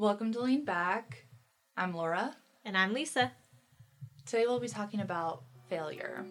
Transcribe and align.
Welcome 0.00 0.32
to 0.32 0.40
Lean 0.40 0.64
Back. 0.64 1.26
I'm 1.76 1.92
Laura. 1.92 2.34
And 2.64 2.74
I'm 2.74 2.94
Lisa. 2.94 3.32
Today 4.24 4.46
we'll 4.46 4.58
be 4.58 4.66
talking 4.66 5.00
about 5.00 5.42
failure. 5.68 6.24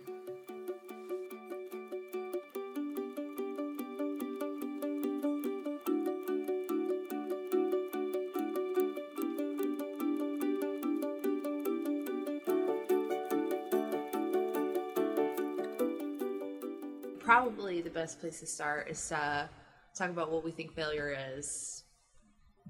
Probably 17.20 17.82
the 17.82 17.92
best 17.92 18.20
place 18.20 18.40
to 18.40 18.48
start 18.48 18.90
is 18.90 19.10
to 19.10 19.48
talk 19.94 20.10
about 20.10 20.32
what 20.32 20.44
we 20.44 20.50
think 20.50 20.74
failure 20.74 21.16
is, 21.36 21.84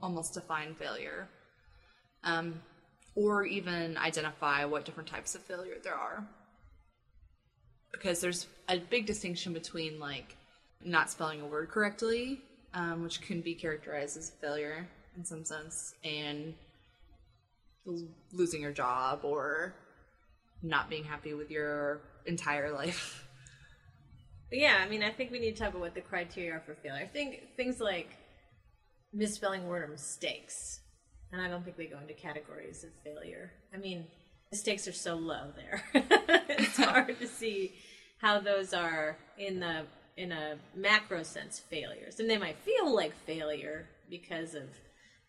almost 0.01 0.33
define 0.33 0.75
failure, 0.75 1.27
um, 2.23 2.61
or 3.15 3.43
even 3.45 3.97
identify 3.97 4.65
what 4.65 4.85
different 4.85 5.09
types 5.09 5.35
of 5.35 5.41
failure 5.41 5.75
there 5.83 5.95
are. 5.95 6.25
Because 7.91 8.21
there's 8.21 8.47
a 8.67 8.77
big 8.77 9.05
distinction 9.05 9.53
between 9.53 9.99
like 9.99 10.35
not 10.83 11.09
spelling 11.09 11.41
a 11.41 11.45
word 11.45 11.69
correctly, 11.69 12.41
um, 12.73 13.03
which 13.03 13.21
can 13.21 13.41
be 13.41 13.55
characterized 13.55 14.17
as 14.17 14.31
failure 14.41 14.87
in 15.17 15.25
some 15.25 15.43
sense, 15.43 15.95
and 16.03 16.53
losing 18.31 18.61
your 18.61 18.71
job 18.71 19.21
or 19.23 19.73
not 20.61 20.89
being 20.89 21.03
happy 21.03 21.33
with 21.33 21.49
your 21.49 22.01
entire 22.25 22.71
life. 22.75 23.25
Yeah, 24.51 24.77
I 24.83 24.89
mean, 24.89 25.03
I 25.03 25.11
think 25.11 25.31
we 25.31 25.39
need 25.39 25.55
to 25.55 25.59
talk 25.59 25.69
about 25.69 25.81
what 25.81 25.93
the 25.93 26.01
criteria 26.01 26.53
are 26.53 26.63
for 26.65 26.73
failure. 26.75 27.03
I 27.03 27.07
think 27.07 27.55
things 27.55 27.79
like 27.79 28.09
misspelling 29.13 29.67
word 29.67 29.83
or 29.83 29.87
mistakes, 29.87 30.79
and 31.31 31.41
I 31.41 31.47
don't 31.47 31.63
think 31.63 31.77
they 31.77 31.85
go 31.85 31.99
into 31.99 32.13
categories 32.13 32.83
of 32.83 32.89
failure. 33.03 33.51
I 33.73 33.77
mean, 33.77 34.05
mistakes 34.51 34.87
are 34.87 34.93
so 34.93 35.15
low 35.15 35.51
there; 35.55 35.83
it's 36.49 36.77
hard 36.83 37.19
to 37.19 37.27
see 37.27 37.73
how 38.19 38.39
those 38.39 38.73
are 38.73 39.17
in 39.37 39.59
the 39.59 39.85
in 40.17 40.31
a 40.31 40.57
macro 40.75 41.23
sense 41.23 41.59
failures, 41.59 42.19
and 42.19 42.29
they 42.29 42.37
might 42.37 42.57
feel 42.57 42.93
like 42.93 43.13
failure 43.25 43.87
because 44.09 44.53
of 44.53 44.63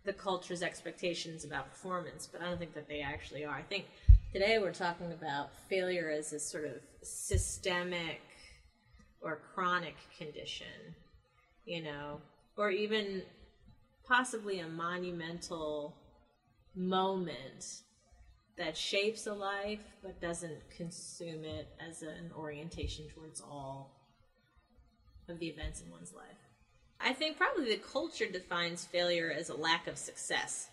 the 0.04 0.12
culture's 0.12 0.62
expectations 0.62 1.44
about 1.44 1.70
performance, 1.70 2.28
but 2.30 2.40
I 2.40 2.46
don't 2.46 2.58
think 2.58 2.74
that 2.74 2.88
they 2.88 3.00
actually 3.00 3.44
are. 3.44 3.54
I 3.54 3.62
think 3.62 3.84
today 4.32 4.58
we're 4.58 4.72
talking 4.72 5.12
about 5.12 5.50
failure 5.68 6.10
as 6.10 6.32
a 6.32 6.40
sort 6.40 6.64
of 6.64 6.80
systemic 7.02 8.20
or 9.20 9.40
chronic 9.54 9.96
condition, 10.16 10.94
you 11.66 11.82
know, 11.82 12.20
or 12.56 12.70
even 12.70 13.22
possibly 14.10 14.58
a 14.58 14.66
monumental 14.66 15.94
moment 16.74 17.82
that 18.58 18.76
shapes 18.76 19.28
a 19.28 19.32
life 19.32 19.78
but 20.02 20.20
doesn't 20.20 20.68
consume 20.76 21.44
it 21.44 21.68
as 21.88 22.02
an 22.02 22.32
orientation 22.36 23.06
towards 23.14 23.40
all 23.40 23.94
of 25.28 25.38
the 25.38 25.46
events 25.46 25.80
in 25.80 25.92
one's 25.92 26.12
life. 26.12 26.24
I 27.00 27.12
think 27.12 27.36
probably 27.36 27.70
the 27.70 27.80
culture 27.80 28.26
defines 28.26 28.84
failure 28.84 29.32
as 29.34 29.48
a 29.48 29.54
lack 29.54 29.86
of 29.86 29.96
success. 29.96 30.68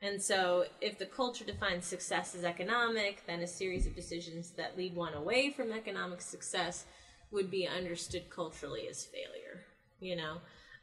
And 0.00 0.20
so, 0.20 0.64
if 0.80 0.98
the 0.98 1.06
culture 1.06 1.44
defines 1.44 1.84
success 1.84 2.34
as 2.34 2.44
economic, 2.44 3.24
then 3.26 3.40
a 3.40 3.46
series 3.46 3.86
of 3.86 3.94
decisions 3.94 4.52
that 4.52 4.76
lead 4.76 4.96
one 4.96 5.14
away 5.14 5.50
from 5.50 5.70
economic 5.70 6.22
success 6.22 6.86
would 7.30 7.50
be 7.50 7.68
understood 7.68 8.30
culturally 8.30 8.88
as 8.88 9.04
failure. 9.04 9.64
You 10.00 10.16
know, 10.16 10.38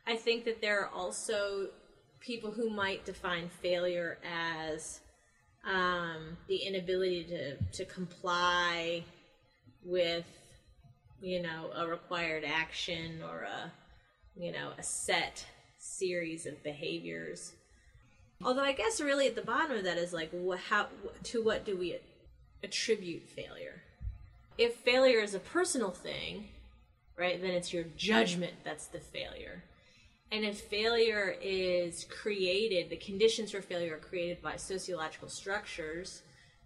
I 0.10 0.16
think 0.16 0.46
that 0.46 0.62
there 0.62 0.82
are 0.82 0.90
also 0.90 1.70
people 2.20 2.52
who 2.52 2.70
might 2.70 3.06
define 3.06 3.50
failure 3.62 4.18
as 4.24 5.00
um, 5.66 6.38
the 6.48 6.58
inability 6.58 7.24
to, 7.26 7.58
to 7.58 7.86
comply 7.86 9.04
with, 9.84 10.26
you 11.22 11.42
know, 11.42 11.70
a 11.76 11.88
required 11.88 12.44
action 12.46 13.22
or 13.24 13.44
a, 13.44 13.72
you 14.36 14.52
know, 14.52 14.72
a 14.78 14.84
set 14.84 15.46
series 15.78 16.46
of 16.46 16.62
behaviors. 16.64 17.54
Although 18.44 18.64
I 18.64 18.72
guess 18.72 19.00
really 19.00 19.28
at 19.28 19.36
the 19.36 19.42
bottom 19.42 19.78
of 19.78 19.84
that 19.84 19.98
is 19.98 20.14
like, 20.14 20.32
wh- 20.32 20.58
how 20.70 20.88
to 21.24 21.44
what 21.44 21.66
do 21.66 21.78
we 21.78 22.00
attribute 22.64 23.30
failure? 23.30 23.82
if 24.60 24.76
failure 24.76 25.22
is 25.22 25.34
a 25.34 25.40
personal 25.40 25.90
thing, 25.90 26.50
right, 27.18 27.42
then 27.42 27.52
it's 27.52 27.72
your 27.74 27.86
judgment 27.96 28.54
that's 28.66 28.88
the 28.88 29.00
failure. 29.00 29.64
And 30.32 30.46
if 30.46 30.62
failure 30.62 31.36
is 31.42 32.06
created, 32.06 32.90
the 32.90 32.98
conditions 32.98 33.52
for 33.52 33.62
failure 33.62 33.96
are 33.96 33.98
created 33.98 34.42
by 34.42 34.58
sociological 34.58 35.28
structures, 35.28 36.22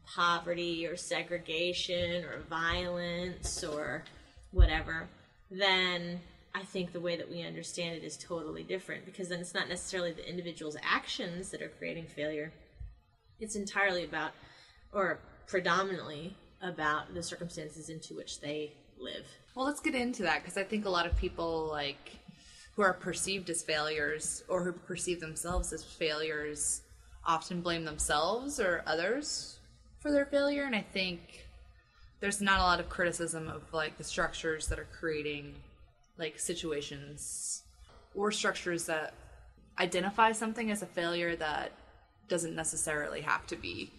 poverty 0.05 0.85
or 0.85 0.97
segregation 0.97 2.25
or 2.25 2.41
violence 2.49 3.63
or 3.63 4.03
whatever, 4.51 5.07
then 5.49 6.19
I 6.53 6.63
think 6.63 6.91
the 6.91 6.99
way 6.99 7.15
that 7.15 7.29
we 7.29 7.41
understand 7.41 7.95
it 7.95 8.03
is 8.03 8.17
totally 8.17 8.63
different 8.63 9.05
because 9.05 9.29
then 9.29 9.39
it's 9.39 9.53
not 9.53 9.69
necessarily 9.69 10.11
the 10.11 10.27
individual's 10.27 10.77
actions 10.83 11.49
that 11.51 11.61
are 11.61 11.69
creating 11.69 12.05
failure. 12.05 12.51
It's 13.39 13.55
entirely 13.55 14.03
about, 14.03 14.31
or 14.91 15.19
predominantly 15.47 16.35
about 16.61 17.13
the 17.13 17.23
circumstances 17.23 17.89
into 17.89 18.13
which 18.13 18.41
they 18.41 18.73
live. 18.99 19.25
Well, 19.55 19.65
let's 19.65 19.79
get 19.79 19.95
into 19.95 20.23
that 20.23 20.41
because 20.41 20.57
I 20.57 20.63
think 20.63 20.85
a 20.85 20.89
lot 20.89 21.05
of 21.05 21.15
people 21.17 21.67
like 21.71 22.11
who 22.75 22.81
are 22.81 22.93
perceived 22.93 23.49
as 23.49 23.63
failures 23.63 24.43
or 24.47 24.63
who 24.63 24.71
perceive 24.71 25.19
themselves 25.19 25.71
as 25.73 25.83
failures 25.83 26.81
often 27.25 27.61
blame 27.61 27.85
themselves 27.85 28.59
or 28.59 28.83
others 28.85 29.57
for 29.99 30.11
their 30.11 30.25
failure 30.25 30.63
and 30.63 30.75
I 30.75 30.81
think 30.81 31.47
there's 32.19 32.41
not 32.41 32.59
a 32.59 32.63
lot 32.63 32.79
of 32.79 32.89
criticism 32.89 33.47
of 33.47 33.61
like 33.73 33.97
the 33.97 34.03
structures 34.03 34.67
that 34.67 34.79
are 34.79 34.87
creating 34.99 35.53
like 36.17 36.39
situations 36.39 37.63
or 38.15 38.31
structures 38.31 38.85
that 38.85 39.13
identify 39.79 40.31
something 40.31 40.69
as 40.69 40.81
a 40.81 40.85
failure 40.85 41.35
that 41.35 41.71
doesn't 42.27 42.55
necessarily 42.55 43.21
have 43.21 43.47
to 43.47 43.55
be 43.55 43.91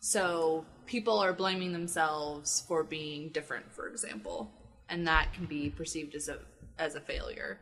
so 0.00 0.64
people 0.86 1.18
are 1.18 1.32
blaming 1.32 1.72
themselves 1.72 2.64
for 2.68 2.84
being 2.84 3.30
different, 3.30 3.72
for 3.72 3.88
example, 3.88 4.50
and 4.88 5.06
that 5.06 5.32
can 5.32 5.46
be 5.46 5.70
perceived 5.70 6.14
as 6.14 6.28
a 6.28 6.38
as 6.78 6.94
a 6.94 7.00
failure. 7.00 7.58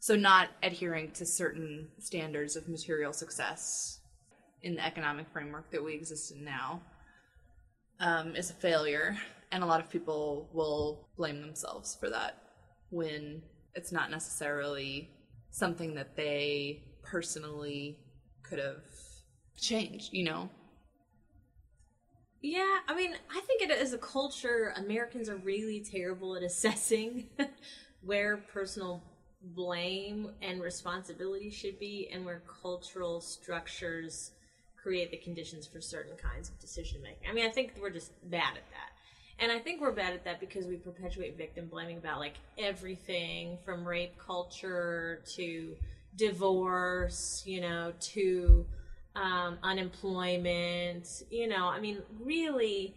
So 0.00 0.16
not 0.16 0.48
adhering 0.62 1.10
to 1.12 1.26
certain 1.26 1.88
standards 1.98 2.56
of 2.56 2.68
material 2.68 3.12
success 3.12 4.00
in 4.62 4.74
the 4.76 4.84
economic 4.84 5.26
framework 5.30 5.70
that 5.72 5.84
we 5.84 5.94
exist 5.94 6.32
in 6.32 6.42
now 6.42 6.80
um, 8.00 8.34
is 8.34 8.48
a 8.50 8.54
failure, 8.54 9.14
and 9.52 9.62
a 9.62 9.66
lot 9.66 9.78
of 9.78 9.90
people 9.90 10.48
will 10.54 11.10
blame 11.18 11.42
themselves 11.42 11.96
for 12.00 12.08
that 12.08 12.42
when 12.88 13.42
it's 13.74 13.92
not 13.92 14.10
necessarily 14.10 15.10
something 15.50 15.94
that 15.94 16.16
they 16.16 16.82
personally 17.02 17.98
could 18.42 18.58
have 18.58 18.82
changed. 19.58 20.14
You 20.14 20.24
know, 20.24 20.50
yeah, 22.40 22.78
I 22.88 22.94
mean, 22.94 23.12
I 23.30 23.40
think 23.40 23.60
it 23.60 23.70
is 23.70 23.92
a 23.92 23.98
culture, 23.98 24.72
Americans 24.76 25.28
are 25.28 25.36
really 25.36 25.84
terrible 25.84 26.36
at 26.36 26.42
assessing 26.42 27.28
where 28.00 28.38
personal 28.38 29.02
blame 29.42 30.30
and 30.42 30.60
responsibility 30.60 31.50
should 31.50 31.78
be 31.78 32.08
and 32.12 32.24
where 32.24 32.42
cultural 32.62 33.20
structures 33.20 34.32
create 34.76 35.10
the 35.10 35.16
conditions 35.16 35.66
for 35.66 35.80
certain 35.80 36.16
kinds 36.16 36.48
of 36.48 36.58
decision 36.58 37.02
making. 37.02 37.28
I 37.28 37.32
mean, 37.32 37.46
I 37.46 37.50
think 37.50 37.72
we're 37.80 37.90
just 37.90 38.12
bad 38.30 38.56
at 38.56 38.70
that. 38.70 38.90
And 39.38 39.50
I 39.50 39.58
think 39.58 39.80
we're 39.80 39.92
bad 39.92 40.12
at 40.12 40.24
that 40.24 40.38
because 40.38 40.66
we 40.66 40.76
perpetuate 40.76 41.36
victim 41.38 41.66
blaming 41.66 41.96
about 41.96 42.18
like 42.18 42.34
everything 42.58 43.56
from 43.64 43.86
rape 43.86 44.18
culture 44.18 45.22
to 45.34 45.76
divorce, 46.16 47.42
you 47.46 47.62
know, 47.62 47.92
to 48.00 48.66
um, 49.16 49.58
unemployment. 49.62 51.22
You 51.30 51.48
know, 51.48 51.68
I 51.68 51.80
mean, 51.80 52.02
really, 52.22 52.94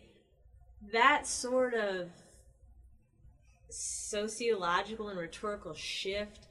that 0.91 1.25
sort 1.25 1.73
of 1.73 2.09
sociological 3.73 5.09
and 5.09 5.19
rhetorical 5.19 5.73
shift 5.73 6.47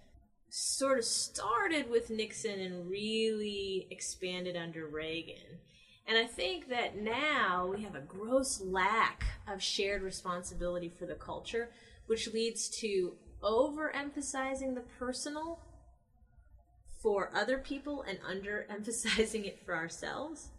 sort 0.48 0.98
of 0.98 1.04
started 1.04 1.88
with 1.88 2.10
Nixon 2.10 2.60
and 2.60 2.90
really 2.90 3.86
expanded 3.90 4.56
under 4.56 4.86
Reagan. 4.86 5.60
And 6.06 6.18
I 6.18 6.26
think 6.26 6.68
that 6.68 6.98
now 6.98 7.68
we 7.74 7.82
have 7.84 7.94
a 7.94 8.00
gross 8.00 8.60
lack 8.60 9.24
of 9.48 9.62
shared 9.62 10.02
responsibility 10.02 10.92
for 10.98 11.06
the 11.06 11.14
culture, 11.14 11.70
which 12.06 12.32
leads 12.32 12.68
to 12.80 13.14
overemphasizing 13.42 14.74
the 14.74 14.84
personal 14.98 15.60
for 17.00 17.30
other 17.34 17.58
people 17.58 18.02
and 18.02 18.18
underemphasizing 18.20 19.46
it 19.46 19.60
for 19.64 19.74
ourselves 19.74 20.50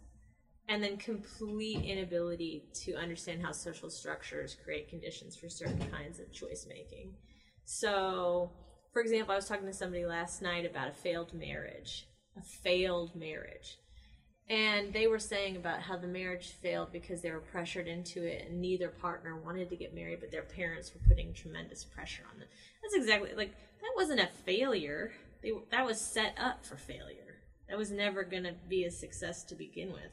and 0.68 0.82
then 0.82 0.96
complete 0.96 1.84
inability 1.84 2.64
to 2.84 2.94
understand 2.94 3.42
how 3.42 3.52
social 3.52 3.90
structures 3.90 4.56
create 4.64 4.88
conditions 4.88 5.36
for 5.36 5.48
certain 5.48 5.90
kinds 5.90 6.20
of 6.20 6.32
choice 6.32 6.66
making. 6.68 7.14
So, 7.64 8.50
for 8.92 9.02
example, 9.02 9.32
I 9.32 9.36
was 9.36 9.48
talking 9.48 9.66
to 9.66 9.72
somebody 9.72 10.06
last 10.06 10.40
night 10.42 10.64
about 10.64 10.88
a 10.88 10.92
failed 10.92 11.34
marriage, 11.34 12.06
a 12.36 12.42
failed 12.42 13.14
marriage. 13.14 13.78
And 14.48 14.92
they 14.92 15.06
were 15.06 15.18
saying 15.18 15.56
about 15.56 15.80
how 15.80 15.96
the 15.96 16.06
marriage 16.06 16.50
failed 16.62 16.92
because 16.92 17.22
they 17.22 17.30
were 17.30 17.40
pressured 17.40 17.88
into 17.88 18.22
it 18.22 18.46
and 18.46 18.60
neither 18.60 18.88
partner 18.88 19.36
wanted 19.36 19.70
to 19.70 19.76
get 19.76 19.94
married, 19.94 20.20
but 20.20 20.30
their 20.30 20.42
parents 20.42 20.92
were 20.92 21.00
putting 21.08 21.32
tremendous 21.32 21.82
pressure 21.82 22.24
on 22.30 22.38
them. 22.38 22.48
That's 22.82 22.94
exactly 22.94 23.34
like 23.34 23.52
that 23.52 23.92
wasn't 23.96 24.20
a 24.20 24.28
failure. 24.44 25.12
They, 25.42 25.52
that 25.70 25.86
was 25.86 25.98
set 25.98 26.34
up 26.38 26.64
for 26.64 26.76
failure. 26.76 27.40
That 27.70 27.78
was 27.78 27.90
never 27.90 28.22
going 28.22 28.44
to 28.44 28.54
be 28.68 28.84
a 28.84 28.90
success 28.90 29.44
to 29.44 29.54
begin 29.54 29.92
with. 29.92 30.12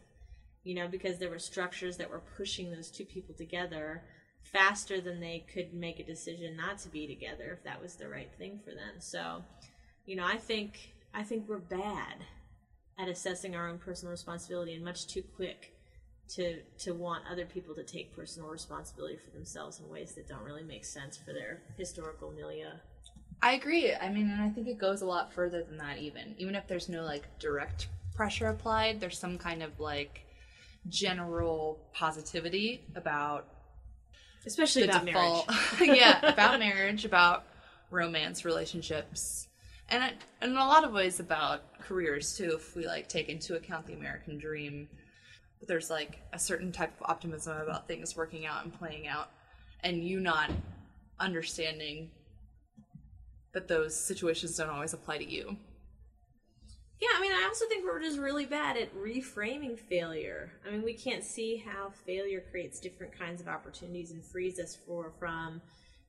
You 0.64 0.76
know, 0.76 0.88
because 0.88 1.18
there 1.18 1.30
were 1.30 1.40
structures 1.40 1.98
that 1.98 2.10
were 2.10 2.22
pushing 2.38 2.72
those 2.72 2.92
two 2.92 3.06
people 3.06 3.34
together 3.34 4.04
faster 4.44 5.02
than 5.02 5.20
they 5.20 5.46
could 5.54 5.74
make 5.74 6.00
a 6.00 6.04
decision 6.04 6.56
not 6.56 6.78
to 6.80 6.90
be 6.90 7.08
together 7.08 7.52
if 7.52 7.64
that 7.64 7.82
was 7.82 7.96
the 7.96 8.08
right 8.08 8.32
thing 8.38 8.60
for 8.64 8.72
them. 8.72 8.96
So, 9.00 9.44
you 10.06 10.16
know, 10.16 10.26
I 10.26 10.38
think 10.38 10.94
I 11.14 11.24
think 11.24 11.48
we're 11.48 11.58
bad 11.58 12.26
at 12.98 13.08
assessing 13.08 13.56
our 13.56 13.70
own 13.70 13.78
personal 13.78 14.12
responsibility 14.12 14.74
and 14.74 14.84
much 14.84 15.08
too 15.08 15.24
quick 15.36 15.74
to 16.30 16.62
to 16.80 16.94
want 16.94 17.24
other 17.30 17.46
people 17.46 17.76
to 17.76 17.84
take 17.84 18.16
personal 18.16 18.50
responsibility 18.50 19.18
for 19.18 19.32
themselves 19.32 19.80
in 19.80 19.90
ways 19.90 20.14
that 20.14 20.28
don't 20.28 20.44
really 20.44 20.64
make 20.64 20.86
sense 20.86 21.18
for 21.18 21.34
their 21.34 21.62
historical 21.78 22.32
milieu. 22.32 22.70
I 23.42 23.54
agree. 23.54 23.94
I 23.94 24.10
mean, 24.10 24.30
and 24.30 24.42
I 24.42 24.50
think 24.50 24.68
it 24.68 24.78
goes 24.78 25.02
a 25.02 25.06
lot 25.06 25.34
further 25.34 25.64
than 25.64 25.78
that 25.78 25.98
even. 25.98 26.36
Even 26.38 26.56
if 26.56 26.68
there's 26.68 26.90
no 26.90 27.04
like 27.04 27.28
direct 27.40 27.88
pressure 28.14 28.48
applied, 28.48 29.00
there's 29.00 29.18
some 29.18 29.38
kind 29.38 29.64
of 29.64 29.80
like 29.80 30.26
general 30.88 31.80
positivity 31.94 32.86
about 32.96 33.48
especially 34.46 34.84
about 34.84 35.06
default, 35.06 35.50
marriage. 35.50 35.98
yeah, 35.98 36.26
about 36.34 36.60
marriage, 36.60 37.06
about 37.06 37.46
romance 37.90 38.46
relationships. 38.46 39.48
And 39.90 40.04
it, 40.04 40.14
in 40.42 40.52
a 40.52 40.68
lot 40.68 40.84
of 40.84 40.94
ways 40.94 41.20
about 41.20 41.80
careers 41.80 42.36
too 42.36 42.54
if 42.56 42.76
we 42.76 42.88
like 42.88 43.08
take 43.08 43.30
into 43.30 43.56
account 43.56 43.86
the 43.86 43.94
American 43.94 44.38
dream. 44.38 44.88
But 45.60 45.68
there's 45.68 45.90
like 45.90 46.20
a 46.34 46.40
certain 46.40 46.72
type 46.72 46.92
of 47.00 47.10
optimism 47.10 47.58
about 47.58 47.88
things 47.88 48.16
working 48.16 48.46
out 48.46 48.64
and 48.64 48.74
playing 48.74 49.08
out 49.08 49.30
and 49.84 50.04
you 50.04 50.20
not 50.20 50.50
understanding 51.20 52.10
that 53.54 53.68
those 53.68 53.96
situations 53.96 54.58
don't 54.58 54.70
always 54.70 54.94
apply 54.94 55.18
to 55.18 55.30
you. 55.30 55.58
Yeah, 57.02 57.10
I 57.18 57.22
mean, 57.22 57.32
I 57.32 57.46
also 57.48 57.66
think 57.66 57.84
we're 57.84 58.00
just 58.00 58.20
really 58.20 58.46
bad 58.46 58.78
at 58.78 58.96
reframing 58.96 59.78
failure. 59.78 60.52
I 60.66 60.70
mean, 60.70 60.84
we 60.84 60.94
can't 60.94 61.24
see 61.24 61.58
how 61.58 61.90
failure 62.06 62.44
creates 62.52 62.80
different 62.80 63.18
kinds 63.18 63.42
of 63.42 63.48
opportunities 63.48 64.12
and 64.12 64.24
frees 64.24 64.60
us 64.60 64.78
for 64.86 65.12
from 65.18 65.62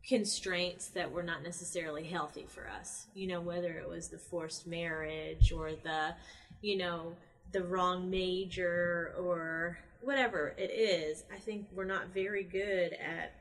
constraints 0.07 0.89
that 0.89 1.11
were 1.11 1.23
not 1.23 1.43
necessarily 1.43 2.05
healthy 2.05 2.45
for 2.47 2.69
us. 2.69 3.07
You 3.15 3.27
know, 3.27 3.41
whether 3.41 3.73
it 3.73 3.89
was 3.89 4.09
the 4.09 4.19
forced 4.19 4.67
marriage 4.67 5.51
or 5.51 5.71
the, 5.73 6.15
you 6.61 6.77
know, 6.77 7.17
the 7.53 7.63
wrong 7.65 8.11
major 8.11 9.15
or 9.19 9.79
whatever 10.03 10.55
it 10.59 10.71
is. 10.71 11.25
I 11.33 11.39
think 11.39 11.69
we're 11.73 11.85
not 11.85 12.09
very 12.13 12.43
good 12.43 12.93
at 12.93 13.33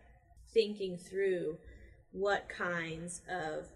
thinking 0.54 0.98
through 0.98 1.58
what 2.14 2.48
kinds 2.48 3.22
of 3.30 3.68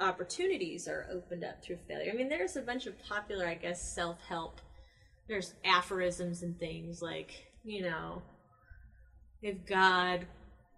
opportunities 0.00 0.88
are 0.88 1.06
opened 1.12 1.44
up 1.44 1.62
through 1.62 1.78
failure. 1.86 2.10
I 2.12 2.16
mean, 2.16 2.28
there's 2.28 2.56
a 2.56 2.62
bunch 2.62 2.86
of 2.86 2.98
popular, 3.02 3.46
I 3.46 3.54
guess, 3.54 3.94
self 3.94 4.20
help. 4.26 4.60
There's 5.28 5.54
aphorisms 5.64 6.42
and 6.42 6.58
things 6.58 7.02
like, 7.02 7.52
you 7.62 7.82
know, 7.82 8.22
if 9.42 9.64
God 9.66 10.26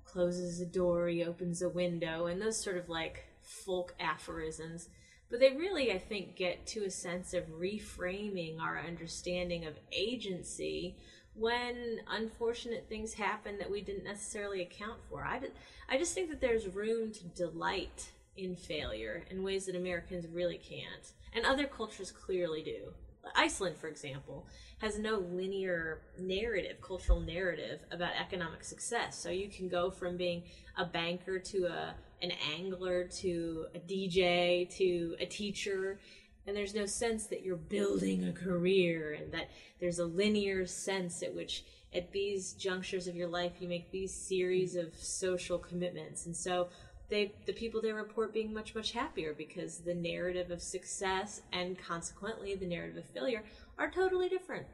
closes 0.04 0.60
a 0.60 0.66
door, 0.66 1.08
he 1.08 1.24
opens 1.24 1.62
a 1.62 1.68
window, 1.68 2.26
and 2.26 2.40
those 2.40 2.62
sort 2.62 2.76
of 2.76 2.88
like 2.88 3.24
folk 3.40 3.94
aphorisms. 3.98 4.88
But 5.30 5.40
they 5.40 5.56
really, 5.56 5.92
I 5.92 5.98
think, 5.98 6.36
get 6.36 6.66
to 6.68 6.84
a 6.84 6.90
sense 6.90 7.32
of 7.32 7.44
reframing 7.58 8.60
our 8.60 8.78
understanding 8.78 9.64
of 9.64 9.74
agency 9.90 10.96
when 11.34 12.00
unfortunate 12.10 12.86
things 12.88 13.14
happen 13.14 13.56
that 13.58 13.70
we 13.70 13.80
didn't 13.80 14.04
necessarily 14.04 14.60
account 14.60 14.98
for. 15.08 15.24
I, 15.24 15.40
I 15.88 15.96
just 15.96 16.12
think 16.12 16.28
that 16.28 16.42
there's 16.42 16.68
room 16.68 17.12
to 17.12 17.24
delight 17.28 18.10
in 18.36 18.56
failure 18.56 19.24
in 19.30 19.42
ways 19.42 19.66
that 19.66 19.76
Americans 19.76 20.26
really 20.26 20.58
can't, 20.58 21.12
and 21.34 21.44
other 21.44 21.66
cultures 21.66 22.10
clearly 22.10 22.62
do. 22.62 22.92
Iceland, 23.36 23.76
for 23.76 23.88
example, 23.88 24.46
has 24.78 24.98
no 24.98 25.18
linear 25.18 26.02
narrative, 26.18 26.80
cultural 26.80 27.20
narrative 27.20 27.80
about 27.92 28.10
economic 28.20 28.64
success. 28.64 29.16
So 29.16 29.30
you 29.30 29.48
can 29.48 29.68
go 29.68 29.90
from 29.90 30.16
being 30.16 30.42
a 30.76 30.84
banker 30.84 31.38
to 31.38 31.66
a 31.66 31.94
an 32.20 32.32
angler 32.56 33.04
to 33.04 33.66
a 33.74 33.80
DJ 33.80 34.68
to 34.76 35.16
a 35.18 35.26
teacher, 35.26 35.98
and 36.46 36.56
there's 36.56 36.74
no 36.74 36.86
sense 36.86 37.26
that 37.26 37.42
you're 37.42 37.56
building 37.56 38.28
a 38.28 38.32
career 38.32 39.12
and 39.20 39.32
that 39.32 39.50
there's 39.80 39.98
a 39.98 40.04
linear 40.04 40.64
sense 40.66 41.22
at 41.22 41.34
which 41.34 41.64
at 41.94 42.12
these 42.12 42.52
junctures 42.54 43.06
of 43.06 43.16
your 43.16 43.28
life 43.28 43.52
you 43.60 43.68
make 43.68 43.90
these 43.90 44.14
series 44.14 44.76
of 44.76 44.94
social 44.94 45.58
commitments. 45.58 46.26
And 46.26 46.36
so 46.36 46.68
they 47.12 47.34
the 47.46 47.52
people 47.52 47.82
they 47.82 47.92
report 47.92 48.32
being 48.32 48.54
much 48.54 48.74
much 48.74 48.92
happier 48.92 49.34
because 49.36 49.78
the 49.80 49.94
narrative 49.94 50.50
of 50.50 50.62
success 50.62 51.42
and 51.52 51.78
consequently 51.78 52.54
the 52.54 52.66
narrative 52.66 52.96
of 52.96 53.04
failure 53.04 53.44
are 53.78 53.90
totally 53.90 54.30
different. 54.30 54.66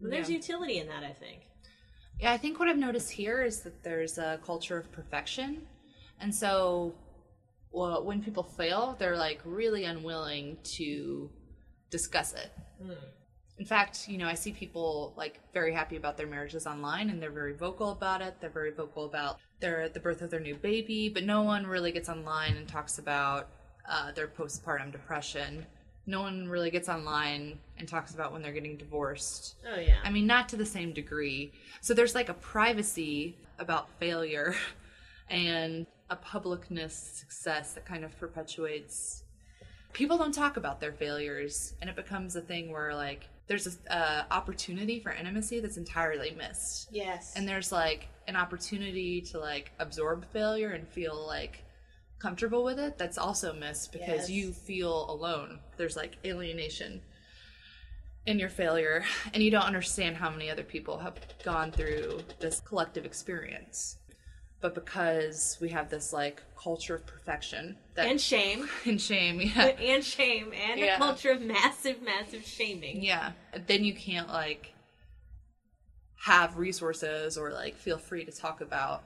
And 0.00 0.12
There's 0.12 0.28
utility 0.28 0.78
in 0.78 0.88
that, 0.88 1.02
I 1.02 1.12
think. 1.12 1.40
Yeah, 2.20 2.32
I 2.32 2.36
think 2.36 2.58
what 2.58 2.68
I've 2.68 2.76
noticed 2.76 3.10
here 3.10 3.42
is 3.42 3.62
that 3.62 3.82
there's 3.82 4.18
a 4.18 4.38
culture 4.44 4.76
of 4.76 4.92
perfection. 4.92 5.62
And 6.20 6.34
so 6.34 6.94
well, 7.72 8.04
when 8.04 8.22
people 8.22 8.42
fail, 8.42 8.94
they're 8.98 9.16
like 9.16 9.40
really 9.44 9.84
unwilling 9.84 10.58
to 10.76 11.30
discuss 11.90 12.34
it. 12.34 12.52
Hmm. 12.80 12.92
In 13.58 13.64
fact, 13.64 14.06
you 14.06 14.18
know, 14.18 14.26
I 14.26 14.34
see 14.34 14.52
people 14.52 15.14
like 15.16 15.40
very 15.54 15.72
happy 15.72 15.96
about 15.96 16.18
their 16.18 16.26
marriages 16.26 16.66
online 16.66 17.08
and 17.08 17.22
they're 17.22 17.30
very 17.30 17.54
vocal 17.54 17.90
about 17.90 18.20
it. 18.20 18.36
They're 18.40 18.50
very 18.50 18.72
vocal 18.72 19.06
about 19.06 19.38
their 19.60 19.88
the 19.88 20.00
birth 20.00 20.22
of 20.22 20.30
their 20.30 20.40
new 20.40 20.54
baby, 20.56 21.08
but 21.08 21.24
no 21.24 21.42
one 21.42 21.66
really 21.66 21.92
gets 21.92 22.08
online 22.08 22.56
and 22.56 22.68
talks 22.68 22.98
about 22.98 23.48
uh, 23.88 24.12
their 24.12 24.28
postpartum 24.28 24.92
depression. 24.92 25.66
No 26.06 26.20
one 26.20 26.48
really 26.48 26.70
gets 26.70 26.88
online 26.88 27.58
and 27.78 27.88
talks 27.88 28.12
about 28.14 28.32
when 28.32 28.42
they're 28.42 28.52
getting 28.52 28.76
divorced. 28.76 29.56
Oh 29.66 29.78
yeah. 29.78 29.96
I 30.04 30.10
mean, 30.10 30.26
not 30.26 30.48
to 30.50 30.56
the 30.56 30.66
same 30.66 30.92
degree. 30.92 31.52
So 31.80 31.94
there's 31.94 32.14
like 32.14 32.28
a 32.28 32.34
privacy 32.34 33.36
about 33.58 33.88
failure 33.98 34.54
and 35.30 35.86
a 36.10 36.16
publicness 36.16 36.90
success 36.90 37.74
that 37.74 37.84
kind 37.84 38.04
of 38.04 38.16
perpetuates. 38.18 39.22
People 39.92 40.18
don't 40.18 40.34
talk 40.34 40.56
about 40.56 40.80
their 40.80 40.92
failures, 40.92 41.74
and 41.80 41.88
it 41.88 41.96
becomes 41.96 42.36
a 42.36 42.40
thing 42.40 42.72
where 42.72 42.94
like 42.94 43.28
there's 43.46 43.78
a 43.88 43.96
uh, 43.96 44.24
opportunity 44.30 44.98
for 44.98 45.12
intimacy 45.12 45.60
that's 45.60 45.76
entirely 45.76 46.34
missed, 46.36 46.88
yes. 46.90 47.32
and 47.36 47.48
there's 47.48 47.70
like 47.70 48.08
an 48.28 48.36
opportunity 48.36 49.20
to 49.20 49.38
like 49.38 49.72
absorb 49.78 50.24
failure 50.32 50.70
and 50.70 50.86
feel 50.88 51.26
like 51.26 51.64
comfortable 52.18 52.64
with 52.64 52.78
it 52.78 52.96
that's 52.96 53.18
also 53.18 53.52
missed 53.52 53.92
because 53.92 54.28
Yes. 54.28 54.30
you 54.30 54.52
feel 54.52 55.10
alone. 55.10 55.58
There's 55.76 55.96
like 55.96 56.16
alienation 56.24 57.02
in 58.26 58.38
your 58.38 58.48
failure 58.48 59.04
and 59.34 59.42
you 59.42 59.50
don't 59.50 59.64
understand 59.64 60.16
how 60.16 60.30
many 60.30 60.48
other 60.50 60.62
people 60.62 60.98
have 60.98 61.14
gone 61.44 61.70
through 61.70 62.20
this 62.40 62.60
collective 62.60 63.04
experience 63.04 63.98
but 64.62 64.74
because 64.74 65.58
we 65.60 65.68
have 65.68 65.90
this 65.90 66.10
like 66.10 66.42
culture 66.58 66.94
of 66.94 67.04
perfection 67.04 67.76
that 67.96 68.06
and 68.06 68.18
shame. 68.18 68.66
and 68.86 68.98
shame 68.98 69.38
yeah 69.42 69.66
and 69.66 70.02
shame 70.02 70.54
and 70.54 70.80
Yeah. 70.80 70.94
a 70.94 70.98
culture 70.98 71.32
of 71.32 71.42
massive, 71.42 72.00
massive 72.00 72.46
shaming. 72.46 73.02
yeah 73.02 73.32
then 73.66 73.84
you 73.84 73.92
can't 73.92 74.28
like 74.28 74.72
have 76.24 76.56
resources 76.56 77.36
or 77.36 77.52
like 77.52 77.76
feel 77.76 77.98
free 77.98 78.24
to 78.24 78.32
talk 78.32 78.60
about 78.60 79.04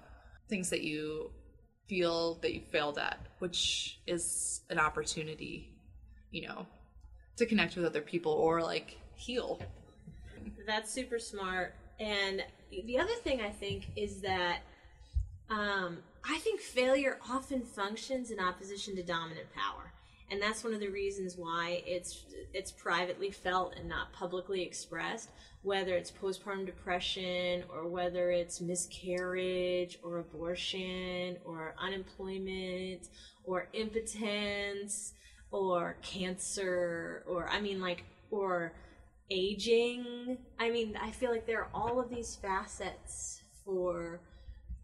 things 0.49 0.71
that 0.71 0.83
you 0.83 1.31
feel 1.89 2.35
that 2.43 2.55
you 2.55 2.61
failed 2.61 2.99
at 2.99 3.19
which 3.39 3.99
is 4.07 4.61
an 4.71 4.79
opportunity 4.79 5.75
you 6.31 6.47
know 6.47 6.67
to 7.37 7.47
connect 7.47 7.77
with 7.77 7.85
other 7.85 8.03
people 8.03 8.33
or 8.33 8.63
like 8.63 8.99
heal 9.15 9.61
That's 10.67 10.91
super 10.91 11.19
smart. 11.19 11.75
And 11.99 12.45
the 12.71 12.99
other 12.99 13.15
thing 13.25 13.41
I 13.41 13.51
think 13.51 13.89
is 13.97 14.21
that 14.21 14.61
um, 15.51 15.99
I 16.25 16.39
think 16.39 16.61
failure 16.61 17.19
often 17.31 17.63
functions 17.63 18.31
in 18.31 18.39
opposition 18.39 18.95
to 18.97 19.03
dominant 19.03 19.47
power, 19.55 19.93
and 20.31 20.43
that's 20.43 20.63
one 20.63 20.75
of 20.75 20.81
the 20.81 20.89
reasons 20.89 21.37
why 21.37 21.83
it's 21.87 22.25
it's 22.53 22.71
privately 22.71 23.31
felt 23.31 23.75
and 23.77 23.89
not 23.89 24.13
publicly 24.13 24.63
expressed. 24.63 25.31
Whether 25.63 25.95
it's 25.95 26.11
postpartum 26.11 26.67
depression 26.67 27.65
or 27.69 27.89
whether 27.89 28.31
it's 28.31 28.61
miscarriage 28.61 29.99
or 30.03 30.19
abortion 30.19 31.37
or 31.45 31.75
unemployment 31.79 33.09
or 33.45 33.69
impotence 33.73 35.15
or 35.51 35.97
cancer 36.03 37.25
or 37.27 37.49
I 37.49 37.61
mean 37.61 37.81
like 37.81 38.05
or 38.31 38.73
aging. 39.31 40.39
I 40.59 40.71
mean, 40.71 40.97
I 41.01 41.11
feel 41.11 41.31
like 41.31 41.47
there 41.47 41.61
are 41.61 41.71
all 41.75 42.01
of 42.01 42.11
these 42.11 42.37
facets 42.37 43.43
for 43.65 44.21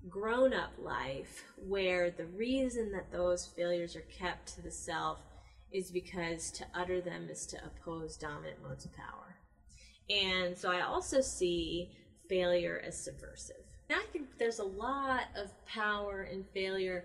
grown 0.08 0.52
up 0.52 0.72
life 0.78 1.44
where 1.56 2.10
the 2.10 2.26
reason 2.26 2.92
that 2.92 3.10
those 3.10 3.46
failures 3.46 3.96
are 3.96 4.02
kept 4.02 4.54
to 4.54 4.62
the 4.62 4.70
self 4.70 5.18
is 5.74 5.90
because 5.90 6.50
to 6.52 6.64
utter 6.72 7.00
them 7.00 7.28
is 7.28 7.44
to 7.46 7.58
oppose 7.64 8.16
dominant 8.16 8.62
modes 8.62 8.84
of 8.84 8.92
power. 8.96 9.36
And 10.08 10.56
so 10.56 10.70
I 10.70 10.82
also 10.82 11.20
see 11.20 11.90
failure 12.28 12.80
as 12.86 12.96
subversive. 12.96 13.56
And 13.90 13.98
I 13.98 14.04
think 14.12 14.38
there's 14.38 14.60
a 14.60 14.64
lot 14.64 15.24
of 15.36 15.50
power 15.66 16.22
in 16.22 16.44
failure, 16.54 17.04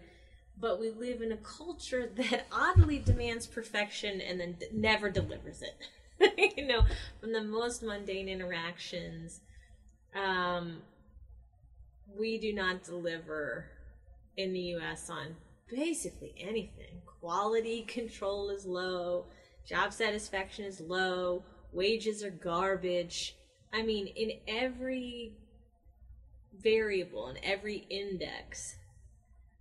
but 0.59 0.79
we 0.79 0.91
live 0.91 1.21
in 1.21 1.31
a 1.31 1.38
culture 1.38 2.09
that 2.15 2.45
oddly 2.51 2.99
demands 2.99 3.47
perfection 3.47 4.21
and 4.21 4.39
then 4.39 4.57
never 4.71 5.09
delivers 5.09 5.61
it. 5.63 6.53
you 6.57 6.67
know, 6.67 6.83
from 7.19 7.33
the 7.33 7.41
most 7.41 7.81
mundane 7.81 8.29
interactions, 8.29 9.41
um, 10.15 10.81
we 12.17 12.38
do 12.38 12.53
not 12.53 12.83
deliver 12.83 13.65
in 14.38 14.53
the 14.53 14.59
US 14.75 15.09
on 15.09 15.35
basically 15.69 16.35
anything. 16.38 17.01
Quality 17.19 17.83
control 17.83 18.49
is 18.49 18.65
low, 18.65 19.25
job 19.67 19.91
satisfaction 19.93 20.65
is 20.65 20.79
low, 20.79 21.43
wages 21.71 22.23
are 22.23 22.29
garbage. 22.29 23.35
I 23.73 23.83
mean, 23.83 24.07
in 24.07 24.31
every 24.47 25.33
variable, 26.57 27.27
in 27.27 27.38
every 27.43 27.85
index, 27.89 28.75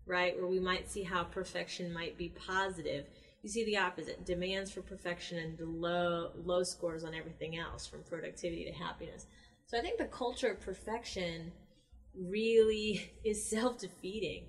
right, 0.06 0.36
where 0.36 0.46
we 0.46 0.60
might 0.60 0.90
see 0.90 1.02
how 1.02 1.24
perfection 1.24 1.92
might 1.92 2.16
be 2.16 2.28
positive, 2.46 3.06
you 3.42 3.48
see 3.48 3.64
the 3.64 3.76
opposite. 3.76 4.24
Demands 4.24 4.70
for 4.70 4.82
perfection 4.82 5.38
and 5.38 5.80
low 5.80 6.30
low 6.44 6.62
scores 6.62 7.04
on 7.04 7.14
everything 7.14 7.56
else 7.56 7.86
from 7.86 8.02
productivity 8.02 8.64
to 8.64 8.72
happiness. 8.72 9.26
So 9.66 9.78
i 9.78 9.80
think 9.80 9.98
the 9.98 10.06
culture 10.06 10.50
of 10.50 10.60
perfection 10.60 11.52
really 12.14 13.10
is 13.24 13.48
self-defeating 13.48 14.44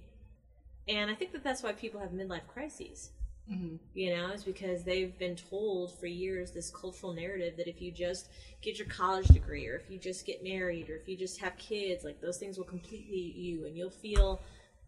and 0.87 1.09
i 1.09 1.15
think 1.15 1.31
that 1.31 1.43
that's 1.43 1.63
why 1.63 1.71
people 1.71 1.99
have 1.99 2.11
midlife 2.11 2.47
crises 2.47 3.11
Mm-hmm. 3.51 3.77
you 3.95 4.15
know 4.15 4.29
is 4.29 4.43
because 4.43 4.83
they've 4.83 5.17
been 5.17 5.35
told 5.35 5.97
for 5.97 6.05
years 6.05 6.51
this 6.51 6.69
cultural 6.69 7.13
narrative 7.13 7.57
that 7.57 7.67
if 7.67 7.81
you 7.81 7.91
just 7.91 8.29
get 8.61 8.77
your 8.77 8.87
college 8.87 9.25
degree 9.29 9.65
or 9.65 9.75
if 9.75 9.89
you 9.89 9.97
just 9.97 10.23
get 10.23 10.43
married 10.43 10.87
or 10.87 10.97
if 10.97 11.09
you 11.09 11.17
just 11.17 11.39
have 11.39 11.57
kids 11.57 12.03
like 12.03 12.21
those 12.21 12.37
things 12.37 12.59
will 12.59 12.65
complete 12.65 13.07
you 13.07 13.65
and 13.65 13.75
you'll 13.75 13.89
feel 13.89 14.39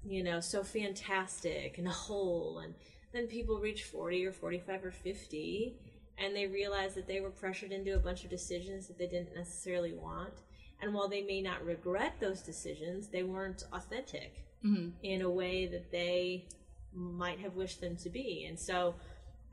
you 0.03 0.23
know 0.23 0.39
so 0.39 0.63
fantastic 0.63 1.77
and 1.77 1.87
whole. 2.01 2.59
And 2.59 2.73
then 3.13 3.27
people 3.27 3.59
reach 3.59 3.83
40 3.83 4.25
or 4.25 4.31
45 4.31 4.85
or 4.85 4.91
50 4.91 5.75
and 6.17 6.35
they 6.35 6.47
realize 6.47 6.93
that 6.95 7.07
they 7.07 7.19
were 7.19 7.31
pressured 7.31 7.71
into 7.71 7.95
a 7.95 7.99
bunch 7.99 8.23
of 8.23 8.29
decisions 8.29 8.87
that 8.87 8.97
they 8.97 9.07
didn't 9.07 9.35
necessarily 9.35 9.93
want. 9.93 10.33
And 10.81 10.93
while 10.93 11.07
they 11.07 11.21
may 11.21 11.41
not 11.41 11.65
regret 11.65 12.13
those 12.19 12.41
decisions 12.41 13.07
they 13.07 13.23
weren't 13.23 13.63
authentic 13.73 14.45
Mm-hmm. 14.63 14.89
in 15.01 15.21
a 15.23 15.29
way 15.29 15.65
that 15.67 15.91
they 15.91 16.47
might 16.93 17.39
have 17.39 17.55
wished 17.55 17.81
them 17.81 17.95
to 17.97 18.09
be. 18.09 18.45
And 18.47 18.59
so 18.59 18.93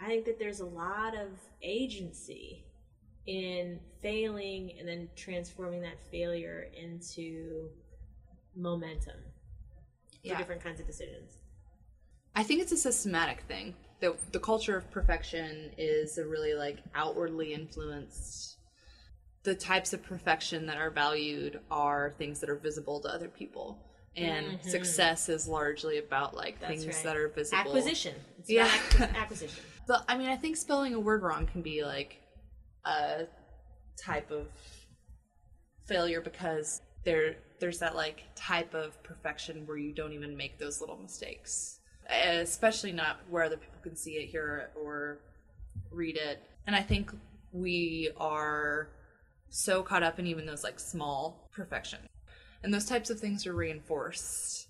I 0.01 0.07
think 0.07 0.27
that 0.27 0.39
there's 0.39 0.61
a 0.61 0.67
lot 0.67 1.17
of 1.17 1.29
agency 1.63 2.67
in 3.27 3.81
failing 4.03 4.73
and 4.79 4.87
then 4.87 5.09
transforming 5.17 5.81
that 5.83 5.99
failure 6.11 6.67
into 6.77 7.71
momentum 8.55 9.17
for 10.21 10.29
Yeah. 10.29 10.39
different 10.39 10.63
kinds 10.63 10.81
of 10.81 10.87
decisions. 10.87 11.39
I 12.35 12.43
think 12.43 12.61
it's 12.61 12.73
a 12.73 12.77
systematic 12.77 13.41
thing. 13.43 13.75
The 14.01 14.17
the 14.33 14.41
culture 14.41 14.77
of 14.77 14.91
perfection 14.91 15.73
is 15.79 16.19
a 16.19 16.27
really 16.27 16.55
like 16.55 16.79
outwardly 16.95 17.55
influenced. 17.55 18.59
The 19.43 19.55
types 19.55 19.93
of 19.93 20.03
perfection 20.03 20.67
that 20.67 20.77
are 20.77 20.91
valued 20.91 21.61
are 21.71 22.15
things 22.19 22.41
that 22.41 22.51
are 22.51 22.57
visible 22.59 23.01
to 23.01 23.09
other 23.09 23.29
people. 23.29 23.79
And 24.17 24.61
success 24.63 25.29
is 25.29 25.47
largely 25.47 25.99
about 25.99 26.35
like 26.35 26.55
Mm-hmm. 26.57 26.61
That's 26.73 26.85
things 26.85 26.95
right. 26.97 27.05
that 27.05 27.17
are 27.17 27.29
visible. 27.29 27.59
Acquisition. 27.61 28.15
It's 28.39 28.51
Yeah. 28.51 28.71
acquisition. 29.17 29.63
But 29.87 30.05
I 30.09 30.19
mean, 30.19 30.29
I 30.29 30.37
think 30.37 30.57
spelling 30.57 30.95
a 30.95 31.01
word 31.01 31.23
wrong 31.23 31.47
can 31.47 31.63
be 31.63 31.85
like 31.85 32.21
a 32.85 33.27
type 33.97 34.31
of 34.31 34.49
failure 35.87 36.21
because 36.21 36.81
there 37.05 37.37
there's 37.61 37.79
that 37.79 37.97
like 37.97 38.25
type 38.37 38.75
of 38.75 39.03
perfection 39.03 39.67
where 39.67 39.77
you 39.77 39.93
don't 39.93 40.13
even 40.13 40.37
make 40.37 40.59
those 40.59 40.81
little 40.81 40.97
mistakes, 40.99 41.81
especially 42.11 42.93
not 42.93 43.21
where 43.31 43.45
other 43.45 43.57
people 43.57 43.79
can 43.83 43.97
see 43.97 44.13
it, 44.13 44.29
hear 44.29 44.59
it, 44.75 44.79
or 44.81 45.19
read 45.91 46.17
it. 46.17 46.41
And 46.67 46.77
I 46.77 46.83
think 46.83 47.11
we 47.53 48.11
are 48.17 48.91
so 49.49 49.83
caught 49.83 50.03
up 50.03 50.19
in 50.19 50.27
even 50.27 50.45
those 50.47 50.63
like 50.63 50.79
small 50.79 51.49
perfection, 51.53 52.01
and 52.63 52.73
those 52.73 52.87
types 52.87 53.11
of 53.11 53.21
things 53.21 53.47
are 53.47 53.55
reinforced. 53.55 54.69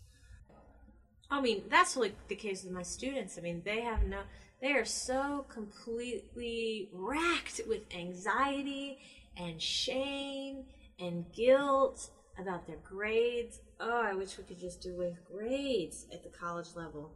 I 1.31 1.41
mean, 1.41 1.65
that's 1.69 1.97
like 1.97 2.15
the 2.29 2.35
case 2.35 2.65
with 2.65 2.73
my 2.73 2.83
students. 2.83 3.39
I 3.39 3.43
mean, 3.43 3.63
they 3.65 3.81
have 3.81 4.03
no, 4.05 4.21
they 4.61 4.73
are 4.73 4.85
so 4.85 5.47
completely 5.49 6.89
racked 6.93 7.61
with 7.69 7.83
anxiety 7.95 8.99
and 9.37 9.61
shame 9.61 10.65
and 10.99 11.25
guilt 11.33 12.11
about 12.39 12.67
their 12.67 12.79
grades. 12.85 13.61
Oh, 13.81 14.03
I 14.03 14.15
wish 14.15 14.39
we 14.39 14.45
could 14.45 14.59
just 14.59 14.81
do 14.81 14.97
with 14.97 15.15
grades 15.31 16.07
at 16.13 16.23
the 16.23 16.31
college 16.31 16.69
level. 16.75 17.13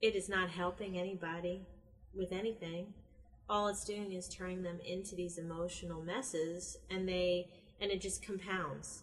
It 0.00 0.16
is 0.16 0.28
not 0.28 0.50
helping 0.50 0.98
anybody 0.98 1.66
with 2.14 2.32
anything. 2.32 2.92
All 3.48 3.68
it's 3.68 3.84
doing 3.84 4.12
is 4.12 4.28
turning 4.28 4.62
them 4.62 4.78
into 4.84 5.14
these 5.14 5.38
emotional 5.38 6.02
messes, 6.02 6.78
and 6.90 7.08
they, 7.08 7.48
and 7.80 7.90
it 7.90 8.00
just 8.00 8.24
compounds 8.24 9.02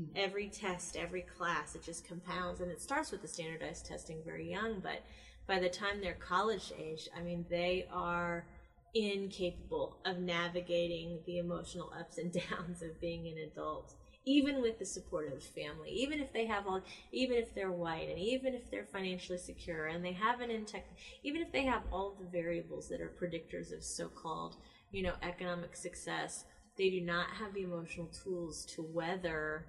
Mm-hmm. 0.00 0.16
every 0.16 0.48
test, 0.48 0.96
every 0.96 1.20
class, 1.20 1.74
it 1.74 1.82
just 1.82 2.08
compounds. 2.08 2.60
And 2.60 2.70
it 2.70 2.80
starts 2.80 3.10
with 3.10 3.20
the 3.20 3.28
standardized 3.28 3.84
testing 3.84 4.22
very 4.24 4.50
young, 4.50 4.80
but 4.80 5.02
by 5.46 5.58
the 5.58 5.68
time 5.68 6.00
they're 6.00 6.14
college 6.14 6.72
age, 6.78 7.10
I 7.14 7.20
mean, 7.20 7.44
they 7.50 7.86
are 7.92 8.46
incapable 8.94 9.98
of 10.06 10.18
navigating 10.18 11.20
the 11.26 11.38
emotional 11.38 11.92
ups 11.98 12.16
and 12.16 12.32
downs 12.50 12.82
of 12.82 13.00
being 13.00 13.26
an 13.26 13.50
adult. 13.52 13.94
Even 14.24 14.62
with 14.62 14.78
the 14.78 14.86
support 14.86 15.32
of 15.32 15.42
family, 15.42 15.90
even 15.90 16.20
if 16.20 16.32
they 16.32 16.46
have 16.46 16.66
all, 16.66 16.80
even 17.10 17.36
if 17.36 17.54
they're 17.54 17.72
white, 17.72 18.08
and 18.08 18.18
even 18.18 18.54
if 18.54 18.70
they're 18.70 18.86
financially 18.86 19.36
secure, 19.36 19.88
and 19.88 20.04
they 20.04 20.12
have 20.12 20.40
an 20.40 20.48
intech, 20.48 20.84
even 21.24 21.42
if 21.42 21.50
they 21.50 21.64
have 21.64 21.82
all 21.92 22.16
the 22.18 22.30
variables 22.30 22.88
that 22.88 23.00
are 23.00 23.12
predictors 23.20 23.76
of 23.76 23.82
so-called, 23.82 24.56
you 24.92 25.02
know, 25.02 25.14
economic 25.22 25.74
success, 25.74 26.44
they 26.78 26.88
do 26.88 27.00
not 27.00 27.26
have 27.30 27.52
the 27.52 27.64
emotional 27.64 28.06
tools 28.06 28.64
to 28.64 28.82
weather 28.82 29.66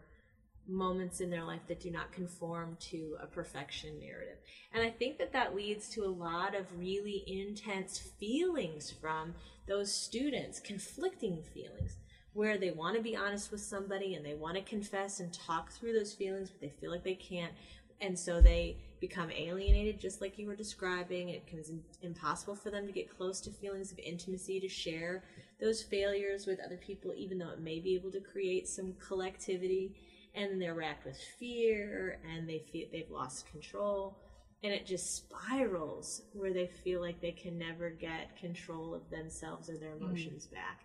moments 0.67 1.19
in 1.19 1.29
their 1.29 1.43
life 1.43 1.61
that 1.67 1.81
do 1.81 1.91
not 1.91 2.11
conform 2.11 2.77
to 2.79 3.17
a 3.21 3.25
perfection 3.25 3.99
narrative. 3.99 4.37
And 4.73 4.83
I 4.83 4.89
think 4.89 5.17
that 5.17 5.33
that 5.33 5.55
leads 5.55 5.89
to 5.89 6.05
a 6.05 6.07
lot 6.07 6.55
of 6.55 6.65
really 6.77 7.23
intense 7.27 7.97
feelings 8.19 8.91
from 8.91 9.33
those 9.67 9.93
students, 9.93 10.59
conflicting 10.59 11.41
feelings, 11.53 11.97
where 12.33 12.57
they 12.57 12.71
want 12.71 12.95
to 12.95 13.01
be 13.01 13.15
honest 13.15 13.51
with 13.51 13.61
somebody 13.61 14.15
and 14.15 14.25
they 14.25 14.33
want 14.33 14.55
to 14.55 14.63
confess 14.63 15.19
and 15.19 15.31
talk 15.33 15.71
through 15.71 15.93
those 15.93 16.13
feelings, 16.13 16.49
but 16.49 16.61
they 16.61 16.73
feel 16.81 16.91
like 16.91 17.03
they 17.03 17.13
can't. 17.15 17.53
And 18.01 18.17
so 18.17 18.41
they 18.41 18.77
become 18.99 19.31
alienated, 19.31 19.99
just 19.99 20.19
like 20.19 20.37
you 20.37 20.47
were 20.47 20.55
describing. 20.55 21.29
It 21.29 21.45
becomes 21.45 21.71
impossible 22.01 22.55
for 22.55 22.71
them 22.71 22.87
to 22.87 22.91
get 22.91 23.15
close 23.15 23.39
to 23.41 23.51
feelings 23.51 23.91
of 23.91 23.99
intimacy, 23.99 24.59
to 24.59 24.67
share 24.67 25.23
those 25.61 25.81
failures 25.81 26.47
with 26.47 26.59
other 26.65 26.77
people, 26.77 27.13
even 27.15 27.37
though 27.37 27.51
it 27.51 27.61
may 27.61 27.79
be 27.79 27.95
able 27.95 28.11
to 28.11 28.19
create 28.19 28.67
some 28.67 28.93
collectivity 29.05 29.95
and 30.35 30.61
they're 30.61 30.73
racked 30.73 31.05
with 31.05 31.17
fear 31.39 32.19
and 32.31 32.47
they 32.47 32.59
feel 32.71 32.87
they've 32.91 33.11
lost 33.11 33.49
control. 33.51 34.17
And 34.63 34.71
it 34.71 34.85
just 34.85 35.15
spirals 35.15 36.21
where 36.33 36.53
they 36.53 36.67
feel 36.67 37.01
like 37.01 37.19
they 37.19 37.31
can 37.31 37.57
never 37.57 37.89
get 37.89 38.37
control 38.37 38.95
of 38.95 39.09
themselves 39.09 39.69
or 39.69 39.77
their 39.77 39.91
mm-hmm. 39.91 40.05
emotions 40.05 40.45
back. 40.45 40.81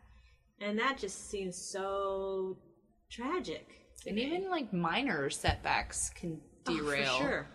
And 0.60 0.78
that 0.78 0.98
just 0.98 1.30
seems 1.30 1.56
so 1.56 2.56
tragic 3.08 3.68
And 4.06 4.16
me. 4.16 4.24
even 4.24 4.50
like 4.50 4.72
minor 4.72 5.30
setbacks 5.30 6.10
can 6.10 6.40
Oh, 6.66 6.76
derail. 6.76 7.12
for 7.14 7.22
sure 7.22 7.46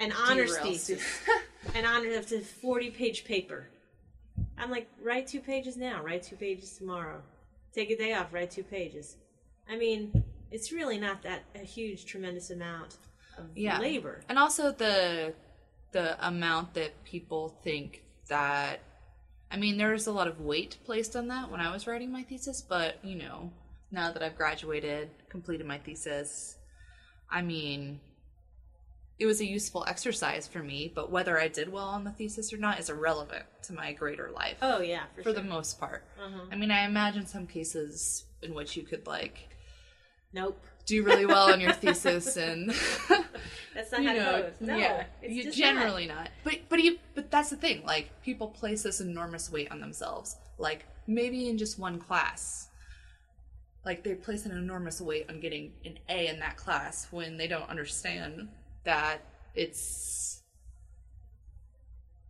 an 0.00 0.12
honors 0.12 0.56
thesis. 0.58 1.02
An 1.74 1.84
honors 1.84 2.16
of 2.16 2.28
the 2.30 2.40
40 2.40 2.90
page 2.90 3.24
paper. 3.24 3.68
I'm 4.58 4.70
like 4.70 4.88
write 5.02 5.26
two 5.26 5.40
pages 5.40 5.76
now. 5.76 6.02
Write 6.02 6.22
two 6.22 6.36
pages 6.36 6.76
tomorrow. 6.76 7.22
Take 7.74 7.90
a 7.90 7.96
day 7.96 8.14
off. 8.14 8.32
Write 8.32 8.50
two 8.50 8.62
pages. 8.62 9.16
I 9.68 9.76
mean 9.76 10.24
it's 10.50 10.72
really 10.72 10.98
not 10.98 11.22
that 11.22 11.42
a 11.54 11.58
huge 11.58 12.04
tremendous 12.06 12.50
amount 12.50 12.96
of 13.38 13.44
yeah. 13.54 13.78
labor 13.78 14.20
and 14.28 14.38
also 14.38 14.72
the 14.72 15.32
the 15.92 16.26
amount 16.26 16.74
that 16.74 17.02
people 17.04 17.56
think 17.64 18.02
that 18.28 18.80
i 19.50 19.56
mean 19.56 19.76
there's 19.78 20.06
a 20.06 20.12
lot 20.12 20.28
of 20.28 20.40
weight 20.40 20.76
placed 20.84 21.16
on 21.16 21.28
that 21.28 21.50
when 21.50 21.60
i 21.60 21.72
was 21.72 21.86
writing 21.86 22.10
my 22.12 22.22
thesis 22.22 22.60
but 22.60 22.98
you 23.04 23.14
know 23.16 23.50
now 23.90 24.12
that 24.12 24.22
i've 24.22 24.36
graduated 24.36 25.08
completed 25.28 25.66
my 25.66 25.78
thesis 25.78 26.56
i 27.30 27.40
mean 27.42 28.00
it 29.18 29.26
was 29.26 29.40
a 29.40 29.46
useful 29.46 29.84
exercise 29.86 30.46
for 30.46 30.60
me 30.62 30.90
but 30.94 31.10
whether 31.10 31.38
i 31.40 31.46
did 31.48 31.70
well 31.70 31.86
on 31.88 32.04
the 32.04 32.10
thesis 32.10 32.52
or 32.52 32.56
not 32.56 32.78
is 32.78 32.88
irrelevant 32.90 33.44
to 33.62 33.72
my 33.72 33.92
greater 33.92 34.30
life 34.30 34.56
oh 34.62 34.80
yeah 34.80 35.02
for, 35.14 35.22
for 35.22 35.30
sure. 35.30 35.32
the 35.34 35.42
most 35.42 35.78
part 35.78 36.04
Uh-huh. 36.24 36.40
i 36.50 36.56
mean 36.56 36.70
i 36.70 36.84
imagine 36.84 37.26
some 37.26 37.46
cases 37.46 38.24
in 38.42 38.54
which 38.54 38.76
you 38.76 38.82
could 38.82 39.06
like 39.06 39.49
nope 40.32 40.64
do 40.86 41.02
really 41.04 41.26
well 41.26 41.52
on 41.52 41.60
your 41.60 41.72
thesis 41.84 42.36
and 42.36 42.72
That's 43.74 43.92
not 43.92 44.02
you 44.02 44.08
how 44.08 44.14
know, 44.14 44.36
it 44.36 44.58
goes. 44.58 44.68
No, 44.68 44.76
yeah, 44.76 45.04
it's 45.22 45.32
you 45.32 45.52
generally 45.52 46.06
not. 46.06 46.28
But 46.44 46.60
but 46.68 46.82
you 46.82 46.98
but 47.14 47.30
that's 47.30 47.50
the 47.50 47.56
thing. 47.56 47.84
Like 47.84 48.10
people 48.22 48.48
place 48.48 48.82
this 48.82 49.00
enormous 49.00 49.50
weight 49.50 49.70
on 49.70 49.80
themselves. 49.80 50.36
Like 50.58 50.86
maybe 51.06 51.48
in 51.48 51.56
just 51.56 51.78
one 51.78 51.98
class, 51.98 52.68
like 53.84 54.02
they 54.02 54.14
place 54.14 54.44
an 54.44 54.52
enormous 54.52 55.00
weight 55.00 55.26
on 55.28 55.40
getting 55.40 55.72
an 55.84 55.98
A 56.08 56.26
in 56.26 56.40
that 56.40 56.56
class 56.56 57.06
when 57.10 57.36
they 57.36 57.46
don't 57.46 57.68
understand 57.68 58.48
that 58.84 59.18
it's 59.54 60.42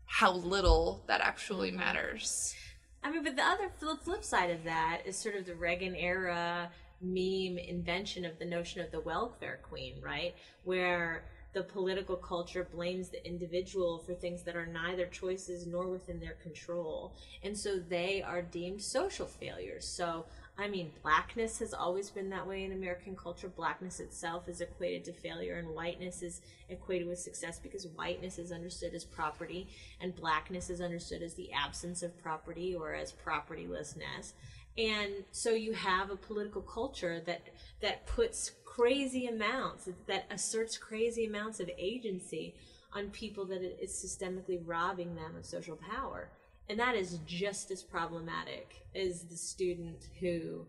how 0.04 0.32
little 0.32 1.02
that 1.06 1.20
actually 1.20 1.70
mm-hmm. 1.70 1.78
matters. 1.78 2.54
I 3.02 3.10
mean, 3.10 3.24
but 3.24 3.34
the 3.34 3.42
other 3.42 3.70
flip, 3.78 4.02
flip 4.02 4.24
side 4.24 4.50
of 4.50 4.64
that 4.64 5.02
is 5.06 5.16
sort 5.16 5.34
of 5.34 5.46
the 5.46 5.54
Reagan 5.54 5.94
era 5.96 6.70
meme 7.00 7.58
invention 7.58 8.24
of 8.24 8.38
the 8.38 8.44
notion 8.44 8.80
of 8.80 8.90
the 8.90 9.00
welfare 9.00 9.60
queen, 9.62 9.94
right? 10.02 10.34
Where 10.64 11.24
the 11.52 11.62
political 11.62 12.16
culture 12.16 12.68
blames 12.72 13.08
the 13.08 13.26
individual 13.26 13.98
for 13.98 14.14
things 14.14 14.42
that 14.44 14.54
are 14.54 14.66
neither 14.66 15.06
choices 15.06 15.66
nor 15.66 15.88
within 15.88 16.20
their 16.20 16.34
control. 16.34 17.14
And 17.42 17.56
so 17.56 17.78
they 17.78 18.22
are 18.22 18.42
deemed 18.42 18.82
social 18.82 19.26
failures. 19.26 19.84
So, 19.84 20.26
I 20.56 20.68
mean, 20.68 20.92
blackness 21.02 21.58
has 21.58 21.74
always 21.74 22.10
been 22.10 22.30
that 22.30 22.46
way 22.46 22.64
in 22.64 22.72
American 22.72 23.16
culture. 23.16 23.48
Blackness 23.48 23.98
itself 23.98 24.48
is 24.48 24.60
equated 24.60 25.04
to 25.06 25.12
failure, 25.12 25.58
and 25.58 25.74
whiteness 25.74 26.22
is 26.22 26.42
equated 26.68 27.08
with 27.08 27.18
success 27.18 27.58
because 27.58 27.86
whiteness 27.96 28.38
is 28.38 28.52
understood 28.52 28.94
as 28.94 29.04
property, 29.04 29.68
and 30.00 30.14
blackness 30.14 30.70
is 30.70 30.80
understood 30.80 31.22
as 31.22 31.34
the 31.34 31.50
absence 31.52 32.02
of 32.02 32.16
property 32.22 32.74
or 32.74 32.94
as 32.94 33.12
propertylessness. 33.12 34.34
And 34.78 35.24
so 35.32 35.50
you 35.50 35.72
have 35.72 36.10
a 36.10 36.16
political 36.16 36.62
culture 36.62 37.20
that 37.26 37.42
that 37.82 38.06
puts 38.06 38.52
crazy 38.64 39.26
amounts, 39.26 39.88
that 40.06 40.26
asserts 40.30 40.78
crazy 40.78 41.26
amounts 41.26 41.60
of 41.60 41.70
agency 41.76 42.54
on 42.92 43.10
people 43.10 43.44
that 43.46 43.62
is 43.62 43.92
systemically 43.92 44.60
robbing 44.64 45.14
them 45.14 45.36
of 45.36 45.44
social 45.44 45.76
power. 45.76 46.30
And 46.68 46.78
that 46.78 46.94
is 46.94 47.18
just 47.26 47.70
as 47.70 47.82
problematic 47.82 48.86
as 48.94 49.22
the 49.22 49.36
student 49.36 50.06
who, 50.20 50.66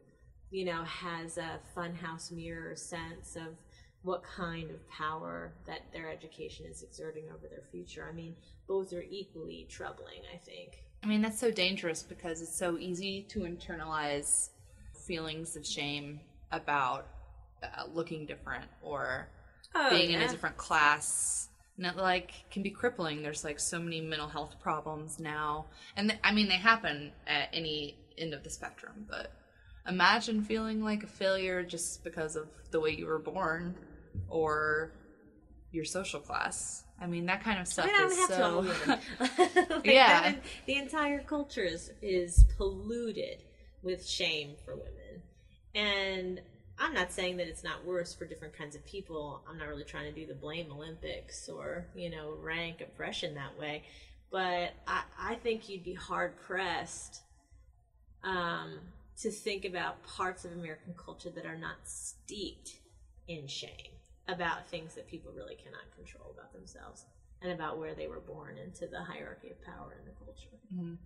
you 0.50 0.66
know, 0.66 0.84
has 0.84 1.38
a 1.38 1.60
funhouse 1.76 2.32
mirror 2.32 2.76
sense 2.76 3.36
of 3.36 3.56
what 4.04 4.24
kind 4.24 4.72
of 4.72 4.90
power 4.90 5.54
that 5.68 5.82
their 5.94 6.10
education 6.10 6.66
is 6.66 6.82
exerting 6.82 7.26
over 7.30 7.48
their 7.48 7.64
future. 7.72 8.08
I 8.10 8.16
mean, 8.16 8.36
both 8.68 8.94
are 8.94 9.06
equally 9.08 9.68
troubling, 9.70 10.22
I 10.34 10.38
think. 10.38 10.84
I 11.04 11.08
mean, 11.08 11.22
that's 11.22 11.40
so 11.40 11.52
dangerous 11.52 12.04
because 12.04 12.42
it's 12.42 12.56
so 12.56 12.78
easy 12.78 13.24
to 13.30 13.40
internalize 13.40 14.50
feelings 14.94 15.56
of 15.56 15.66
shame 15.66 16.20
about 16.52 17.08
uh, 17.64 17.86
looking 17.92 18.26
different 18.26 18.66
or 18.82 19.28
Oh, 19.74 19.90
being 19.90 20.12
in 20.12 20.22
a 20.22 20.28
different 20.28 20.58
class. 20.58 21.48
And 21.78 21.86
it 21.86 21.96
like 21.96 22.32
can 22.52 22.62
be 22.62 22.70
crippling. 22.70 23.24
There's 23.24 23.44
like 23.44 23.60
so 23.60 23.80
many 23.80 24.02
mental 24.02 24.28
health 24.28 24.56
problems 24.62 25.20
now, 25.20 25.66
and 25.96 26.10
th- 26.10 26.20
I 26.24 26.34
mean 26.34 26.48
they 26.48 26.58
happen 26.58 27.14
at 27.26 27.50
any 27.54 27.96
end 28.18 28.34
of 28.34 28.44
the 28.44 28.50
spectrum. 28.50 29.06
But 29.10 29.32
imagine 29.88 30.44
feeling 30.44 30.84
like 30.84 31.04
a 31.04 31.08
failure 31.08 31.64
just 31.64 32.04
because 32.04 32.36
of 32.36 32.50
the 32.70 32.80
way 32.80 32.92
you 32.92 33.08
were 33.08 33.18
born 33.20 33.76
or 34.30 34.92
your 35.72 35.86
social 35.86 36.20
class. 36.20 36.84
I 37.02 37.08
mean 37.08 37.26
that 37.26 37.44
kind 37.44 37.60
of 37.60 37.68
stuff 37.68 37.88
I 37.88 37.92
don't 37.92 38.12
is 38.12 38.18
have 38.20 38.30
so. 38.30 39.68
Like, 39.76 39.86
Yeah. 39.86 40.30
is- 40.34 40.36
the 40.68 40.76
entire 40.76 41.22
culture 41.22 41.64
is, 41.64 41.92
is 42.02 42.46
polluted 42.58 43.42
with 43.82 44.08
shame 44.08 44.52
for 44.64 44.76
women. 44.76 45.24
And 45.74 46.42
I'm 46.78 46.94
not 46.94 47.12
saying 47.12 47.38
that 47.38 47.48
it's 47.48 47.64
not 47.64 47.84
worse 47.86 48.14
for 48.14 48.26
different 48.26 48.56
kinds 48.56 48.76
of 48.76 48.86
people. 48.86 49.42
I'm 49.50 49.58
not 49.58 49.68
really 49.68 49.84
trying 49.84 50.14
to 50.14 50.20
do 50.20 50.28
the 50.28 50.36
blame 50.36 50.72
Olympics 50.72 51.50
or, 51.50 51.88
you 51.96 52.10
know, 52.12 52.36
rank 52.40 52.82
oppression 52.82 53.34
that 53.36 53.58
way. 53.60 53.84
But 54.32 54.72
I, 54.88 55.04
I 55.20 55.36
think 55.36 55.70
you'd 55.70 55.84
be 55.84 55.94
hard 55.94 56.40
pressed 56.40 57.22
um, 58.24 58.80
to 59.22 59.32
think 59.32 59.66
about 59.66 60.04
parts 60.04 60.46
of 60.46 60.52
American 60.52 60.94
culture 60.94 61.30
that 61.32 61.46
are 61.46 61.58
not 61.58 61.76
steeped 61.86 62.72
in 63.28 63.48
shame 63.48 63.72
about 64.28 64.68
things 64.68 64.96
that 64.96 65.08
people 65.08 65.32
really 65.36 65.56
cannot 65.56 65.94
control 65.96 66.32
about 66.34 66.54
themselves 66.54 67.06
and 67.42 67.52
about 67.52 67.78
where 67.78 67.96
they 67.96 68.08
were 68.08 68.20
born 68.20 68.58
into 68.58 68.88
the 68.88 69.02
hierarchy 69.02 69.50
of 69.50 69.62
power 69.64 69.98
in 70.00 70.06
the 70.06 70.12
culture. 70.12 70.60
Mhm. 70.74 70.98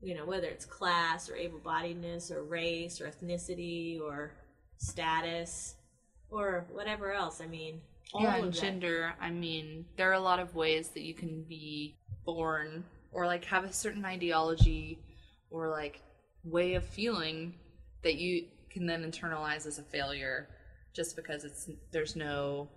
You 0.00 0.14
know, 0.16 0.26
whether 0.26 0.48
it's 0.48 0.64
class 0.64 1.30
or 1.30 1.36
able 1.36 1.60
bodiedness 1.60 2.30
or 2.30 2.42
race 2.42 3.00
or 3.00 3.08
ethnicity 3.08 4.00
or 4.00 4.32
status 4.78 5.76
or 6.28 6.66
whatever 6.72 7.12
else. 7.12 7.40
I 7.40 7.46
mean, 7.46 7.80
all 8.12 8.22
yeah, 8.22 8.36
of 8.36 8.44
and 8.44 8.52
that. 8.52 8.60
gender. 8.60 9.14
I 9.20 9.30
mean, 9.30 9.86
there 9.96 10.10
are 10.10 10.14
a 10.14 10.20
lot 10.20 10.40
of 10.40 10.54
ways 10.56 10.88
that 10.90 11.02
you 11.02 11.14
can 11.14 11.44
be 11.44 11.96
born 12.24 12.84
or 13.12 13.26
like 13.26 13.44
have 13.44 13.64
a 13.64 13.72
certain 13.72 14.04
ideology 14.04 14.98
or 15.50 15.68
like 15.68 16.02
way 16.44 16.74
of 16.74 16.84
feeling 16.84 17.54
that 18.02 18.16
you 18.16 18.46
can 18.70 18.86
then 18.86 19.04
internalize 19.04 19.66
as 19.66 19.78
a 19.78 19.82
failure 19.82 20.48
just 20.92 21.16
because 21.16 21.44
it's 21.44 21.68
there's 21.90 22.16
no 22.16 22.68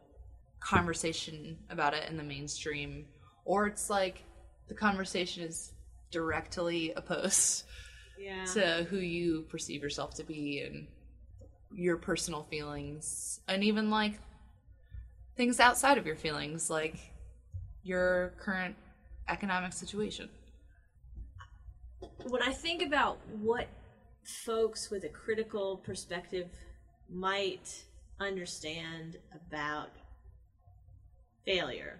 conversation 0.60 1.58
about 1.70 1.94
it 1.94 2.10
in 2.10 2.18
the 2.18 2.24
mainstream 2.24 3.06
or 3.44 3.68
it's 3.68 3.90
like 3.90 4.24
the 4.68 4.74
conversation 4.74 5.44
is 5.44 5.74
directly 6.12 6.92
opposed 6.96 7.66
Yeah. 8.18 8.46
to 8.54 8.88
who 8.90 8.98
you 8.98 9.44
perceive 9.50 9.84
yourself 9.84 10.16
to 10.16 10.24
be 10.24 10.62
and 10.62 10.88
your 11.74 11.98
personal 11.98 12.44
feelings 12.44 13.42
and 13.48 13.64
even 13.64 13.90
like 13.90 14.14
things 15.36 15.60
outside 15.60 15.98
of 15.98 16.06
your 16.06 16.16
feelings 16.16 16.70
like 16.70 16.96
your 17.84 18.34
current 18.40 18.76
economic 19.28 19.74
situation 19.74 20.30
when 22.30 22.42
I 22.42 22.54
think 22.54 22.82
about 22.82 23.20
what 23.42 23.68
folks 24.46 24.90
with 24.90 25.04
a 25.04 25.10
critical 25.10 25.78
perspective 25.78 26.48
might 27.10 27.84
understand 28.20 29.18
about 29.34 29.90
failure, 31.46 32.00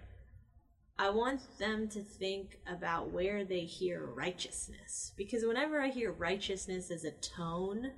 I 0.98 1.10
want 1.10 1.40
them 1.58 1.88
to 1.88 2.00
think 2.00 2.58
about 2.66 3.10
where 3.10 3.44
they 3.44 3.60
hear 3.60 4.06
righteousness. 4.06 5.12
Because 5.16 5.44
whenever 5.44 5.80
I 5.80 5.88
hear 5.88 6.10
righteousness 6.10 6.90
as 6.90 7.04
a 7.04 7.10
tone, 7.10 7.92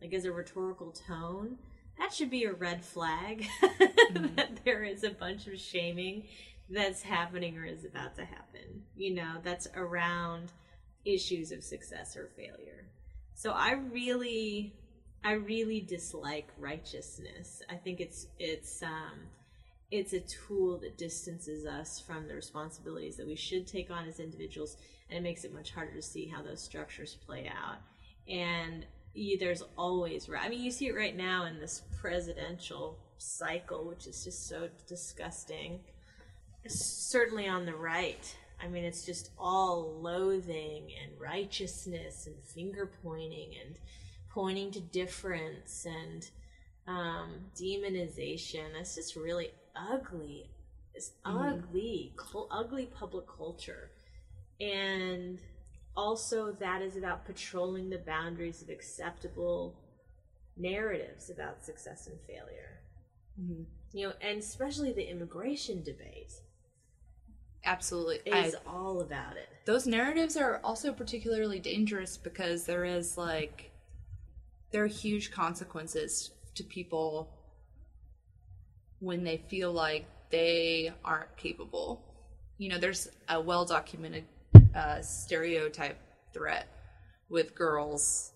like 0.00 0.14
as 0.14 0.24
a 0.24 0.32
rhetorical 0.32 0.92
tone, 0.92 1.58
that 1.98 2.14
should 2.14 2.30
be 2.30 2.44
a 2.44 2.52
red 2.52 2.84
flag 2.84 3.46
mm-hmm. 3.62 4.34
that 4.36 4.64
there 4.64 4.82
is 4.84 5.04
a 5.04 5.10
bunch 5.10 5.46
of 5.46 5.58
shaming 5.58 6.26
that's 6.70 7.02
happening 7.02 7.58
or 7.58 7.64
is 7.64 7.84
about 7.84 8.14
to 8.16 8.24
happen. 8.24 8.82
You 8.96 9.14
know, 9.14 9.36
that's 9.42 9.68
around 9.74 10.52
issues 11.04 11.52
of 11.52 11.62
success 11.62 12.16
or 12.16 12.30
failure. 12.36 12.86
So 13.34 13.50
I 13.50 13.72
really 13.72 14.74
I 15.24 15.32
really 15.32 15.80
dislike 15.80 16.48
righteousness. 16.58 17.62
I 17.68 17.76
think 17.76 18.00
it's 18.00 18.26
it's 18.38 18.82
um 18.82 19.20
it's 19.90 20.12
a 20.12 20.20
tool 20.20 20.78
that 20.78 20.98
distances 20.98 21.64
us 21.66 21.98
from 21.98 22.28
the 22.28 22.34
responsibilities 22.34 23.16
that 23.16 23.26
we 23.26 23.36
should 23.36 23.66
take 23.66 23.90
on 23.90 24.06
as 24.06 24.20
individuals 24.20 24.76
and 25.08 25.18
it 25.18 25.22
makes 25.22 25.44
it 25.44 25.54
much 25.54 25.72
harder 25.72 25.94
to 25.94 26.02
see 26.02 26.26
how 26.26 26.42
those 26.42 26.60
structures 26.60 27.16
play 27.26 27.48
out. 27.48 27.78
And 28.28 28.84
you, 29.14 29.38
there's 29.38 29.62
always. 29.76 30.28
I 30.38 30.48
mean, 30.48 30.62
you 30.62 30.70
see 30.70 30.88
it 30.88 30.94
right 30.94 31.16
now 31.16 31.46
in 31.46 31.58
this 31.58 31.82
presidential 32.00 32.98
cycle, 33.16 33.86
which 33.86 34.06
is 34.06 34.22
just 34.24 34.48
so 34.48 34.68
disgusting. 34.86 35.80
Certainly 36.66 37.48
on 37.48 37.64
the 37.64 37.74
right. 37.74 38.36
I 38.62 38.68
mean, 38.68 38.84
it's 38.84 39.06
just 39.06 39.30
all 39.38 39.98
loathing 40.00 40.90
and 41.02 41.18
righteousness 41.18 42.26
and 42.26 42.36
finger 42.42 42.90
pointing 43.02 43.54
and 43.64 43.76
pointing 44.30 44.70
to 44.72 44.80
difference 44.80 45.86
and 45.86 46.28
um, 46.86 47.34
demonization. 47.56 48.66
It's 48.78 48.94
just 48.94 49.16
really 49.16 49.50
ugly. 49.76 50.50
It's 50.94 51.12
ugly, 51.24 52.12
cul- 52.16 52.48
ugly 52.50 52.86
public 52.86 53.26
culture. 53.28 53.90
And 54.60 55.38
also, 55.96 56.52
that 56.52 56.82
is 56.82 56.96
about 56.96 57.24
patrolling 57.24 57.90
the 57.90 57.98
boundaries 57.98 58.62
of 58.62 58.68
acceptable 58.68 59.76
narratives 60.56 61.30
about 61.30 61.64
success 61.64 62.08
and 62.08 62.18
failure. 62.26 62.80
You 63.92 64.08
know, 64.08 64.14
and 64.20 64.38
especially 64.40 64.92
the 64.92 65.08
immigration 65.08 65.82
debate 65.82 66.32
absolutely 67.64 68.20
is 68.26 68.54
I, 68.54 68.58
all 68.70 69.00
about 69.00 69.36
it. 69.36 69.48
those 69.64 69.86
narratives 69.86 70.36
are 70.36 70.60
also 70.64 70.92
particularly 70.92 71.58
dangerous 71.60 72.16
because 72.16 72.64
there 72.64 72.84
is 72.84 73.16
like 73.18 73.70
there 74.70 74.84
are 74.84 74.88
huge 74.88 75.30
consequences 75.30 76.30
to 76.54 76.64
people 76.64 77.30
when 79.00 79.24
they 79.24 79.38
feel 79.48 79.72
like 79.72 80.06
they 80.30 80.92
aren't 81.04 81.36
capable. 81.36 82.04
You 82.58 82.70
know 82.70 82.78
there's 82.78 83.08
a 83.28 83.40
well 83.40 83.64
documented 83.64 84.24
uh, 84.74 85.00
stereotype 85.00 85.98
threat 86.34 86.68
with 87.28 87.54
girls 87.54 88.32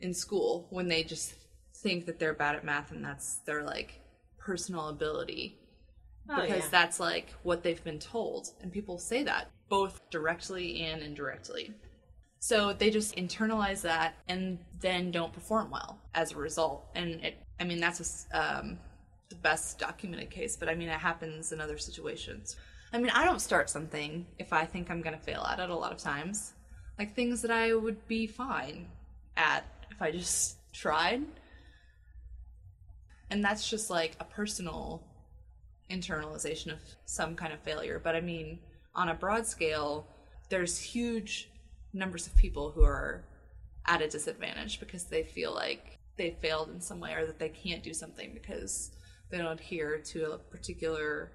in 0.00 0.12
school 0.12 0.66
when 0.70 0.88
they 0.88 1.02
just 1.02 1.34
think 1.76 2.06
that 2.06 2.18
they're 2.18 2.34
bad 2.34 2.56
at 2.56 2.64
math 2.64 2.90
and 2.90 3.04
that's 3.04 3.36
their 3.46 3.62
like 3.62 4.00
personal 4.38 4.88
ability. 4.88 5.58
Oh, 6.28 6.40
because 6.40 6.64
yeah. 6.64 6.68
that's 6.70 6.98
like 6.98 7.34
what 7.44 7.62
they've 7.62 7.82
been 7.84 8.00
told. 8.00 8.48
And 8.60 8.72
people 8.72 8.98
say 8.98 9.22
that 9.22 9.50
both 9.68 10.10
directly 10.10 10.82
and 10.82 11.02
indirectly 11.02 11.72
so 12.46 12.72
they 12.72 12.90
just 12.90 13.16
internalize 13.16 13.82
that 13.82 14.14
and 14.28 14.56
then 14.78 15.10
don't 15.10 15.32
perform 15.32 15.68
well 15.68 15.98
as 16.14 16.30
a 16.30 16.36
result. 16.36 16.86
And 16.94 17.14
it 17.24 17.42
i 17.58 17.64
mean 17.64 17.80
that's 17.80 18.28
a 18.32 18.40
um, 18.40 18.78
the 19.30 19.34
best 19.34 19.80
documented 19.80 20.30
case 20.30 20.56
but 20.56 20.68
i 20.68 20.74
mean 20.76 20.88
it 20.88 21.00
happens 21.00 21.50
in 21.50 21.60
other 21.60 21.76
situations. 21.76 22.54
I 22.92 22.98
mean 22.98 23.10
i 23.10 23.24
don't 23.24 23.40
start 23.40 23.68
something 23.68 24.26
if 24.38 24.52
i 24.52 24.64
think 24.64 24.90
i'm 24.90 25.02
going 25.02 25.16
to 25.18 25.20
fail 25.20 25.42
at 25.42 25.58
it 25.58 25.70
a 25.70 25.74
lot 25.74 25.90
of 25.90 25.98
times. 25.98 26.52
Like 27.00 27.16
things 27.16 27.42
that 27.42 27.50
i 27.50 27.74
would 27.74 28.06
be 28.06 28.28
fine 28.28 28.86
at 29.36 29.64
if 29.90 30.00
i 30.00 30.12
just 30.12 30.58
tried. 30.72 31.22
And 33.28 33.44
that's 33.44 33.68
just 33.68 33.90
like 33.90 34.12
a 34.20 34.24
personal 34.24 35.02
internalization 35.90 36.72
of 36.72 36.78
some 37.06 37.34
kind 37.34 37.52
of 37.52 37.58
failure. 37.58 38.00
But 38.02 38.14
I 38.14 38.20
mean, 38.20 38.60
on 38.94 39.08
a 39.08 39.14
broad 39.14 39.48
scale, 39.48 40.06
there's 40.48 40.78
huge 40.78 41.50
numbers 41.96 42.26
of 42.26 42.36
people 42.36 42.70
who 42.70 42.84
are 42.84 43.24
at 43.86 44.02
a 44.02 44.08
disadvantage 44.08 44.80
because 44.80 45.04
they 45.04 45.22
feel 45.22 45.54
like 45.54 45.98
they 46.16 46.36
failed 46.40 46.70
in 46.70 46.80
some 46.80 47.00
way 47.00 47.14
or 47.14 47.26
that 47.26 47.38
they 47.38 47.48
can't 47.48 47.82
do 47.82 47.94
something 47.94 48.32
because 48.32 48.90
they 49.30 49.38
don't 49.38 49.60
adhere 49.60 49.98
to 49.98 50.32
a 50.32 50.38
particular 50.38 51.32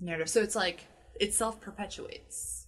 narrative. 0.00 0.28
So 0.28 0.42
it's 0.42 0.56
like 0.56 0.86
it 1.20 1.34
self 1.34 1.60
perpetuates. 1.60 2.66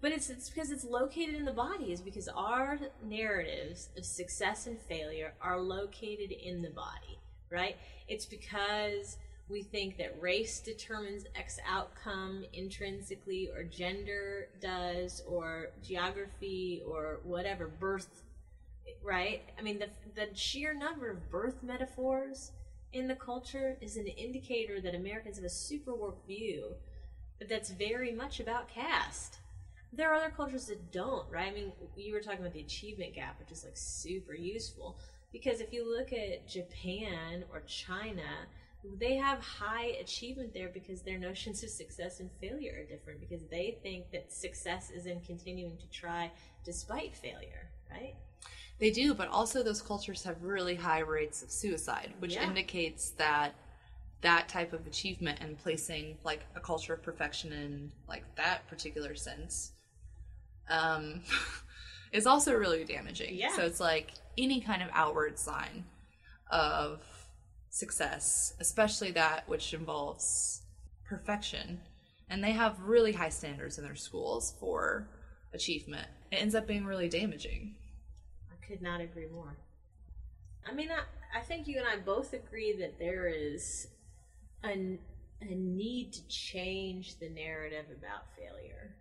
But 0.00 0.12
it's 0.12 0.28
it's 0.28 0.50
because 0.50 0.70
it's 0.70 0.84
located 0.84 1.34
in 1.34 1.44
the 1.44 1.52
body. 1.52 1.92
Is 1.92 2.00
because 2.00 2.28
our 2.28 2.78
narratives 3.02 3.88
of 3.96 4.04
success 4.04 4.66
and 4.66 4.78
failure 4.78 5.34
are 5.40 5.60
located 5.60 6.32
in 6.32 6.62
the 6.62 6.70
body, 6.70 7.18
right? 7.50 7.76
It's 8.06 8.26
because 8.26 9.16
we 9.48 9.62
think 9.62 9.96
that 9.98 10.20
race 10.20 10.60
determines 10.60 11.24
X 11.36 11.58
outcome 11.68 12.44
intrinsically, 12.52 13.48
or 13.54 13.62
gender 13.62 14.48
does, 14.60 15.22
or 15.26 15.68
geography, 15.82 16.82
or 16.86 17.20
whatever 17.22 17.68
birth, 17.68 18.22
right? 19.02 19.42
I 19.58 19.62
mean, 19.62 19.78
the 19.78 19.88
the 20.14 20.34
sheer 20.34 20.74
number 20.74 21.10
of 21.10 21.30
birth 21.30 21.62
metaphors 21.62 22.52
in 22.92 23.08
the 23.08 23.14
culture 23.14 23.76
is 23.80 23.96
an 23.96 24.06
indicator 24.06 24.80
that 24.80 24.94
Americans 24.94 25.36
have 25.36 25.44
a 25.44 25.50
super 25.50 25.94
warped 25.94 26.26
view, 26.26 26.74
but 27.38 27.48
that's 27.48 27.70
very 27.70 28.12
much 28.12 28.40
about 28.40 28.68
caste 28.68 29.38
there 29.92 30.10
are 30.12 30.14
other 30.14 30.32
cultures 30.34 30.66
that 30.66 30.92
don't, 30.92 31.28
right? 31.30 31.48
I 31.48 31.54
mean, 31.54 31.72
you 31.96 32.12
were 32.12 32.20
talking 32.20 32.40
about 32.40 32.52
the 32.52 32.60
achievement 32.60 33.14
gap, 33.14 33.38
which 33.38 33.50
is 33.50 33.64
like 33.64 33.76
super 33.76 34.34
useful 34.34 34.98
because 35.32 35.60
if 35.60 35.72
you 35.72 35.88
look 35.88 36.12
at 36.12 36.46
Japan 36.46 37.44
or 37.52 37.62
China, 37.66 38.46
they 38.98 39.16
have 39.16 39.40
high 39.40 39.96
achievement 40.00 40.52
there 40.54 40.68
because 40.68 41.02
their 41.02 41.18
notions 41.18 41.62
of 41.62 41.70
success 41.70 42.20
and 42.20 42.30
failure 42.40 42.78
are 42.80 42.84
different 42.84 43.20
because 43.20 43.44
they 43.50 43.78
think 43.82 44.10
that 44.12 44.32
success 44.32 44.90
is 44.90 45.06
in 45.06 45.20
continuing 45.20 45.76
to 45.78 45.88
try 45.90 46.30
despite 46.64 47.16
failure, 47.16 47.70
right? 47.90 48.14
They 48.78 48.90
do, 48.90 49.14
but 49.14 49.28
also 49.28 49.62
those 49.62 49.80
cultures 49.80 50.22
have 50.24 50.42
really 50.42 50.74
high 50.74 51.00
rates 51.00 51.42
of 51.42 51.50
suicide, 51.50 52.12
which 52.18 52.34
Yeah. 52.34 52.44
indicates 52.44 53.10
that 53.10 53.54
that 54.22 54.48
type 54.48 54.72
of 54.72 54.86
achievement 54.86 55.40
and 55.40 55.58
placing 55.58 56.18
like 56.24 56.44
a 56.54 56.60
culture 56.60 56.94
of 56.94 57.02
perfection 57.02 57.52
in 57.52 57.92
like 58.08 58.24
that 58.34 58.66
particular 58.66 59.14
sense 59.14 59.72
um 60.68 61.20
is 62.12 62.26
also 62.26 62.54
really 62.54 62.84
damaging. 62.84 63.34
Yeah. 63.34 63.54
So 63.54 63.62
it's 63.62 63.80
like 63.80 64.12
any 64.38 64.60
kind 64.60 64.82
of 64.82 64.88
outward 64.92 65.38
sign 65.38 65.84
of 66.50 67.00
success, 67.76 68.54
especially 68.58 69.10
that 69.10 69.46
which 69.46 69.74
involves 69.74 70.62
perfection. 71.04 71.78
And 72.30 72.42
they 72.42 72.52
have 72.52 72.80
really 72.80 73.12
high 73.12 73.28
standards 73.28 73.76
in 73.76 73.84
their 73.84 73.94
schools 73.94 74.54
for 74.58 75.06
achievement. 75.52 76.08
It 76.32 76.36
ends 76.36 76.54
up 76.54 76.66
being 76.66 76.86
really 76.86 77.10
damaging. 77.10 77.74
I 78.50 78.66
could 78.66 78.80
not 78.80 79.02
agree 79.02 79.28
more. 79.30 79.58
I 80.66 80.72
mean, 80.72 80.88
I, 80.90 81.38
I 81.38 81.42
think 81.42 81.68
you 81.68 81.78
and 81.78 81.86
I 81.86 82.02
both 82.02 82.32
agree 82.32 82.74
that 82.78 82.98
there 82.98 83.26
is 83.26 83.88
a, 84.64 84.98
a 85.42 85.54
need 85.54 86.14
to 86.14 86.26
change 86.28 87.18
the 87.18 87.28
narrative 87.28 87.84
about 87.94 88.22
failure 88.38 88.94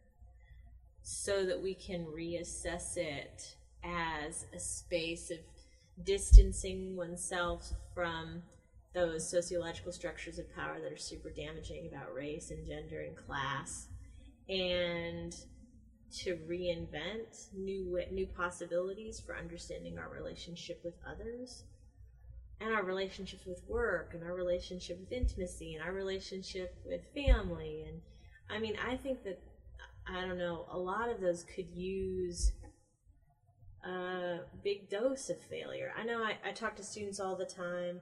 so 1.01 1.45
that 1.45 1.63
we 1.63 1.75
can 1.75 2.05
reassess 2.07 2.97
it 2.97 3.55
as 3.85 4.47
a 4.53 4.59
space 4.59 5.31
of 5.31 5.37
distancing 6.03 6.97
oneself 6.97 7.71
from 7.93 8.43
those 8.95 9.29
sociological 9.29 9.91
structures 9.91 10.39
of 10.39 10.55
power 10.55 10.79
that 10.81 10.91
are 10.91 10.97
super 10.97 11.29
damaging 11.29 11.87
about 11.91 12.15
race 12.15 12.49
and 12.49 12.65
gender 12.65 13.01
and 13.01 13.15
class 13.15 13.87
and 14.47 15.35
to 16.11 16.37
reinvent 16.49 17.53
new 17.53 17.99
new 18.11 18.25
possibilities 18.25 19.19
for 19.19 19.35
understanding 19.35 19.97
our 19.99 20.09
relationship 20.09 20.79
with 20.83 20.93
others 21.07 21.65
and 22.61 22.73
our 22.73 22.83
relationships 22.83 23.45
with 23.45 23.61
work 23.67 24.11
and 24.13 24.23
our 24.23 24.33
relationship 24.33 24.97
with 24.99 25.11
intimacy 25.11 25.75
and 25.75 25.83
our 25.83 25.91
relationship 25.91 26.75
with 26.85 27.01
family 27.13 27.83
and 27.87 27.99
i 28.49 28.57
mean 28.57 28.75
i 28.87 28.95
think 28.95 29.23
that 29.23 29.41
i 30.07 30.21
don't 30.21 30.37
know 30.37 30.65
a 30.71 30.77
lot 30.77 31.09
of 31.09 31.19
those 31.19 31.43
could 31.53 31.69
use 31.73 32.53
a 33.83 34.39
big 34.63 34.89
dose 34.89 35.29
of 35.29 35.39
failure. 35.41 35.91
I 35.95 36.05
know 36.05 36.23
i, 36.23 36.37
I 36.47 36.53
talk 36.53 36.75
to 36.77 36.83
students 36.83 37.19
all 37.19 37.35
the 37.35 37.45
time 37.45 37.99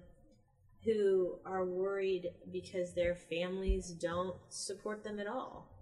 who 0.85 1.39
are 1.45 1.65
worried 1.65 2.29
because 2.51 2.93
their 2.93 3.15
families 3.15 3.89
don't 3.89 4.35
support 4.49 5.03
them 5.03 5.19
at 5.19 5.27
all 5.27 5.73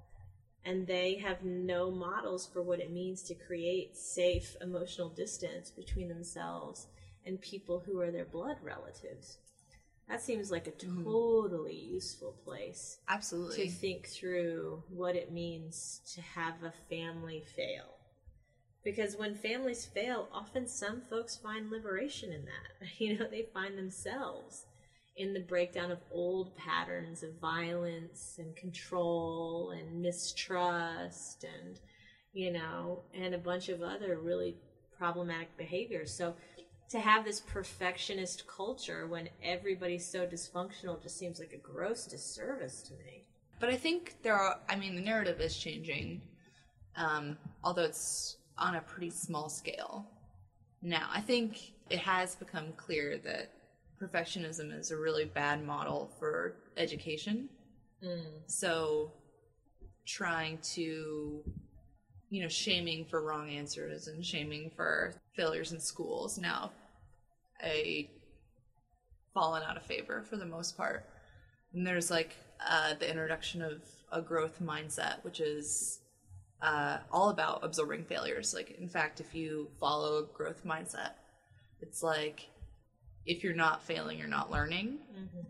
and 0.63 0.85
they 0.85 1.15
have 1.15 1.43
no 1.43 1.89
models 1.89 2.45
for 2.45 2.61
what 2.61 2.79
it 2.79 2.91
means 2.91 3.23
to 3.23 3.33
create 3.33 3.97
safe 3.97 4.55
emotional 4.61 5.09
distance 5.09 5.71
between 5.71 6.07
themselves 6.07 6.87
and 7.25 7.41
people 7.41 7.81
who 7.85 7.99
are 7.99 8.11
their 8.11 8.25
blood 8.25 8.57
relatives. 8.61 9.37
That 10.07 10.21
seems 10.21 10.51
like 10.51 10.67
a 10.67 10.71
mm-hmm. 10.71 11.03
totally 11.03 11.75
useful 11.75 12.35
place 12.43 12.99
Absolutely. 13.07 13.65
to 13.65 13.71
think 13.71 14.07
through 14.07 14.83
what 14.89 15.15
it 15.15 15.31
means 15.31 16.01
to 16.15 16.21
have 16.21 16.63
a 16.63 16.73
family 16.89 17.43
fail. 17.55 17.97
Because 18.83 19.15
when 19.15 19.35
families 19.35 19.85
fail, 19.85 20.27
often 20.33 20.67
some 20.67 21.01
folks 21.09 21.37
find 21.37 21.69
liberation 21.69 22.31
in 22.31 22.45
that. 22.45 22.87
You 22.97 23.17
know, 23.17 23.27
they 23.29 23.45
find 23.53 23.77
themselves 23.77 24.65
in 25.17 25.33
the 25.33 25.39
breakdown 25.39 25.91
of 25.91 25.99
old 26.11 26.55
patterns 26.55 27.23
of 27.23 27.39
violence 27.39 28.35
and 28.39 28.55
control 28.55 29.71
and 29.71 30.01
mistrust 30.01 31.43
and, 31.43 31.79
you 32.33 32.51
know, 32.51 33.03
and 33.13 33.35
a 33.35 33.37
bunch 33.37 33.69
of 33.69 33.81
other 33.81 34.17
really 34.17 34.55
problematic 34.97 35.55
behaviors. 35.57 36.13
So 36.13 36.35
to 36.89 36.99
have 36.99 37.23
this 37.23 37.39
perfectionist 37.39 38.45
culture 38.47 39.07
when 39.07 39.29
everybody's 39.43 40.05
so 40.05 40.25
dysfunctional 40.25 41.01
just 41.01 41.17
seems 41.17 41.39
like 41.39 41.53
a 41.53 41.57
gross 41.57 42.05
disservice 42.05 42.81
to 42.83 42.93
me. 42.93 43.25
But 43.59 43.69
I 43.69 43.77
think 43.77 44.15
there 44.23 44.35
are, 44.35 44.59
I 44.67 44.75
mean, 44.75 44.95
the 44.95 45.01
narrative 45.01 45.39
is 45.39 45.57
changing, 45.57 46.21
um, 46.95 47.37
although 47.63 47.83
it's 47.83 48.37
on 48.57 48.75
a 48.75 48.81
pretty 48.81 49.09
small 49.09 49.49
scale. 49.49 50.05
Now, 50.81 51.09
I 51.13 51.21
think 51.21 51.73
it 51.89 51.99
has 51.99 52.35
become 52.35 52.73
clear 52.75 53.17
that 53.19 53.51
perfectionism 54.01 54.77
is 54.77 54.91
a 54.91 54.97
really 54.97 55.25
bad 55.25 55.63
model 55.63 56.11
for 56.19 56.55
education. 56.77 57.49
So, 58.47 59.11
trying 60.07 60.57
to, 60.73 61.43
you 62.29 62.41
know, 62.41 62.47
shaming 62.47 63.05
for 63.05 63.21
wrong 63.21 63.49
answers 63.49 64.07
and 64.07 64.25
shaming 64.25 64.71
for 64.75 65.13
failures 65.35 65.71
in 65.71 65.79
schools 65.79 66.39
now 66.39 66.71
a 67.63 68.09
fallen 69.33 69.63
out 69.63 69.77
of 69.77 69.83
favor 69.83 70.23
for 70.27 70.37
the 70.37 70.45
most 70.45 70.75
part. 70.75 71.05
And 71.73 71.85
there's 71.85 72.09
like 72.11 72.35
uh, 72.67 72.95
the 72.95 73.09
introduction 73.09 73.61
of 73.61 73.83
a 74.11 74.21
growth 74.21 74.61
mindset, 74.61 75.23
which 75.23 75.39
is 75.39 75.99
uh, 76.61 76.97
all 77.11 77.29
about 77.29 77.59
absorbing 77.63 78.03
failures. 78.03 78.53
Like, 78.53 78.77
in 78.79 78.89
fact, 78.89 79.19
if 79.19 79.33
you 79.33 79.69
follow 79.79 80.17
a 80.19 80.23
growth 80.23 80.65
mindset, 80.65 81.11
it's 81.81 82.03
like 82.03 82.49
if 83.25 83.43
you're 83.43 83.53
not 83.53 83.83
failing, 83.83 84.17
you're 84.17 84.27
not 84.27 84.51
learning. 84.51 84.99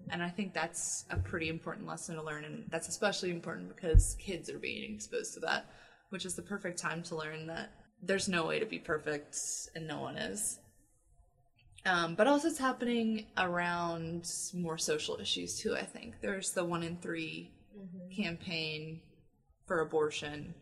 And 0.09 0.21
I 0.21 0.29
think 0.29 0.53
that's 0.53 1.05
a 1.09 1.17
pretty 1.17 1.49
important 1.49 1.87
lesson 1.87 2.15
to 2.15 2.23
learn. 2.23 2.45
And 2.45 2.65
that's 2.69 2.89
especially 2.89 3.31
important 3.31 3.69
because 3.73 4.15
kids 4.19 4.49
are 4.49 4.59
being 4.59 4.93
exposed 4.93 5.33
to 5.35 5.39
that, 5.41 5.67
which 6.09 6.25
is 6.25 6.35
the 6.35 6.41
perfect 6.41 6.77
time 6.79 7.01
to 7.03 7.15
learn 7.15 7.47
that 7.47 7.71
there's 8.03 8.27
no 8.27 8.45
way 8.45 8.59
to 8.59 8.65
be 8.65 8.79
perfect 8.79 9.37
and 9.75 9.87
no 9.87 10.01
one 10.01 10.17
is. 10.17 10.59
Um, 11.85 12.15
but 12.15 12.27
also, 12.27 12.47
it's 12.47 12.59
happening 12.59 13.25
around 13.37 14.27
more 14.53 14.77
social 14.77 15.17
issues 15.19 15.59
too. 15.59 15.75
I 15.75 15.83
think 15.83 16.21
there's 16.21 16.51
the 16.51 16.63
one 16.63 16.83
in 16.83 16.97
3 16.97 17.51
campaign 18.15 19.01
for 19.65 19.79
abortion 19.81 20.53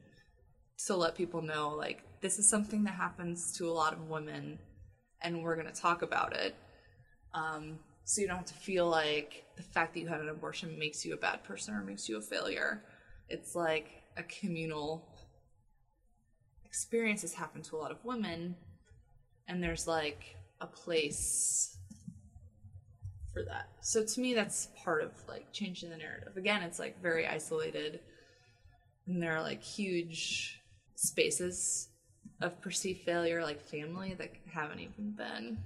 to 0.85 0.95
let 0.95 1.15
people 1.15 1.41
know, 1.41 1.69
like, 1.75 2.03
this 2.21 2.39
is 2.39 2.49
something 2.49 2.83
that 2.85 2.93
happens 2.93 3.57
to 3.57 3.67
a 3.67 3.71
lot 3.71 3.91
of 3.91 4.07
women, 4.07 4.59
and 5.21 5.43
we're 5.43 5.55
going 5.55 5.67
to 5.67 5.81
talk 5.81 6.01
about 6.03 6.33
it. 6.33 6.55
Um, 7.33 7.79
so 8.05 8.21
you 8.21 8.27
don't 8.27 8.37
have 8.37 8.45
to 8.45 8.53
feel 8.55 8.87
like 8.87 9.45
the 9.55 9.63
fact 9.63 9.93
that 9.93 9.99
you 9.99 10.07
had 10.07 10.19
an 10.19 10.29
abortion 10.29 10.77
makes 10.79 11.05
you 11.05 11.13
a 11.13 11.17
bad 11.17 11.43
person 11.43 11.75
or 11.75 11.83
makes 11.83 12.09
you 12.09 12.17
a 12.17 12.21
failure. 12.21 12.83
It's 13.29 13.55
like 13.55 14.03
a 14.17 14.23
communal 14.23 15.07
experience 16.65 17.21
has 17.21 17.33
happened 17.33 17.63
to 17.65 17.75
a 17.75 17.79
lot 17.79 17.91
of 17.91 18.03
women, 18.03 18.55
and 19.47 19.61
there's 19.61 19.87
like 19.87 20.35
a 20.61 20.67
place 20.67 21.77
for 23.33 23.43
that. 23.43 23.69
So 23.81 24.03
to 24.03 24.19
me, 24.19 24.33
that's 24.33 24.69
part 24.83 25.03
of 25.03 25.11
like 25.27 25.51
changing 25.51 25.89
the 25.89 25.97
narrative. 25.97 26.35
Again, 26.37 26.63
it's 26.63 26.79
like 26.79 27.01
very 27.01 27.27
isolated, 27.27 27.99
and 29.07 29.21
there 29.21 29.35
are 29.35 29.41
like 29.41 29.61
huge 29.61 30.61
spaces 30.95 31.89
of 32.41 32.59
perceived 32.61 33.01
failure, 33.01 33.43
like 33.43 33.61
family, 33.61 34.15
that 34.15 34.31
haven't 34.51 34.79
even 34.79 35.11
been 35.11 35.57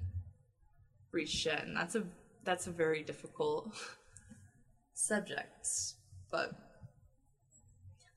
reached 1.13 1.45
yet, 1.45 1.63
and 1.63 1.75
that's 1.77 1.95
a 1.95 2.03
that's 2.43 2.67
a 2.67 2.71
very 2.71 3.03
difficult 3.03 3.69
subject. 4.93 5.67
But 6.31 6.51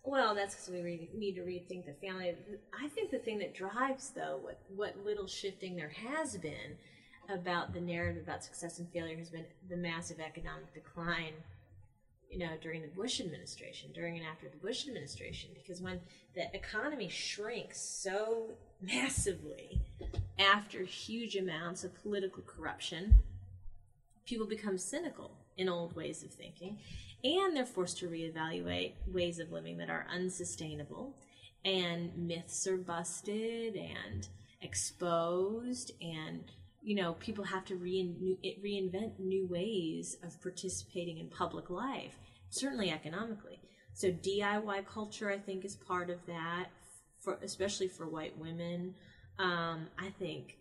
Well, 0.02 0.34
that's 0.34 0.54
because 0.54 0.70
we 0.70 0.82
re- 0.82 1.10
need 1.14 1.34
to 1.34 1.42
rethink 1.42 1.86
the 1.86 1.94
family. 2.06 2.34
I 2.82 2.88
think 2.88 3.10
the 3.10 3.18
thing 3.18 3.38
that 3.38 3.54
drives, 3.54 4.10
though, 4.10 4.38
what 4.42 4.60
what 4.74 5.04
little 5.04 5.26
shifting 5.26 5.76
there 5.76 5.92
has 6.12 6.36
been 6.36 6.78
about 7.28 7.74
the 7.74 7.80
narrative 7.80 8.22
about 8.22 8.44
success 8.44 8.78
and 8.78 8.88
failure 8.92 9.18
has 9.18 9.30
been 9.30 9.44
the 9.68 9.76
massive 9.76 10.20
economic 10.20 10.72
decline. 10.74 11.34
You 12.30 12.38
know, 12.40 12.56
during 12.60 12.82
the 12.82 12.88
Bush 12.88 13.20
administration, 13.20 13.92
during 13.94 14.18
and 14.18 14.26
after 14.26 14.48
the 14.48 14.56
Bush 14.56 14.88
administration, 14.88 15.50
because 15.54 15.80
when 15.80 16.00
the 16.34 16.52
economy 16.54 17.08
shrinks 17.08 17.80
so 17.80 18.50
massively 18.80 19.80
after 20.38 20.82
huge 20.82 21.36
amounts 21.36 21.84
of 21.84 22.02
political 22.02 22.42
corruption, 22.42 23.14
people 24.26 24.46
become 24.46 24.78
cynical 24.78 25.32
in 25.56 25.68
old 25.68 25.94
ways 25.96 26.22
of 26.22 26.30
thinking 26.30 26.78
and 27.24 27.56
they're 27.56 27.66
forced 27.66 27.98
to 27.98 28.08
reevaluate 28.08 28.92
ways 29.06 29.38
of 29.38 29.50
living 29.50 29.78
that 29.78 29.90
are 29.90 30.06
unsustainable 30.12 31.14
and 31.64 32.16
myths 32.16 32.66
are 32.66 32.76
busted 32.76 33.74
and 33.74 34.28
exposed 34.60 35.92
and 36.02 36.44
you 36.82 36.94
know 36.94 37.14
people 37.14 37.44
have 37.44 37.64
to 37.64 37.74
rein- 37.76 38.36
reinvent 38.62 39.18
new 39.18 39.46
ways 39.46 40.16
of 40.22 40.40
participating 40.42 41.18
in 41.18 41.28
public 41.28 41.70
life 41.70 42.18
certainly 42.48 42.90
economically. 42.90 43.60
So 43.94 44.10
diy 44.10 44.86
culture 44.86 45.30
i 45.30 45.38
think 45.38 45.64
is 45.64 45.76
part 45.76 46.10
of 46.10 46.18
that 46.26 46.66
for 47.20 47.38
especially 47.42 47.88
for 47.88 48.06
white 48.06 48.36
women 48.38 48.94
um, 49.38 49.86
i 49.98 50.08
think 50.18 50.56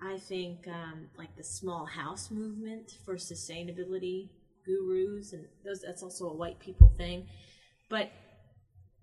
I 0.00 0.18
think 0.18 0.68
um, 0.68 1.08
like 1.16 1.34
the 1.36 1.42
small 1.42 1.84
house 1.84 2.30
movement 2.30 2.98
for 3.04 3.16
sustainability 3.16 4.28
gurus, 4.64 5.32
and 5.32 5.46
those 5.64 5.80
that's 5.80 6.02
also 6.02 6.28
a 6.28 6.34
white 6.34 6.60
people 6.60 6.92
thing. 6.96 7.26
But 7.88 8.10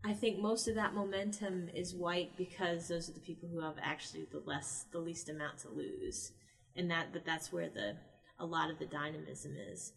I 0.06 0.14
think 0.14 0.40
most 0.40 0.68
of 0.68 0.76
that 0.76 0.94
momentum 0.94 1.70
is 1.74 1.94
white 1.94 2.38
because 2.38 2.88
those 2.88 3.10
are 3.10 3.14
the 3.14 3.20
people 3.20 3.50
who 3.50 3.60
have 3.60 3.76
actually 3.82 4.28
the 4.32 4.42
less, 4.46 4.86
the 4.92 5.00
least 5.00 5.28
amount 5.30 5.58
to 5.60 5.70
lose, 5.70 6.32
and 6.78 6.90
that 6.92 7.12
but 7.12 7.26
that's 7.26 7.52
where 7.52 7.70
the 7.70 7.96
a 8.40 8.46
lot 8.46 8.70
of 8.70 8.80
the 8.80 8.86
dynamism 8.86 9.56
is. 9.72 9.92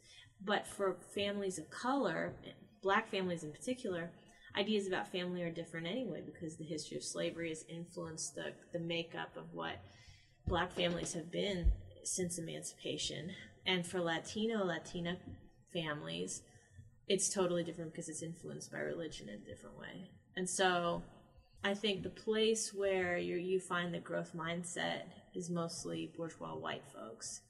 But 0.44 0.66
for 0.66 0.96
families 1.14 1.58
of 1.58 1.70
color, 1.70 2.32
black 2.82 3.08
families 3.08 3.44
in 3.44 3.52
particular, 3.52 4.10
ideas 4.58 4.86
about 4.88 5.10
family 5.10 5.42
are 5.42 5.50
different 5.50 5.86
anyway 5.86 6.20
because 6.24 6.56
the 6.56 6.64
history 6.64 6.96
of 6.96 7.04
slavery 7.04 7.50
has 7.50 7.64
influenced 7.68 8.34
the 8.34 8.52
the 8.72 8.80
makeup 8.80 9.36
of 9.36 9.54
what 9.54 9.76
black 10.46 10.72
families 10.72 11.12
have 11.12 11.30
been 11.30 11.70
since 12.02 12.38
emancipation. 12.38 13.30
And 13.66 13.86
for 13.86 14.00
Latino, 14.00 14.64
Latina 14.64 15.16
families, 15.72 16.42
it's 17.06 17.28
totally 17.28 17.62
different 17.62 17.92
because 17.92 18.08
it's 18.08 18.22
influenced 18.22 18.72
by 18.72 18.78
religion 18.78 19.28
in 19.28 19.36
a 19.36 19.44
different 19.44 19.78
way. 19.78 20.10
And 20.36 20.48
so 20.48 21.02
I 21.62 21.74
think 21.74 22.02
the 22.02 22.10
place 22.10 22.72
where 22.74 23.16
you 23.18 23.36
you 23.36 23.60
find 23.60 23.94
the 23.94 23.98
growth 23.98 24.32
mindset 24.34 25.02
is 25.34 25.50
mostly 25.50 26.12
bourgeois 26.16 26.56
white 26.56 26.84
folks 26.92 27.42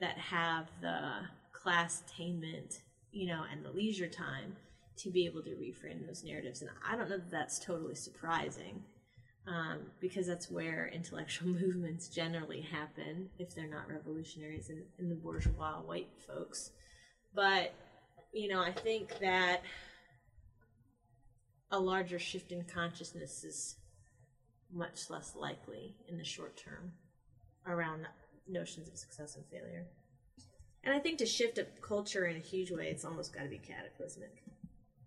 that 0.00 0.18
have 0.18 0.68
the 0.80 1.20
class 1.52 2.02
attainment, 2.02 2.80
you 3.12 3.28
know, 3.28 3.44
and 3.50 3.64
the 3.64 3.70
leisure 3.70 4.08
time 4.08 4.56
to 4.98 5.10
be 5.10 5.26
able 5.26 5.42
to 5.42 5.50
reframe 5.50 6.06
those 6.06 6.24
narratives. 6.24 6.62
And 6.62 6.70
I 6.88 6.96
don't 6.96 7.08
know 7.08 7.18
that 7.18 7.30
that's 7.30 7.58
totally 7.58 7.94
surprising 7.94 8.82
um, 9.46 9.80
because 10.00 10.26
that's 10.26 10.50
where 10.50 10.90
intellectual 10.92 11.48
movements 11.60 12.08
generally 12.08 12.60
happen 12.60 13.28
if 13.38 13.54
they're 13.54 13.68
not 13.68 13.88
revolutionaries 13.88 14.70
in, 14.70 14.82
in 14.98 15.08
the 15.08 15.14
bourgeois 15.14 15.80
white 15.80 16.10
folks. 16.26 16.70
But, 17.34 17.74
you 18.32 18.48
know, 18.48 18.60
I 18.60 18.72
think 18.72 19.18
that 19.20 19.62
a 21.70 21.78
larger 21.78 22.18
shift 22.18 22.52
in 22.52 22.64
consciousness 22.64 23.44
is 23.44 23.76
much 24.72 25.10
less 25.10 25.34
likely 25.34 25.96
in 26.08 26.18
the 26.18 26.24
short 26.24 26.56
term 26.56 26.92
around 27.66 28.06
notions 28.48 28.88
of 28.88 28.96
success 28.96 29.36
and 29.36 29.44
failure. 29.46 29.86
And 30.84 30.94
I 30.94 30.98
think 30.98 31.18
to 31.18 31.26
shift 31.26 31.58
a 31.58 31.66
culture 31.80 32.26
in 32.26 32.36
a 32.36 32.40
huge 32.40 32.70
way, 32.70 32.88
it's 32.88 33.04
almost 33.04 33.34
got 33.34 33.44
to 33.44 33.48
be 33.48 33.58
cataclysmic. 33.58 34.42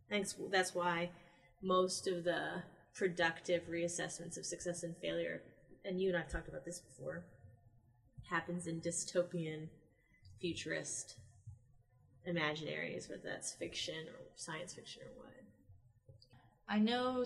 Thanks. 0.09 0.35
That's 0.51 0.75
why 0.75 1.09
most 1.61 2.07
of 2.07 2.23
the 2.23 2.63
productive 2.93 3.63
reassessments 3.69 4.37
of 4.37 4.45
success 4.45 4.83
and 4.83 4.95
failure, 4.97 5.41
and 5.83 5.99
you 5.99 6.09
and 6.09 6.17
I've 6.17 6.29
talked 6.29 6.47
about 6.47 6.65
this 6.65 6.79
before, 6.79 7.23
happens 8.29 8.67
in 8.67 8.81
dystopian, 8.81 9.67
futurist 10.39 11.15
imaginaries, 12.27 13.09
whether 13.09 13.21
that's 13.23 13.53
fiction 13.53 14.07
or 14.07 14.19
science 14.35 14.73
fiction 14.73 15.03
or 15.03 15.23
what. 15.23 15.31
I 16.67 16.79
know 16.79 17.25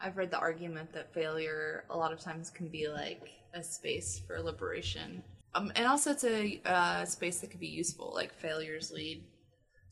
I've 0.00 0.16
read 0.16 0.30
the 0.30 0.38
argument 0.38 0.92
that 0.92 1.12
failure 1.14 1.84
a 1.88 1.96
lot 1.96 2.12
of 2.12 2.20
times 2.20 2.50
can 2.50 2.68
be 2.68 2.88
like 2.88 3.30
a 3.54 3.62
space 3.62 4.20
for 4.26 4.40
liberation. 4.40 5.22
Um, 5.54 5.72
and 5.74 5.86
also, 5.86 6.10
it's 6.10 6.24
a 6.24 6.60
uh, 6.66 7.04
space 7.06 7.40
that 7.40 7.50
could 7.50 7.60
be 7.60 7.66
useful. 7.66 8.12
Like, 8.14 8.34
failures 8.34 8.92
lead 8.92 9.24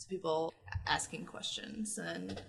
to 0.00 0.06
people 0.08 0.52
asking 0.86 1.26
questions. 1.26 1.98
And 1.98 2.40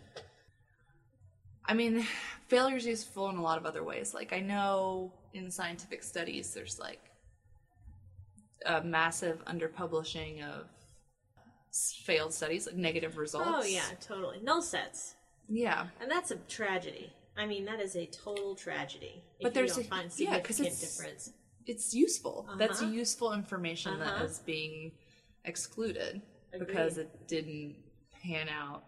I 1.66 1.74
mean, 1.74 2.06
failure 2.48 2.78
is 2.78 2.86
useful 2.86 3.30
in 3.30 3.38
a 3.38 3.42
lot 3.42 3.58
of 3.58 3.66
other 3.66 3.84
ways. 3.84 4.14
Like, 4.14 4.34
I 4.34 4.40
know 4.40 5.12
in 5.34 5.50
scientific 5.52 6.04
studies, 6.04 6.54
there's 6.54 6.80
like 6.80 7.02
a 8.66 8.82
massive 8.84 9.44
underpublishing 9.46 10.44
of 10.44 10.68
failed 12.04 12.34
studies, 12.34 12.68
like 12.68 12.76
negative 12.76 13.18
results. 13.18 13.50
Oh 13.52 13.64
yeah, 13.64 13.84
totally. 14.00 14.40
Null 14.42 14.62
sets. 14.62 15.16
Yeah. 15.50 15.88
And 16.02 16.10
that's 16.10 16.32
a 16.32 16.38
tragedy. 16.48 17.12
I 17.38 17.46
mean, 17.46 17.66
that 17.66 17.82
is 17.82 17.96
a 17.98 18.06
total 18.08 18.56
tragedy. 18.56 19.22
But 19.42 19.54
there's 19.54 19.78
a- 19.78 19.84
find 19.84 20.10
yeah, 20.18 20.40
'cause 20.40 20.56
significant 20.56 20.68
it's- 20.84 20.98
difference. 20.98 21.34
it's 21.68 21.94
useful. 21.94 22.48
That's 22.58 22.82
Uh-huh. 22.82 22.92
useful 22.92 23.34
information 23.34 24.00
that 24.00 24.14
Uh-huh. 24.16 24.24
is 24.24 24.40
being 24.40 24.94
excluded 25.44 26.22
Agreed. 26.56 26.68
because 26.68 26.98
it 26.98 27.28
didn't 27.28 27.76
pan 28.24 28.48
out 28.50 28.84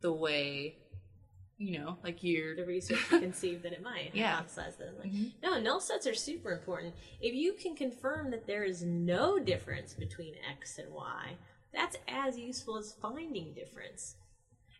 the 0.00 0.12
way, 0.12 0.76
you 1.58 1.78
know, 1.78 1.98
like 2.04 2.22
you're. 2.22 2.54
The 2.56 2.64
research 2.64 2.98
conceived 3.08 3.62
that 3.64 3.72
it 3.72 3.82
might 3.82 4.10
Yeah. 4.14 4.40
hypothesize 4.42 4.76
that 4.78 4.88
it 4.88 4.98
might. 4.98 5.12
Mhm. 5.12 5.32
No, 5.42 5.60
null 5.60 5.80
sets 5.80 6.06
are 6.06 6.14
super 6.14 6.52
important. 6.52 6.94
If 7.20 7.34
you 7.34 7.54
can 7.54 7.74
confirm 7.74 8.30
that 8.30 8.46
there 8.46 8.64
is 8.64 8.82
no 8.82 9.38
difference 9.38 9.94
between 9.94 10.34
X 10.50 10.78
and 10.78 10.92
Y, 10.92 11.36
that's 11.72 11.96
as 12.06 12.38
useful 12.38 12.76
as 12.76 12.92
finding 12.92 13.52
difference. 13.54 14.16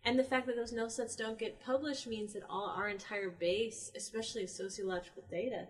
And 0.05 0.19
the 0.19 0.25
fact 0.25 0.47
that 0.47 0.57
those 0.57 0.73
null 0.73 0.91
sets 0.91 1.17
don't 1.17 1.39
get 1.39 1.61
published 1.61 2.07
means 2.07 2.35
that 2.35 2.43
all 2.49 2.67
our 2.67 2.89
entire 2.91 3.31
base, 3.31 3.91
especially 3.97 4.47
sociological 4.47 5.25
data, 5.31 5.67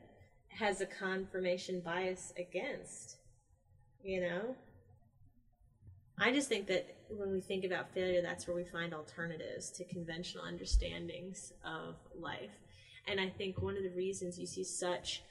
has 0.49 0.81
a 0.81 0.87
confirmation 0.87 1.81
bias 1.81 2.33
against. 2.37 3.18
You 4.03 4.20
know? 4.23 4.57
I 6.18 6.33
just 6.33 6.48
think 6.48 6.66
that 6.68 6.96
when 7.09 7.33
we 7.33 7.40
think 7.40 7.64
about 7.64 7.92
failure, 7.92 8.22
that's 8.22 8.46
where 8.46 8.57
we 8.57 8.64
find 8.64 8.94
alternatives 8.94 9.70
to 9.70 9.85
conventional 9.85 10.44
understandings 10.44 11.53
of 11.64 11.96
life. 12.18 12.53
And 13.07 13.20
I 13.20 13.29
think 13.29 13.61
one 13.61 13.77
of 13.77 13.83
the 13.83 13.90
reasons 13.90 14.38
you 14.38 14.46
see 14.46 14.64
such 14.64 15.22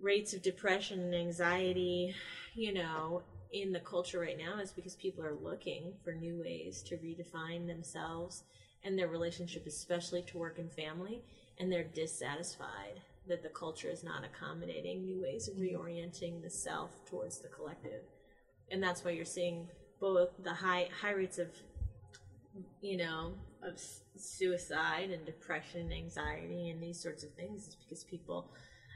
rates 0.00 0.34
of 0.34 0.42
depression 0.42 1.00
and 1.00 1.14
anxiety, 1.14 2.14
you 2.54 2.74
know, 2.74 3.22
in 3.52 3.72
the 3.72 3.80
culture 3.80 4.20
right 4.20 4.36
now 4.36 4.60
is 4.60 4.72
because 4.72 4.94
people 4.96 5.24
are 5.24 5.38
looking 5.40 5.94
for 6.04 6.12
new 6.12 6.40
ways 6.40 6.82
to 6.82 6.96
redefine 6.96 7.66
themselves 7.66 8.42
and 8.84 8.98
their 8.98 9.08
relationship, 9.08 9.66
especially 9.66 10.22
to 10.22 10.38
work 10.38 10.58
and 10.58 10.70
family, 10.72 11.22
and 11.58 11.72
they're 11.72 11.84
dissatisfied 11.84 13.00
that 13.26 13.42
the 13.42 13.48
culture 13.48 13.88
is 13.88 14.04
not 14.04 14.24
accommodating 14.24 15.04
new 15.04 15.22
ways 15.22 15.48
of 15.48 15.54
mm-hmm. 15.54 15.76
reorienting 15.76 16.42
the 16.42 16.50
self 16.50 16.90
towards 17.06 17.38
the 17.38 17.48
collective. 17.48 18.02
And 18.70 18.82
that's 18.82 19.04
why 19.04 19.12
you're 19.12 19.24
seeing 19.24 19.68
both 20.00 20.30
the 20.42 20.52
high 20.52 20.88
high 21.00 21.12
rates 21.12 21.38
of 21.38 21.48
you 22.80 22.96
know 22.96 23.34
of 23.62 23.80
suicide 24.16 25.10
and 25.10 25.24
depression 25.26 25.80
and 25.82 25.92
anxiety 25.92 26.70
and 26.70 26.82
these 26.82 27.00
sorts 27.00 27.24
of 27.24 27.30
things 27.34 27.68
is 27.68 27.76
because 27.76 28.04
people 28.04 28.50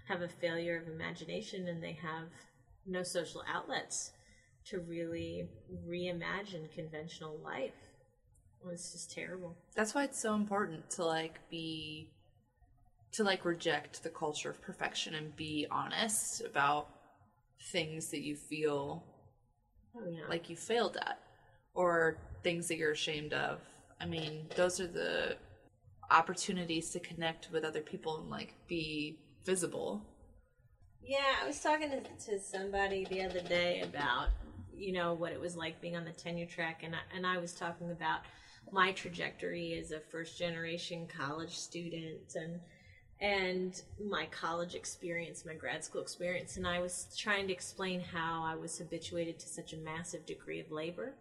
have 0.08 0.22
a 0.22 0.28
failure 0.28 0.78
of 0.78 0.88
imagination 0.88 1.68
and 1.68 1.82
they 1.82 1.98
have 2.00 2.28
no 2.86 3.02
social 3.02 3.42
outlets 3.52 4.12
to 4.64 4.80
really 4.80 5.48
reimagine 5.88 6.70
conventional 6.72 7.38
life. 7.38 7.72
Well, 8.62 8.72
it's 8.72 8.92
just 8.92 9.10
terrible. 9.10 9.56
That's 9.74 9.94
why 9.94 10.04
it's 10.04 10.20
so 10.20 10.34
important 10.34 10.88
to 10.90 11.04
like 11.04 11.40
be 11.50 12.10
to 13.12 13.24
like 13.24 13.44
reject 13.44 14.02
the 14.02 14.08
culture 14.08 14.50
of 14.50 14.62
perfection 14.62 15.14
and 15.14 15.36
be 15.36 15.66
honest 15.70 16.42
about 16.42 16.88
things 17.70 18.08
that 18.10 18.22
you 18.22 18.36
feel 18.36 19.04
Oh 19.96 20.08
yeah. 20.08 20.22
like 20.28 20.48
you 20.48 20.56
failed 20.56 20.96
at 20.96 21.18
or 21.74 22.18
things 22.42 22.68
that 22.68 22.76
you're 22.76 22.92
ashamed 22.92 23.32
of. 23.32 23.60
I 24.00 24.06
mean, 24.06 24.46
those 24.56 24.80
are 24.80 24.86
the 24.86 25.36
opportunities 26.10 26.90
to 26.90 27.00
connect 27.00 27.50
with 27.52 27.64
other 27.64 27.80
people 27.80 28.20
and 28.20 28.30
like 28.30 28.54
be 28.68 29.18
visible. 29.44 30.02
Yeah, 31.02 31.36
I 31.42 31.46
was 31.46 31.60
talking 31.60 31.90
to, 31.90 32.00
to 32.00 32.40
somebody 32.40 33.04
the 33.04 33.22
other 33.22 33.40
day 33.40 33.80
about 33.80 34.28
you 34.74 34.92
know 34.92 35.14
what 35.14 35.32
it 35.32 35.40
was 35.40 35.56
like 35.56 35.80
being 35.80 35.96
on 35.96 36.04
the 36.04 36.12
tenure 36.12 36.46
track, 36.46 36.82
and 36.84 36.94
I, 36.94 37.16
and 37.16 37.26
I 37.26 37.38
was 37.38 37.52
talking 37.52 37.90
about 37.90 38.20
my 38.70 38.92
trajectory 38.92 39.78
as 39.78 39.90
a 39.90 40.00
first 40.00 40.38
generation 40.38 41.06
college 41.06 41.56
student 41.56 42.34
and 42.34 42.60
and 43.22 43.80
my 44.04 44.26
college 44.26 44.74
experience, 44.74 45.46
my 45.46 45.54
grad 45.54 45.84
school 45.84 46.02
experience, 46.02 46.56
and 46.56 46.66
I 46.66 46.80
was 46.80 47.06
trying 47.16 47.46
to 47.46 47.52
explain 47.52 48.00
how 48.00 48.42
I 48.44 48.56
was 48.56 48.76
habituated 48.76 49.38
to 49.38 49.48
such 49.48 49.72
a 49.72 49.76
massive 49.76 50.26
degree 50.26 50.58
of 50.58 50.72
labor 50.72 51.14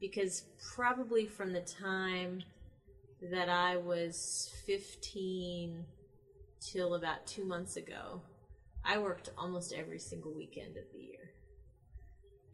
because 0.00 0.44
probably 0.74 1.26
from 1.26 1.54
the 1.54 1.62
time 1.62 2.42
that 3.32 3.48
I 3.48 3.78
was 3.78 4.52
15 4.66 5.84
till 6.60 6.94
about 6.94 7.26
two 7.26 7.46
months 7.46 7.76
ago, 7.76 8.20
I 8.84 8.98
worked 8.98 9.30
almost 9.38 9.72
every 9.72 9.98
single 9.98 10.34
weekend 10.34 10.76
of 10.76 10.84
the 10.92 10.98
year. 10.98 11.30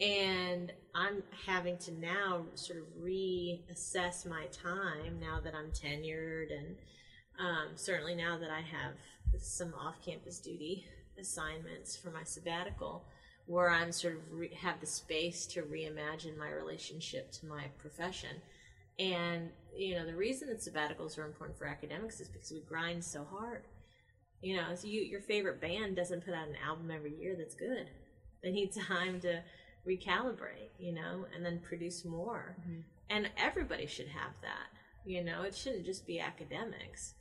And 0.00 0.72
I'm 0.94 1.24
having 1.46 1.76
to 1.78 1.92
now 1.92 2.44
sort 2.54 2.78
of 2.80 2.84
reassess 3.02 4.28
my 4.28 4.46
time 4.46 5.18
now 5.20 5.40
that 5.42 5.54
I'm 5.54 5.70
tenured, 5.70 6.52
and 6.56 6.76
um, 7.38 7.68
certainly 7.74 8.14
now 8.14 8.38
that 8.38 8.50
I 8.50 8.60
have 8.60 8.94
some 9.38 9.74
off 9.74 9.96
campus 10.04 10.38
duty 10.38 10.86
assignments 11.18 11.96
for 11.96 12.10
my 12.10 12.24
sabbatical, 12.24 13.04
where 13.46 13.70
I'm 13.70 13.92
sort 13.92 14.14
of 14.14 14.20
re- 14.32 14.54
have 14.60 14.80
the 14.80 14.86
space 14.86 15.46
to 15.46 15.62
reimagine 15.62 16.36
my 16.36 16.50
relationship 16.50 17.30
to 17.32 17.46
my 17.46 17.64
profession. 17.78 18.36
And, 18.98 19.50
you 19.76 19.94
know, 19.94 20.06
the 20.06 20.14
reason 20.14 20.48
that 20.48 20.60
sabbaticals 20.60 21.18
are 21.18 21.26
important 21.26 21.58
for 21.58 21.66
academics 21.66 22.20
is 22.20 22.28
because 22.28 22.50
we 22.50 22.60
grind 22.60 23.04
so 23.04 23.24
hard 23.24 23.62
you 24.42 24.56
know, 24.56 24.74
so 24.74 24.86
you, 24.86 25.02
your 25.02 25.20
favorite 25.20 25.60
band 25.60 25.96
doesn't 25.96 26.24
put 26.24 26.34
out 26.34 26.48
an 26.48 26.56
album 26.64 26.90
every 26.90 27.14
year 27.14 27.34
that's 27.36 27.54
good. 27.54 27.88
They 28.42 28.50
need 28.50 28.72
time 28.88 29.20
to 29.20 29.42
recalibrate, 29.86 30.70
you 30.78 30.92
know, 30.92 31.26
and 31.34 31.44
then 31.44 31.60
produce 31.60 32.04
more. 32.04 32.56
And 33.10 33.30
everybody 33.36 33.86
should 33.86 34.08
have 34.08 34.32
that. 34.42 34.68
You 35.04 35.22
know, 35.24 35.42
it 35.42 35.54
shouldn't 35.54 35.86
just 35.86 36.06
be 36.06 36.20
academics. 36.20 37.14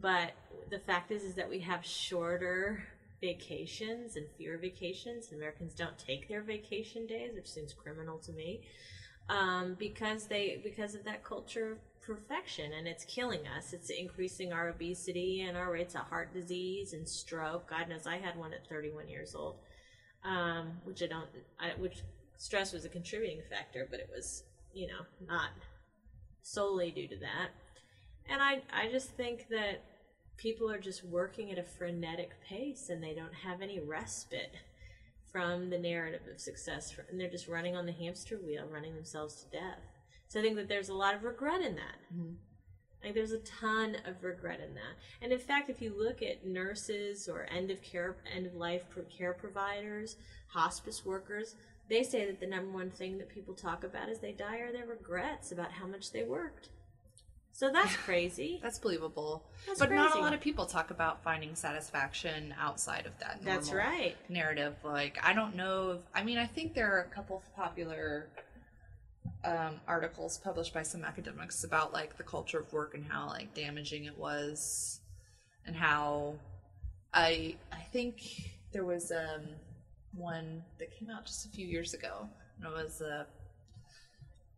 But 0.00 0.32
the 0.70 0.78
fact 0.78 1.10
is, 1.10 1.22
is 1.22 1.34
that 1.34 1.48
we 1.48 1.60
have 1.60 1.84
shorter 1.84 2.82
vacations 3.20 4.16
and 4.16 4.26
fewer 4.36 4.58
vacations. 4.58 5.32
Americans 5.32 5.74
don't 5.74 5.98
take 5.98 6.28
their 6.28 6.42
vacation 6.42 7.06
days, 7.06 7.34
which 7.34 7.50
seems 7.50 7.72
criminal 7.72 8.18
to 8.18 8.32
me, 8.32 8.60
um, 9.28 9.74
because 9.78 10.26
they 10.26 10.60
because 10.62 10.94
of 10.94 11.04
that 11.04 11.24
culture 11.24 11.72
of 11.72 11.78
perfection, 12.02 12.72
and 12.72 12.86
it's 12.86 13.04
killing 13.04 13.46
us. 13.56 13.72
It's 13.72 13.90
increasing 13.90 14.52
our 14.52 14.68
obesity 14.68 15.42
and 15.42 15.56
our 15.56 15.72
rates 15.72 15.94
of 15.94 16.02
heart 16.02 16.32
disease 16.32 16.92
and 16.92 17.08
stroke. 17.08 17.68
God 17.68 17.88
knows, 17.88 18.06
I 18.06 18.18
had 18.18 18.36
one 18.36 18.52
at 18.52 18.68
31 18.68 19.08
years 19.08 19.34
old, 19.34 19.56
um, 20.24 20.72
which 20.84 21.02
I 21.02 21.06
don't, 21.06 21.28
I, 21.58 21.70
which 21.78 22.02
stress 22.36 22.72
was 22.72 22.84
a 22.84 22.88
contributing 22.88 23.40
factor, 23.50 23.88
but 23.90 23.98
it 23.98 24.08
was, 24.14 24.44
you 24.72 24.86
know, 24.86 25.04
not 25.26 25.50
solely 26.42 26.92
due 26.92 27.08
to 27.08 27.16
that. 27.16 27.48
And 28.28 28.42
I, 28.42 28.62
I 28.72 28.90
just 28.90 29.10
think 29.10 29.48
that 29.50 29.82
people 30.36 30.70
are 30.70 30.78
just 30.78 31.04
working 31.04 31.50
at 31.50 31.58
a 31.58 31.62
frenetic 31.62 32.32
pace 32.40 32.88
and 32.90 33.02
they 33.02 33.14
don't 33.14 33.34
have 33.34 33.62
any 33.62 33.80
respite 33.80 34.54
from 35.30 35.70
the 35.70 35.78
narrative 35.78 36.22
of 36.32 36.40
success. 36.40 36.94
And 37.10 37.20
they're 37.20 37.30
just 37.30 37.48
running 37.48 37.76
on 37.76 37.86
the 37.86 37.92
hamster 37.92 38.38
wheel 38.38 38.66
running 38.70 38.94
themselves 38.94 39.42
to 39.42 39.50
death. 39.50 39.80
So 40.28 40.40
i 40.40 40.42
think 40.42 40.56
that 40.56 40.68
there's 40.68 40.88
a 40.88 40.94
lot 40.94 41.14
of 41.14 41.24
regret 41.24 41.62
in 41.62 41.76
that. 41.76 41.96
Mm-hmm. 42.14 42.34
Like 43.04 43.14
there's 43.14 43.32
a 43.32 43.38
ton 43.38 43.96
of 44.06 44.24
regret 44.24 44.60
in 44.60 44.74
that. 44.74 44.96
And 45.22 45.32
in 45.32 45.38
fact 45.38 45.70
if 45.70 45.80
you 45.80 45.96
look 45.96 46.22
at 46.22 46.46
nurses 46.46 47.28
or 47.28 47.46
end 47.50 47.70
of 47.70 47.82
care 47.82 48.16
end 48.34 48.46
of 48.46 48.54
life 48.54 48.82
care 49.16 49.34
providers 49.34 50.16
hospice 50.48 51.04
workers 51.04 51.54
they 51.88 52.02
say 52.02 52.26
that 52.26 52.40
the 52.40 52.46
number 52.46 52.72
one 52.72 52.90
thing 52.90 53.18
that 53.18 53.28
people 53.28 53.54
talk 53.54 53.84
about 53.84 54.08
as 54.08 54.18
they 54.18 54.32
die 54.32 54.58
are 54.58 54.72
their 54.72 54.86
regrets 54.86 55.52
about 55.52 55.70
how 55.70 55.86
much 55.86 56.12
they 56.12 56.24
worked 56.24 56.70
so 57.56 57.72
that's 57.72 57.96
crazy 57.96 58.60
That's 58.62 58.78
believable. 58.78 59.46
That's 59.66 59.78
but 59.78 59.90
not 59.90 60.14
a 60.14 60.20
lot 60.20 60.34
of 60.34 60.40
people 60.40 60.66
talk 60.66 60.90
about 60.90 61.22
finding 61.24 61.54
satisfaction 61.54 62.54
outside 62.60 63.06
of 63.06 63.18
that. 63.20 63.38
That's 63.42 63.72
right. 63.72 64.14
Narrative. 64.28 64.74
Like, 64.84 65.18
I 65.22 65.32
don't 65.32 65.56
know 65.56 65.92
if, 65.92 66.00
I 66.14 66.22
mean, 66.22 66.36
I 66.36 66.44
think 66.44 66.74
there 66.74 66.94
are 66.94 67.00
a 67.00 67.08
couple 67.08 67.38
of 67.38 67.56
popular 67.56 68.28
um, 69.42 69.80
articles 69.88 70.36
published 70.36 70.74
by 70.74 70.82
some 70.82 71.02
academics 71.02 71.64
about 71.64 71.94
like 71.94 72.18
the 72.18 72.24
culture 72.24 72.58
of 72.58 72.70
work 72.74 72.94
and 72.94 73.06
how 73.08 73.28
like 73.28 73.54
damaging 73.54 74.04
it 74.04 74.18
was 74.18 75.00
and 75.64 75.74
how 75.74 76.34
I, 77.14 77.56
I 77.72 77.80
think 77.90 78.20
there 78.74 78.84
was 78.84 79.10
um, 79.10 79.46
one 80.14 80.62
that 80.78 80.90
came 80.98 81.08
out 81.08 81.24
just 81.24 81.46
a 81.46 81.48
few 81.48 81.66
years 81.66 81.94
ago. 81.94 82.28
And 82.58 82.70
it 82.70 82.74
was 82.74 83.00
uh, 83.00 83.24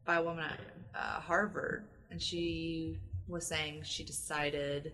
by 0.04 0.16
a 0.16 0.22
woman 0.22 0.46
at 0.46 0.60
uh, 1.00 1.20
Harvard, 1.20 1.84
and 2.10 2.20
she 2.20 2.98
was 3.26 3.46
saying 3.46 3.82
she 3.84 4.04
decided. 4.04 4.92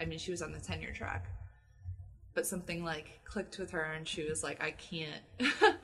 I 0.00 0.04
mean, 0.04 0.18
she 0.18 0.30
was 0.30 0.42
on 0.42 0.52
the 0.52 0.60
tenure 0.60 0.92
track, 0.92 1.26
but 2.34 2.46
something 2.46 2.84
like 2.84 3.20
clicked 3.24 3.58
with 3.58 3.70
her, 3.70 3.82
and 3.82 4.06
she 4.06 4.24
was 4.24 4.42
like, 4.42 4.62
"I 4.62 4.72
can't, 4.72 5.22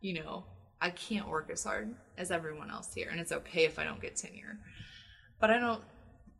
you 0.00 0.14
know, 0.14 0.44
I 0.80 0.90
can't 0.90 1.28
work 1.28 1.50
as 1.50 1.64
hard 1.64 1.94
as 2.18 2.30
everyone 2.30 2.70
else 2.70 2.92
here, 2.94 3.08
and 3.10 3.20
it's 3.20 3.32
okay 3.32 3.64
if 3.64 3.78
I 3.78 3.84
don't 3.84 4.00
get 4.00 4.16
tenure." 4.16 4.58
But 5.40 5.50
I 5.50 5.58
don't 5.58 5.82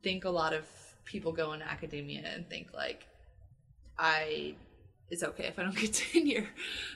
think 0.03 0.25
a 0.25 0.31
lot 0.31 0.53
of 0.53 0.64
people 1.05 1.33
go 1.33 1.53
into 1.53 1.66
academia 1.68 2.22
and 2.35 2.48
think 2.48 2.72
like, 2.75 3.07
"I." 3.98 4.57
It's 5.11 5.22
okay 5.22 5.44
if 5.44 5.59
I 5.59 5.64
don't 5.64 5.77
get 5.77 5.92
tenure. 5.92 6.48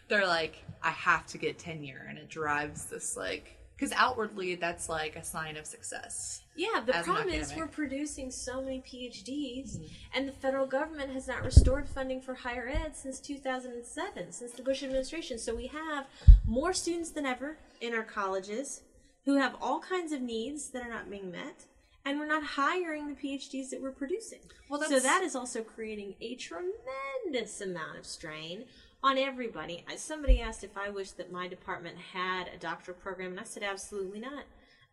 They're 0.09 0.27
like, 0.27 0.65
I 0.83 0.89
have 0.89 1.27
to 1.27 1.39
get 1.39 1.59
tenure, 1.59 2.07
and 2.09 2.17
it 2.17 2.31
drives 2.31 2.87
this 2.87 3.15
like 3.15 3.56
because 3.77 3.93
outwardly 3.93 4.55
that's 4.55 4.89
like 4.89 5.17
a 5.17 5.23
sign 5.25 5.57
of 5.57 5.67
success. 5.67 6.41
Yeah, 6.57 6.81
the 6.85 6.95
problem 6.95 7.29
is 7.29 7.55
we're 7.55 7.67
producing 7.67 8.31
so 8.31 8.63
many 8.63 8.81
PhDs, 8.81 9.77
Mm-hmm. 9.77 9.85
and 10.15 10.27
the 10.29 10.33
federal 10.33 10.67
government 10.67 11.13
has 11.13 11.29
not 11.29 11.43
restored 11.45 11.87
funding 11.89 12.21
for 12.23 12.35
higher 12.35 12.69
ed 12.69 12.97
since 12.97 13.21
2007, 13.21 14.33
since 14.33 14.53
the 14.53 14.63
Bush 14.63 14.83
administration. 14.83 15.39
So 15.39 15.55
we 15.55 15.67
have 15.67 16.07
more 16.47 16.73
students 16.73 17.11
than 17.11 17.27
ever 17.27 17.59
in 17.81 17.93
our 17.95 18.03
colleges 18.05 18.81
who 19.27 19.37
have 19.37 19.57
all 19.61 19.81
kinds 19.81 20.13
of 20.13 20.23
needs 20.23 20.71
that 20.71 20.83
are 20.87 20.89
not 20.91 21.11
being 21.11 21.31
met, 21.31 21.65
and 22.07 22.19
we're 22.19 22.27
not 22.27 22.45
hiring 22.45 23.09
the 23.09 23.15
PhDs 23.15 23.69
that 23.71 23.83
we're 23.83 23.91
producing. 23.91 24.39
Well, 24.71 24.83
so 24.89 25.01
that 25.01 25.23
is 25.23 25.35
also 25.37 25.63
creating 25.63 26.15
a 26.21 26.37
tremendous 26.37 27.61
amount 27.61 27.99
of 27.99 28.07
strain 28.07 28.65
on 29.03 29.19
everybody. 29.19 29.85
Somebody 29.97 30.41
asked 30.41 30.65
if 30.65 30.77
I 30.77 30.91
wish 30.91 31.13
that 31.13 31.33
my 31.33 31.49
department 31.49 31.97
had 32.13 32.49
a 32.49 32.59
doctoral 32.59 32.97
program, 32.97 33.33
and 33.33 33.41
I 33.41 33.45
said 33.45 33.63
absolutely 33.63 34.21
not. 34.21 34.45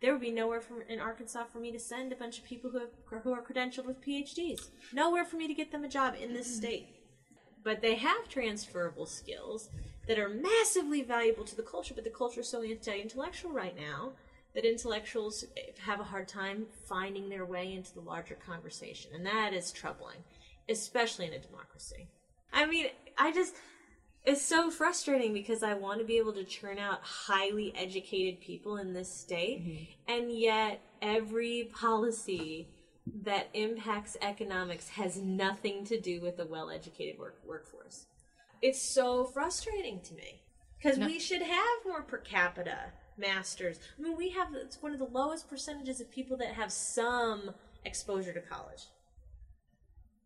There 0.02 0.12
would 0.12 0.22
be 0.22 0.32
nowhere 0.32 0.62
from, 0.62 0.82
in 0.90 1.00
Arkansas 1.00 1.46
for 1.46 1.60
me 1.60 1.72
to 1.72 1.80
send 1.80 2.12
a 2.12 2.18
bunch 2.18 2.38
of 2.38 2.44
people 2.44 2.70
who 2.70 2.80
have, 2.80 3.24
who 3.24 3.34
are 3.34 3.42
credentialed 3.42 3.86
with 3.86 4.04
PhDs. 4.06 4.70
Nowhere 4.92 5.26
for 5.26 5.38
me 5.38 5.48
to 5.48 5.54
get 5.54 5.72
them 5.72 5.86
a 5.86 5.90
job 5.90 6.16
in 6.22 6.34
this 6.34 6.54
state. 6.54 6.88
But 7.64 7.82
they 7.82 7.96
have 7.96 8.28
transferable 8.28 9.06
skills 9.06 9.70
that 10.08 10.20
are 10.20 10.28
massively 10.28 11.02
valuable 11.02 11.46
to 11.46 11.56
the 11.56 11.64
culture. 11.64 11.94
But 11.94 12.04
the 12.04 12.10
culture 12.10 12.42
is 12.42 12.50
so 12.50 12.62
anti-intellectual 12.62 13.52
right 13.52 13.76
now 13.78 14.12
that 14.54 14.66
intellectuals 14.66 15.46
have 15.80 16.00
a 16.00 16.04
hard 16.04 16.28
time 16.28 16.66
finding 16.88 17.30
their 17.30 17.46
way 17.46 17.74
into 17.74 17.94
the 17.94 18.02
larger 18.02 18.36
conversation, 18.36 19.12
and 19.16 19.26
that 19.26 19.54
is 19.54 19.72
troubling, 19.72 20.18
especially 20.70 21.26
in 21.26 21.34
a 21.34 21.40
democracy. 21.40 22.08
I 22.52 22.68
mean, 22.68 22.88
I 23.18 23.32
just 23.32 23.56
it's 24.26 24.42
so 24.42 24.72
frustrating 24.72 25.34
because 25.34 25.64
I 25.64 25.74
want 25.74 26.00
to 26.00 26.06
be 26.06 26.18
able 26.18 26.34
to 26.34 26.44
churn 26.44 26.80
out 26.80 27.00
highly 27.02 27.74
educated 27.76 28.40
people 28.40 28.78
in 28.78 28.94
this 28.94 29.14
state, 29.14 29.62
mm-hmm. 29.62 29.84
and 30.08 30.32
yet 30.32 30.82
every 31.02 31.70
policy 31.74 32.70
that 33.24 33.50
impacts 33.54 34.16
economics 34.22 34.88
has 34.90 35.18
nothing 35.18 35.84
to 35.86 36.00
do 36.00 36.22
with 36.22 36.40
a 36.40 36.46
well-educated 36.46 37.20
work- 37.20 37.42
workforce. 37.46 38.06
It's 38.62 38.82
so 38.82 39.26
frustrating 39.26 40.00
to 40.02 40.14
me 40.14 40.42
because 40.78 40.98
No. 40.98 41.08
we 41.08 41.20
should 41.20 41.42
have 41.42 41.86
more 41.86 42.02
per 42.02 42.18
capita 42.18 42.94
masters. 43.18 43.80
I 44.00 44.02
mean, 44.02 44.16
we 44.16 44.30
have 44.30 44.56
it's 44.56 44.82
one 44.82 44.94
of 44.94 45.00
the 45.00 45.06
lowest 45.06 45.50
percentages 45.50 46.00
of 46.00 46.10
people 46.10 46.38
that 46.38 46.54
have 46.54 46.72
some 46.72 47.52
exposure 47.84 48.34
to 48.34 48.40
college. 48.40 48.86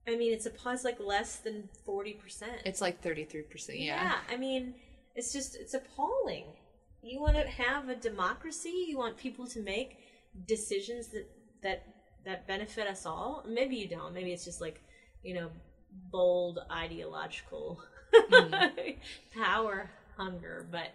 I 0.08 0.16
mean, 0.16 0.34
it's 0.34 0.45
a 0.45 0.49
pause 0.51 0.84
like 0.84 0.99
less 0.99 1.38
than 1.38 1.68
forty 1.86 2.14
percent. 2.14 2.62
It's 2.66 2.82
like 2.82 3.01
thirty 3.01 3.26
three 3.26 3.41
percent. 3.43 3.80
Yeah. 3.80 4.01
Yeah, 4.03 4.16
I 4.34 4.38
mean, 4.38 4.74
It's 5.16 5.34
just 5.34 5.55
it's 5.55 5.74
appalling. 5.74 6.45
You 7.01 7.20
want 7.22 7.36
to 7.36 7.47
have 7.47 7.89
a 7.89 7.95
democracy. 7.95 8.86
You 8.88 8.97
want 8.97 9.18
people 9.18 9.47
to 9.47 9.62
make 9.62 9.97
decisions 10.47 11.08
that 11.10 11.28
that 11.64 11.84
that 12.26 12.47
benefit 12.47 12.88
us 12.88 13.05
all. 13.05 13.43
Maybe 13.47 13.76
you 13.76 13.88
don't. 13.88 14.14
Maybe 14.14 14.32
it's 14.32 14.45
just 14.45 14.62
like 14.62 14.82
you 15.24 15.34
know 15.36 15.49
bold 16.12 16.60
ideological 16.72 17.82
power 19.36 19.89
hunger. 20.18 20.68
But 20.72 20.91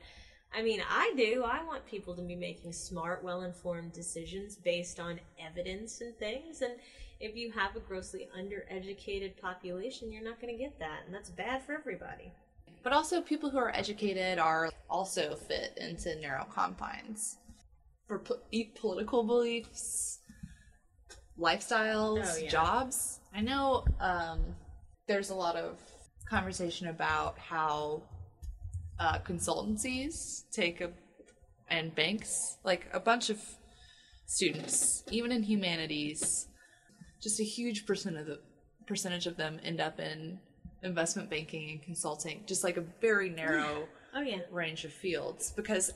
I 0.55 0.63
mean, 0.63 0.83
I 0.89 1.13
do. 1.17 1.45
I 1.45 1.65
want 1.65 1.87
people 1.87 2.15
to 2.15 2.23
be 2.23 2.37
making 2.37 2.73
smart, 2.73 3.23
well 3.25 3.43
informed 3.43 3.93
decisions 3.93 4.57
based 4.57 5.01
on 5.01 5.21
evidence 5.41 6.01
and 6.01 6.17
things. 6.19 6.63
And 6.63 6.75
if 7.23 7.37
you 7.37 7.53
have 7.53 7.77
a 7.77 7.81
grossly 7.81 8.29
undereducated 8.39 9.41
population, 9.41 10.11
you're 10.13 10.25
not 10.25 10.41
going 10.41 10.53
to 10.53 10.59
get 10.63 10.79
that. 10.81 11.01
And 11.07 11.15
that's 11.15 11.31
bad 11.31 11.65
for 11.65 11.73
everybody. 11.73 12.33
But 12.83 12.93
also, 12.93 13.23
people 13.23 13.49
who 13.49 13.59
are 13.59 13.75
educated 13.75 14.41
are 14.41 14.69
also 14.91 15.37
fit 15.37 15.73
into 15.77 16.17
narrow 16.21 16.45
confines 16.53 17.39
for 18.09 18.19
po- 18.19 18.41
political 18.75 19.23
beliefs, 19.23 20.19
lifestyles, 21.39 22.27
Oh, 22.27 22.37
yeah. 22.39 22.49
jobs. 22.49 23.21
I 23.33 23.41
know 23.41 23.85
um, 24.01 24.41
there's 25.07 25.31
a 25.31 25.35
lot 25.35 25.55
of 25.55 25.79
conversation 26.29 26.89
about 26.89 27.39
how 27.39 28.03
uh, 28.99 29.19
consultancies 29.21 30.43
take 30.51 30.81
a 30.81 30.91
and 31.71 31.95
banks 31.95 32.59
like 32.65 32.87
a 32.93 33.01
bunch 33.01 33.31
of 33.31 33.41
students, 34.27 35.05
even 35.11 35.33
in 35.33 35.43
humanities, 35.43 36.49
just 37.23 37.41
a 37.41 37.45
huge 37.45 37.87
percent 37.87 38.17
of 38.17 38.27
the 38.27 38.41
percentage 38.87 39.27
of 39.27 39.37
them 39.37 39.61
end 39.65 39.81
up 39.81 40.01
in 40.01 40.39
investment 40.83 41.31
banking 41.31 41.71
and 41.71 41.83
consulting, 41.83 42.43
just 42.47 42.65
like 42.65 42.77
a 42.77 42.85
very 43.01 43.31
narrow 43.31 43.87
Oh, 44.15 44.21
yeah. 44.21 44.41
range 44.51 44.85
of 44.85 44.93
fields 44.93 45.53
because 45.57 45.93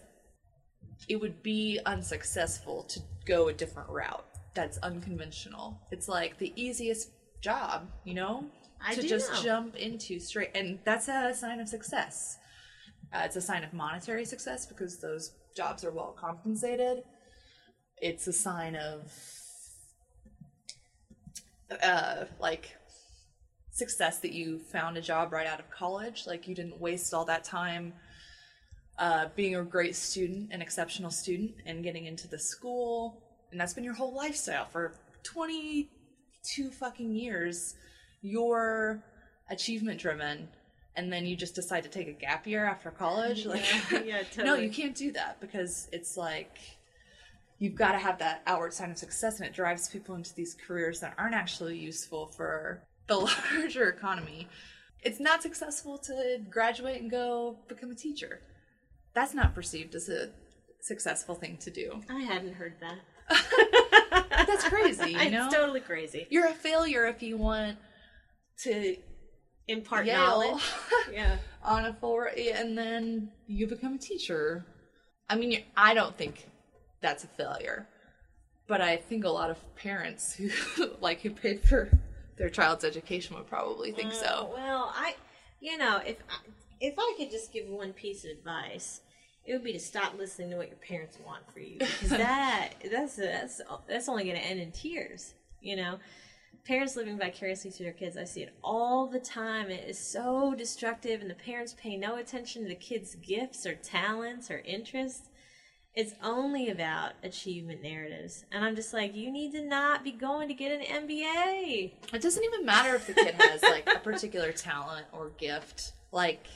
it 1.09 1.20
would 1.20 1.43
be 1.43 1.79
unsuccessful 1.85 2.85
to 2.85 3.01
go 3.27 3.49
a 3.49 3.53
different 3.53 3.89
route 3.91 4.24
that's 4.55 4.79
unconventional. 4.79 5.79
It's 5.91 6.09
like 6.09 6.39
the 6.39 6.53
easiest 6.57 7.11
job, 7.43 7.91
you 8.05 8.14
know, 8.14 8.47
I 8.81 8.95
to 8.95 9.03
just 9.07 9.31
know. 9.33 9.43
jump 9.43 9.77
into 9.77 10.18
straight, 10.18 10.51
and 10.55 10.79
that's 10.85 11.09
a 11.09 11.35
sign 11.35 11.61
of 11.61 11.68
success. 11.68 12.39
Uh, 13.12 13.22
it's 13.24 13.37
a 13.37 13.41
sign 13.41 13.64
of 13.64 13.72
monetary 13.72 14.24
success 14.24 14.64
because 14.66 14.99
those 14.99 15.33
jobs 15.57 15.85
are 15.85 15.91
well 15.91 16.16
compensated. 16.18 17.03
It's 18.01 18.27
a 18.27 18.33
sign 18.33 18.77
of 18.77 19.12
uh, 21.83 22.25
like 22.41 22.77
success 23.71 24.21
that 24.21 24.33
you 24.33 24.59
found 24.59 24.97
a 24.97 25.01
job 25.01 25.33
right 25.33 25.47
out 25.47 25.61
of 25.61 25.71
college. 25.71 26.25
Like 26.27 26.49
you 26.49 26.55
didn't 26.55 26.81
waste 26.81 27.12
all 27.12 27.25
that 27.27 27.45
time 27.45 27.93
uh, 28.99 29.27
being 29.37 29.57
a 29.57 29.62
great 29.62 29.95
student, 29.95 30.53
an 30.53 30.62
exceptional 30.62 31.11
student, 31.11 31.53
and 31.67 31.85
getting 31.85 32.07
into 32.07 32.29
the 32.29 32.39
school. 32.39 33.23
And 33.51 33.61
that's 33.61 33.75
been 33.75 33.85
your 33.85 33.95
whole 33.95 34.14
lifestyle 34.14 34.67
for 34.67 34.95
22 35.23 36.71
fucking 36.71 37.14
years. 37.14 37.75
You're 38.23 39.03
achievement 39.51 40.01
driven. 40.01 40.49
And 40.97 41.12
then 41.12 41.27
you 41.27 41.37
just 41.37 41.55
decide 41.55 41.83
to 41.83 41.91
take 41.91 42.09
a 42.09 42.12
gap 42.12 42.47
year 42.47 42.64
after 42.64 42.91
college. 42.91 43.45
Like, 43.45 43.62
Yeah, 43.93 44.03
yeah, 44.03 44.23
no, 44.45 44.55
you 44.55 44.71
can't 44.71 44.95
do 44.95 45.12
that 45.12 45.39
because 45.41 45.89
it's 45.93 46.17
like 46.17 46.57
you've 47.59 47.75
got 47.75 47.93
to 47.93 47.99
have 47.99 48.19
that 48.19 48.43
outward 48.47 48.73
sign 48.73 48.91
of 48.91 48.99
success 48.99 49.39
and 49.39 49.47
it 49.49 49.55
drives 49.55 49.89
people 49.89 50.15
into 50.15 50.35
these 50.35 50.55
careers 50.67 51.01
that 51.01 51.15
aren't 51.19 51.35
actually 51.35 51.79
useful 51.79 52.27
for 52.27 52.83
the 53.07 53.17
larger 53.55 53.89
economy 53.89 54.47
it's 55.03 55.21
not 55.21 55.43
successful 55.43 55.97
to 55.99 56.39
graduate 56.51 57.01
and 57.01 57.11
go 57.11 57.59
become 57.69 57.91
a 57.91 57.95
teacher 57.95 58.41
that's 59.15 59.35
not 59.35 59.55
perceived 59.55 59.95
as 59.95 60.09
a 60.09 60.31
successful 60.81 61.35
thing 61.35 61.57
to 61.57 61.71
do 61.71 62.01
I 62.11 62.21
hadn't 62.21 62.55
heard 62.55 62.75
that. 62.81 62.99
that's 64.47 64.65
crazy 64.69 65.13
you 65.13 65.31
know 65.31 65.47
It's 65.47 65.55
totally 65.55 65.81
crazy. 65.81 66.27
you're 66.31 66.47
a 66.47 66.53
failure 66.55 67.07
if 67.07 67.23
you 67.23 67.37
want 67.37 67.79
to 68.65 68.97
Impart 69.69 70.07
knowledge. 70.07 70.63
Yeah. 71.13 71.39
on 71.65 71.87
a 71.87 71.93
floor 71.95 72.31
and 72.37 72.79
then 72.79 73.31
you 73.49 73.67
become 73.67 73.95
a 73.95 73.99
teacher 73.99 74.65
i 75.29 75.35
mean 75.35 75.65
i 75.77 75.93
don't 75.93 76.17
think 76.17 76.49
that's 77.01 77.24
a 77.24 77.28
failure 77.28 77.86
but 78.66 78.80
i 78.80 78.97
think 78.97 79.24
a 79.24 79.28
lot 79.28 79.51
of 79.51 79.59
parents 79.76 80.34
who 80.34 80.51
like 81.01 81.20
who 81.20 81.30
paid 81.30 81.61
for 81.62 81.90
their 82.36 82.49
child's 82.51 82.84
education 82.84 83.36
would 83.36 83.47
probably 83.47 83.92
think 83.92 84.12
Uh, 84.12 84.14
so 84.14 84.51
Well, 84.53 84.92
I, 84.94 85.14
you 85.61 85.78
know, 85.78 86.01
if 86.07 86.16
I, 86.28 86.36
if 86.80 86.94
I 86.99 87.14
could 87.16 87.30
just 87.30 87.53
give 87.53 87.66
one 87.66 87.92
piece 87.92 88.24
of 88.24 88.30
advice, 88.30 89.01
it 89.44 89.53
would 89.53 89.64
be 89.64 89.72
to 89.72 89.78
stop 89.78 90.18
listening 90.18 90.51
to 90.51 90.57
what 90.57 90.68
your 90.68 90.76
parents 90.76 91.18
want 91.24 91.51
for 91.51 91.61
you 91.61 91.78
because 91.78 92.09
that 92.11 92.72
that's 92.90 93.16
that's 93.16 93.61
that's 93.88 94.09
only 94.09 94.24
going 94.24 94.36
to 94.36 94.42
end 94.44 94.61
in 94.61 94.70
tears. 94.72 95.34
You 95.62 95.76
know, 95.76 95.99
parents 96.66 96.97
living 96.97 97.16
vicariously 97.16 97.70
through 97.70 97.84
their 97.84 97.92
kids. 97.92 98.16
I 98.16 98.24
see 98.24 98.42
it 98.42 98.55
all 98.62 99.07
the 99.07 99.20
time. 99.20 99.70
It 99.70 99.88
is 99.88 99.99
so 99.99 100.55
destructive, 100.57 101.20
and 101.22 101.30
the 101.30 101.34
parents 101.34 101.74
pay 101.80 101.97
no 101.97 102.16
attention 102.16 102.62
to 102.62 102.68
the 102.68 102.74
kids' 102.74 103.14
gifts 103.14 103.64
or 103.66 103.74
talents 103.76 104.51
or 104.51 104.59
interests. 104.59 105.28
It's 105.97 106.14
only 106.22 106.68
about 106.68 107.12
achievement 107.22 107.82
narratives, 107.82 108.44
and 108.53 108.64
I'm 108.64 108.76
just 108.76 108.92
like, 108.92 109.16
you 109.16 109.30
need 109.30 109.53
to 109.53 109.62
not 109.62 110.05
be 110.05 110.12
going 110.12 110.49
to 110.49 110.55
get 110.55 110.70
an 110.70 111.09
MBA. 111.09 111.92
it 112.12 112.22
doesn't 112.22 112.44
even 112.44 112.66
matter 112.66 112.94
if 112.94 113.07
the 113.07 113.14
kid 113.14 113.34
has 113.34 113.62
like 113.62 113.88
a 113.92 113.99
particular 113.99 114.53
talent 114.53 115.07
or 115.12 115.30
gift. 115.38 115.92
Like 116.12 116.47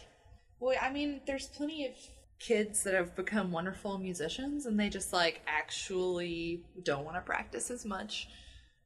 well 0.61 0.76
i 0.80 0.91
mean 0.93 1.20
there's 1.26 1.49
plenty 1.49 1.86
of 1.86 1.93
kids 2.38 2.84
that 2.84 2.95
have 2.95 3.16
become 3.16 3.51
wonderful 3.51 3.99
musicians 3.99 4.64
and 4.66 4.78
they 4.78 4.88
just 4.88 5.12
like 5.12 5.43
actually 5.47 6.62
don't 6.84 7.05
want 7.05 7.16
to 7.16 7.20
practice 7.20 7.70
as 7.70 7.84
much 7.84 8.28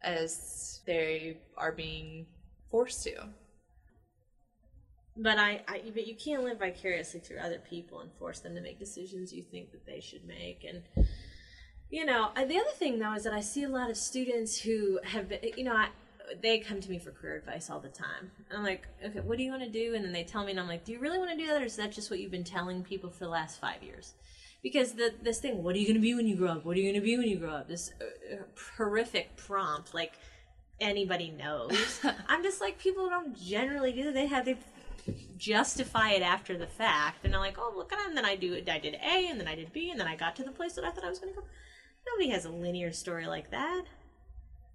as 0.03 0.81
they 0.87 1.37
are 1.57 1.71
being 1.71 2.27
forced 2.71 3.05
to 3.05 3.29
But 5.17 5.39
I, 5.39 5.63
I, 5.69 5.83
but 5.93 6.07
you 6.07 6.17
can't 6.17 6.43
live 6.43 6.59
vicariously 6.59 7.21
through 7.21 7.39
other 7.39 7.59
people 7.59 8.01
and 8.01 8.11
force 8.19 8.41
them 8.41 8.55
to 8.57 8.61
make 8.61 8.81
decisions 8.81 9.33
you 9.33 9.43
think 9.43 9.71
that 9.71 9.87
they 9.87 10.01
should 10.01 10.25
make. 10.27 10.65
And 10.65 10.83
you 11.91 12.05
know, 12.05 12.31
the 12.35 12.59
other 12.59 12.71
thing 12.75 12.99
though 12.99 13.15
is 13.15 13.23
that 13.23 13.33
I 13.33 13.41
see 13.41 13.63
a 13.63 13.69
lot 13.69 13.91
of 13.91 13.97
students 13.97 14.59
who 14.59 14.99
have, 15.05 15.29
been, 15.29 15.39
you 15.57 15.63
know, 15.63 15.77
I, 15.77 15.89
they 16.43 16.59
come 16.59 16.81
to 16.81 16.91
me 16.91 16.99
for 16.99 17.11
career 17.11 17.37
advice 17.37 17.71
all 17.71 17.81
the 17.81 17.89
time. 17.89 18.31
I'm 18.53 18.65
like, 18.65 18.89
okay, 19.05 19.21
what 19.21 19.39
do 19.39 19.45
you 19.45 19.51
want 19.51 19.63
to 19.63 19.71
do? 19.71 19.95
And 19.95 20.05
then 20.05 20.13
they 20.13 20.25
tell 20.25 20.45
me, 20.45 20.51
and 20.51 20.61
I'm 20.61 20.69
like, 20.69 20.85
do 20.85 20.93
you 20.93 20.99
really 20.99 21.19
want 21.19 21.31
to 21.31 21.37
do 21.37 21.47
that, 21.47 21.63
or 21.63 21.67
is 21.67 21.77
that 21.77 21.93
just 21.93 22.11
what 22.11 22.19
you've 22.19 22.31
been 22.31 22.45
telling 22.45 22.83
people 22.83 23.11
for 23.11 23.25
the 23.25 23.31
last 23.31 23.61
five 23.61 23.83
years? 23.83 24.15
Because 24.63 24.93
the 24.95 25.13
this 25.23 25.41
thing, 25.41 25.63
what 25.63 25.77
are 25.77 25.79
you 25.79 25.87
going 25.87 25.97
to 25.97 26.01
be 26.01 26.15
when 26.15 26.27
you 26.27 26.37
grow 26.37 26.49
up? 26.49 26.65
What 26.65 26.77
are 26.77 26.81
you 26.81 26.91
going 26.91 27.01
to 27.01 27.05
be 27.05 27.19
when 27.19 27.29
you 27.29 27.37
grow 27.37 27.51
up? 27.51 27.69
This 27.69 27.93
uh, 28.01 28.35
uh, 28.35 28.39
horrific 28.77 29.37
prompt, 29.37 29.93
like 29.93 30.15
anybody 30.81 31.31
knows. 31.31 32.01
I'm 32.29 32.43
just 32.43 32.61
like, 32.61 32.79
people 32.79 33.09
don't 33.09 33.39
generally 33.39 33.93
do 33.93 34.05
that. 34.05 34.15
They 34.15 34.27
have 34.27 34.47
they 34.47 34.57
justify 35.37 36.11
it 36.11 36.23
after 36.23 36.57
the 36.57 36.67
fact, 36.67 37.25
and 37.25 37.35
I'm 37.35 37.41
like, 37.41 37.59
oh 37.59 37.73
look 37.77 37.93
at 37.93 38.07
and 38.07 38.17
then 38.17 38.25
I 38.25 38.37
do 38.37 38.55
it. 38.55 38.69
I 38.69 38.79
did 38.79 38.95
A, 38.95 39.29
and 39.29 39.39
then 39.39 39.49
I 39.49 39.55
did 39.55 39.73
B, 39.73 39.91
and 39.91 39.99
then 39.99 40.07
I 40.07 40.17
got 40.17 40.37
to 40.37 40.45
the 40.45 40.53
place 40.53 40.75
that 40.75 40.85
I 40.85 40.91
thought 40.91 41.05
I 41.05 41.09
was 41.09 41.19
going 41.19 41.35
to 41.35 41.41
go. 41.41 41.47
Nobody 42.07 42.31
has 42.31 42.45
a 42.45 42.51
linear 42.51 42.93
story 42.93 43.27
like 43.27 43.51
that. 43.51 43.85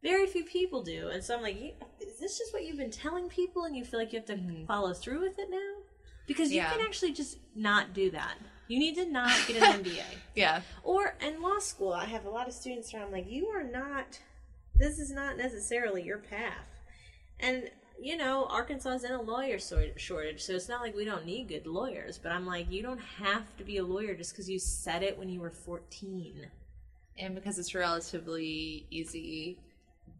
Very 0.01 0.27
few 0.27 0.45
people 0.45 0.81
do, 0.83 1.09
and 1.09 1.23
so 1.23 1.35
I'm 1.35 1.41
like, 1.41 1.77
is 1.99 2.19
this 2.19 2.37
just 2.37 2.53
what 2.53 2.63
you've 2.63 2.77
been 2.77 2.91
telling 2.91 3.27
people, 3.29 3.65
and 3.65 3.75
you 3.75 3.83
feel 3.83 3.99
like 3.99 4.13
you 4.13 4.19
have 4.19 4.27
to 4.27 4.35
mm-hmm. 4.35 4.65
follow 4.65 4.93
through 4.93 5.21
with 5.21 5.37
it 5.39 5.49
now? 5.49 5.83
Because 6.25 6.51
you 6.51 6.57
Yeah. 6.57 6.71
can 6.71 6.81
actually 6.81 7.11
just 7.11 7.39
not 7.55 7.93
do 7.93 8.11
that. 8.11 8.35
You 8.67 8.77
need 8.77 8.95
to 8.95 9.05
not 9.05 9.35
get 9.47 9.61
an 9.61 9.79
MBA. 9.83 10.03
yeah 10.35 10.61
Or 10.83 11.15
in 11.21 11.41
law 11.41 11.59
school, 11.59 11.91
I 11.91 12.05
have 12.05 12.25
a 12.25 12.29
lot 12.29 12.47
of 12.47 12.53
students 12.53 12.93
where 12.93 13.03
I'm 13.03 13.11
like, 13.11 13.29
you 13.29 13.47
are 13.47 13.63
not, 13.63 14.19
this 14.75 14.99
is 14.99 15.11
not 15.11 15.37
necessarily 15.37 16.03
your 16.03 16.19
path. 16.19 16.67
And, 17.39 17.71
you 18.01 18.17
know, 18.17 18.45
Arkansas 18.45 18.91
is 18.91 19.03
in 19.03 19.11
a 19.11 19.21
lawyer 19.21 19.59
shortage, 19.59 20.41
so 20.41 20.53
it's 20.53 20.69
not 20.69 20.81
like 20.81 20.95
we 20.95 21.05
don't 21.05 21.25
need 21.25 21.47
good 21.49 21.67
lawyers, 21.67 22.17
but 22.17 22.31
I'm 22.31 22.45
like, 22.45 22.71
you 22.71 22.81
don't 22.81 22.99
have 22.99 23.55
to 23.57 23.63
be 23.63 23.77
a 23.77 23.83
lawyer 23.83 24.15
just 24.15 24.31
because 24.31 24.49
you 24.49 24.59
said 24.59 25.03
it 25.03 25.17
when 25.17 25.29
you 25.29 25.39
were 25.41 25.49
14. 25.51 26.47
and 27.17 27.35
because 27.35 27.59
it's 27.59 27.75
relatively 27.75 28.85
easy 28.89 29.59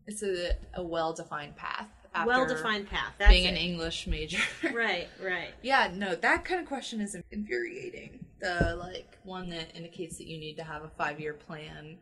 it's 0.08 0.24
a, 0.24 0.52
a 0.74 0.84
well-defined 0.84 1.56
path 1.56 1.88
Well 2.26 2.46
defined 2.48 2.88
path. 2.90 3.14
That's 3.20 3.32
being 3.32 3.46
it. 3.46 3.50
an 3.52 3.58
english 3.58 4.08
major 4.08 4.42
Right, 4.74 5.08
right. 5.24 5.54
yeah 5.62 5.92
no 5.94 6.16
that 6.16 6.44
kind 6.44 6.60
of 6.60 6.66
question 6.68 7.00
is 7.00 7.16
infuriating 7.32 8.26
the 8.42 8.76
like 8.80 9.18
one 9.24 9.50
that 9.50 9.76
indicates 9.76 10.18
that 10.18 10.28
you 10.28 10.38
need 10.40 10.56
to 10.58 10.64
have 10.64 10.84
a 10.84 10.90
five-year 10.98 11.34
plan 11.36 11.98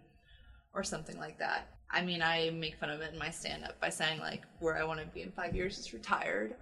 or 0.74 0.84
something 0.84 1.18
like 1.20 1.38
that 1.40 1.68
i 1.92 2.02
mean 2.02 2.22
i 2.22 2.50
make 2.52 2.76
fun 2.76 2.90
of 2.90 3.02
it 3.02 3.14
in 3.14 3.20
my 3.20 3.30
stand-up 3.30 3.80
by 3.80 3.90
saying 3.90 4.20
like 4.20 4.44
where 4.60 4.78
i 4.78 4.84
want 4.84 5.00
to 5.00 5.06
be 5.08 5.22
in 5.22 5.32
five 5.32 5.56
years 5.56 5.78
is 5.80 5.94
retired 5.94 6.56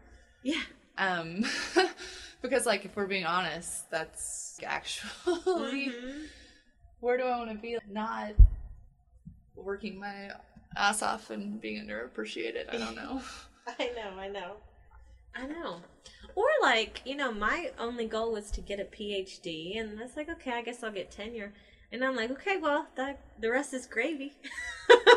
Yeah. 0.44 0.62
um 0.98 1.44
because 2.42 2.66
like 2.66 2.86
if 2.86 2.96
we're 2.96 3.08
being 3.08 3.26
honest 3.26 3.90
that's 3.90 4.60
actually 4.66 5.92
where 7.00 7.18
do 7.18 7.24
i 7.24 7.38
want 7.38 7.52
to 7.52 7.58
be 7.58 7.78
not 7.90 8.34
working 9.56 10.00
my 10.00 10.32
ass 10.76 11.02
off 11.02 11.30
and 11.30 11.60
being 11.62 11.86
underappreciated 11.86 12.74
i 12.74 12.78
don't 12.78 12.96
know 12.96 13.22
I 13.80 13.90
know, 13.96 14.20
I 14.20 14.28
know. 14.28 14.52
I 15.34 15.48
know. 15.48 15.82
Or 16.36 16.46
like, 16.62 17.02
you 17.04 17.16
know, 17.16 17.32
my 17.32 17.72
only 17.80 18.06
goal 18.06 18.32
was 18.32 18.52
to 18.52 18.62
get 18.62 18.80
a 18.80 18.84
PhD, 18.84 19.80
and 19.80 20.00
that's 20.00 20.16
like, 20.16 20.30
okay, 20.30 20.52
I 20.52 20.62
guess 20.62 20.84
I'll 20.84 20.92
get 20.92 21.10
tenure. 21.10 21.52
And 21.92 22.06
I'm 22.06 22.16
like, 22.16 22.30
okay, 22.30 22.58
well, 22.58 22.86
that 22.96 23.20
the 23.40 23.50
rest 23.50 23.74
is 23.74 23.88
gravy. 23.88 24.34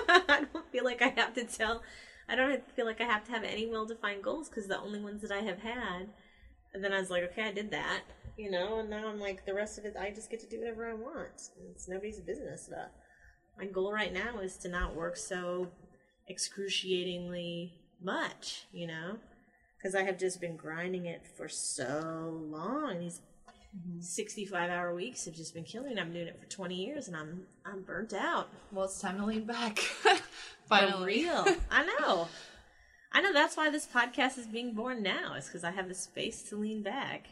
I 0.28 0.46
don't 0.52 0.70
feel 0.72 0.84
like 0.84 1.02
I 1.02 1.08
have 1.08 1.34
to 1.34 1.44
tell. 1.44 1.82
I 2.28 2.36
don't 2.36 2.70
feel 2.72 2.86
like 2.86 3.00
I 3.00 3.04
have 3.04 3.24
to 3.24 3.32
have 3.32 3.44
any 3.44 3.66
well-defined 3.66 4.22
goals 4.22 4.48
because 4.48 4.66
the 4.66 4.78
only 4.78 5.00
ones 5.00 5.22
that 5.22 5.32
I 5.32 5.40
have 5.40 5.60
had. 5.60 6.08
And 6.74 6.84
then 6.84 6.92
I 6.92 7.00
was 7.00 7.10
like, 7.10 7.22
okay, 7.24 7.44
I 7.44 7.52
did 7.52 7.70
that, 7.70 8.02
you 8.36 8.50
know, 8.50 8.80
and 8.80 8.90
now 8.90 9.08
I'm 9.08 9.18
like, 9.18 9.46
the 9.46 9.54
rest 9.54 9.78
of 9.78 9.86
it, 9.86 9.96
I 9.98 10.10
just 10.10 10.30
get 10.30 10.40
to 10.40 10.46
do 10.46 10.58
whatever 10.58 10.86
I 10.86 10.94
want. 10.94 11.50
It's 11.70 11.88
nobody's 11.88 12.20
business. 12.20 12.68
My 13.58 13.64
goal 13.64 13.92
right 13.92 14.12
now 14.12 14.38
is 14.40 14.56
to 14.58 14.68
not 14.68 14.94
work 14.94 15.16
so 15.16 15.68
excruciatingly 16.28 17.72
much, 18.02 18.66
you 18.72 18.86
know, 18.86 19.16
because 19.76 19.94
I 19.94 20.02
have 20.02 20.18
just 20.18 20.40
been 20.40 20.56
grinding 20.56 21.06
it 21.06 21.22
for 21.36 21.48
so 21.48 22.38
long. 22.50 23.00
These 23.00 23.22
Mm-hmm. 23.78 24.00
65 24.00 24.70
hour 24.70 24.94
weeks 24.94 25.24
have 25.26 25.34
just 25.34 25.54
been 25.54 25.64
killing 25.64 25.94
me. 25.94 26.00
I'm 26.00 26.12
doing 26.12 26.26
it 26.26 26.40
for 26.40 26.48
20 26.48 26.74
years 26.74 27.06
and 27.08 27.16
I'm 27.16 27.42
I'm 27.64 27.82
burnt 27.82 28.12
out. 28.12 28.48
Well, 28.72 28.86
it's 28.86 29.00
time 29.00 29.18
to 29.18 29.26
lean 29.26 29.44
back. 29.44 29.78
For 30.68 30.76
Finally. 30.76 31.06
real. 31.24 31.46
I 31.70 31.84
know. 32.00 32.28
I 33.12 33.20
know 33.22 33.32
that's 33.32 33.56
why 33.56 33.70
this 33.70 33.86
podcast 33.86 34.36
is 34.38 34.46
being 34.46 34.74
born 34.74 35.02
now. 35.02 35.34
Is 35.34 35.46
because 35.46 35.64
I 35.64 35.70
have 35.70 35.88
the 35.88 35.94
space 35.94 36.42
to 36.50 36.56
lean 36.56 36.82
back 36.82 37.26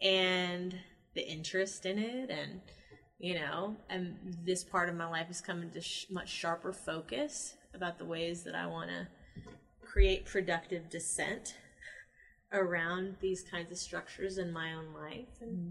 and 0.00 0.76
the 1.14 1.28
interest 1.28 1.84
in 1.84 1.98
it, 1.98 2.30
and 2.30 2.60
you 3.18 3.34
know, 3.34 3.76
and 3.88 4.16
this 4.44 4.62
part 4.62 4.88
of 4.88 4.94
my 4.94 5.08
life 5.08 5.28
is 5.30 5.40
coming 5.40 5.70
to 5.70 5.80
sh- 5.80 6.06
much 6.10 6.28
sharper 6.28 6.72
focus 6.72 7.54
about 7.74 7.98
the 7.98 8.04
ways 8.04 8.44
that 8.44 8.54
I 8.54 8.66
want 8.66 8.90
to 8.90 9.08
create 9.84 10.26
productive 10.26 10.88
dissent 10.88 11.56
around 12.52 13.16
these 13.20 13.42
kinds 13.42 13.70
of 13.70 13.78
structures 13.78 14.38
in 14.38 14.52
my 14.52 14.72
own 14.72 14.92
life. 14.94 15.40
And 15.40 15.56
mm-hmm. 15.56 15.70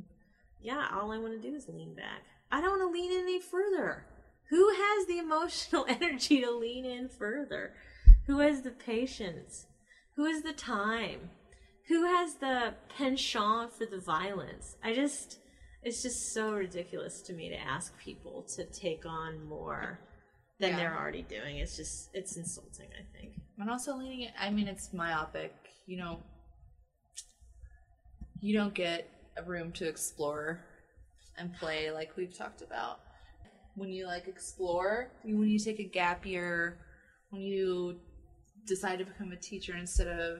yeah, 0.61 0.87
all 0.93 1.11
I 1.11 1.17
want 1.17 1.41
to 1.41 1.49
do 1.49 1.55
is 1.55 1.67
lean 1.67 1.93
back. 1.93 2.23
I 2.51 2.61
don't 2.61 2.79
want 2.79 2.93
to 2.93 2.99
lean 2.99 3.11
in 3.11 3.19
any 3.19 3.41
further. 3.41 4.05
Who 4.49 4.69
has 4.69 5.07
the 5.07 5.19
emotional 5.19 5.85
energy 5.89 6.41
to 6.41 6.51
lean 6.51 6.85
in 6.85 7.09
further? 7.09 7.73
Who 8.27 8.39
has 8.39 8.61
the 8.61 8.71
patience? 8.71 9.67
Who 10.15 10.25
has 10.25 10.41
the 10.41 10.53
time? 10.53 11.29
Who 11.87 12.05
has 12.05 12.35
the 12.35 12.73
penchant 12.95 13.73
for 13.73 13.85
the 13.85 13.99
violence? 13.99 14.75
I 14.83 14.93
just, 14.93 15.39
it's 15.83 16.01
just 16.03 16.33
so 16.33 16.53
ridiculous 16.53 17.21
to 17.23 17.33
me 17.33 17.49
to 17.49 17.59
ask 17.59 17.97
people 17.97 18.43
to 18.55 18.65
take 18.65 19.05
on 19.05 19.43
more 19.45 19.99
than 20.59 20.71
Yeah. 20.71 20.77
they're 20.77 20.97
already 20.97 21.23
doing. 21.23 21.57
It's 21.57 21.77
just, 21.77 22.09
it's 22.13 22.37
insulting, 22.37 22.89
I 22.93 23.17
think. 23.17 23.33
And 23.57 23.69
also 23.69 23.95
leaning, 23.95 24.29
I 24.39 24.49
mean, 24.49 24.67
it's 24.67 24.93
myopic. 24.93 25.53
You 25.87 25.97
know, 25.97 26.19
you 28.41 28.53
don't 28.53 28.73
get 28.73 29.09
a 29.37 29.43
room 29.43 29.71
to 29.73 29.87
explore 29.87 30.59
and 31.37 31.53
play 31.55 31.91
like 31.91 32.15
we've 32.17 32.35
talked 32.35 32.61
about. 32.61 32.99
When 33.75 33.91
you 33.91 34.05
like 34.07 34.27
explore, 34.27 35.11
when 35.23 35.47
you 35.47 35.59
take 35.59 35.79
a 35.79 35.83
gap 35.83 36.25
year, 36.25 36.77
when 37.29 37.41
you 37.41 37.97
decide 38.67 38.99
to 38.99 39.05
become 39.05 39.31
a 39.31 39.37
teacher 39.37 39.75
instead 39.75 40.07
of 40.07 40.39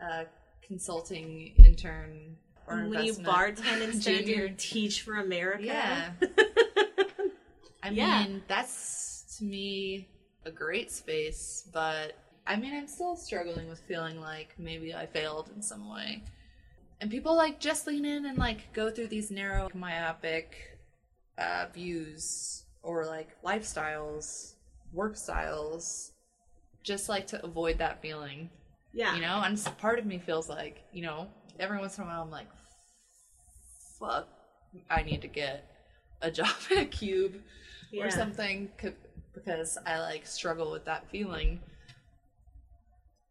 a 0.00 0.26
consulting 0.66 1.54
intern 1.56 2.36
or 2.66 2.86
when 2.88 3.04
you 3.04 3.14
bartend 3.14 3.80
instead 3.92 4.20
of 4.20 4.26
junior. 4.26 4.54
Teach 4.56 5.02
for 5.02 5.16
America. 5.16 5.64
Yeah. 5.64 6.10
I 7.82 7.88
Yeah. 7.90 8.24
mean, 8.24 8.42
that's 8.46 9.36
to 9.38 9.44
me 9.44 10.08
a 10.44 10.50
great 10.50 10.90
space, 10.90 11.68
but 11.72 12.12
I 12.46 12.56
mean, 12.56 12.74
I'm 12.74 12.88
still 12.88 13.16
struggling 13.16 13.68
with 13.68 13.80
feeling 13.80 14.20
like 14.20 14.54
maybe 14.58 14.94
I 14.94 15.06
failed 15.06 15.50
in 15.54 15.62
some 15.62 15.88
way. 15.88 16.22
And 17.02 17.10
people 17.10 17.34
like 17.34 17.58
just 17.58 17.88
lean 17.88 18.04
in 18.04 18.26
and 18.26 18.38
like 18.38 18.72
go 18.72 18.88
through 18.88 19.08
these 19.08 19.28
narrow, 19.28 19.68
myopic 19.74 20.54
uh, 21.36 21.66
views 21.74 22.64
or 22.80 23.04
like 23.06 23.30
lifestyles, 23.42 24.54
work 24.92 25.16
styles, 25.16 26.12
just 26.84 27.08
like 27.08 27.26
to 27.26 27.44
avoid 27.44 27.78
that 27.78 28.00
feeling, 28.00 28.50
yeah. 28.94 29.16
you 29.16 29.20
know? 29.20 29.42
And 29.44 29.60
part 29.78 29.98
of 29.98 30.06
me 30.06 30.20
feels 30.20 30.48
like, 30.48 30.84
you 30.92 31.02
know, 31.02 31.26
every 31.58 31.80
once 31.80 31.98
in 31.98 32.04
a 32.04 32.06
while 32.06 32.22
I'm 32.22 32.30
like, 32.30 32.46
fuck, 33.98 34.28
I 34.88 35.02
need 35.02 35.22
to 35.22 35.28
get 35.28 35.68
a 36.20 36.30
job 36.30 36.54
at 36.70 36.78
a 36.78 36.84
cube 36.84 37.34
Yeah. 37.90 38.04
or 38.04 38.10
something 38.12 38.70
because 39.34 39.76
I 39.84 39.98
like 39.98 40.24
struggle 40.24 40.70
with 40.70 40.84
that 40.84 41.10
feeling. 41.10 41.62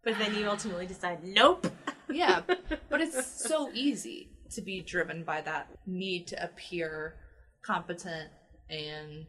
But 0.04 0.18
then 0.18 0.36
you 0.36 0.47
ultimately 0.47 0.88
decide, 0.88 1.24
nope. 1.24 1.68
Yeah, 2.14 2.41
but 2.89 2.99
it's 2.99 3.26
so 3.49 3.70
easy 3.74 4.32
to 4.49 4.62
be 4.62 4.82
driven 4.82 5.24
by 5.24 5.39
that 5.41 5.70
need 5.86 6.28
to 6.28 6.43
appear 6.43 7.16
competent 7.62 8.30
and 8.70 9.26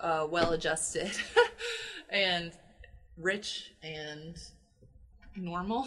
uh, 0.00 0.26
well 0.28 0.50
adjusted 0.50 1.12
and 2.10 2.50
rich 3.16 3.72
and 3.84 4.36
normal. 5.36 5.86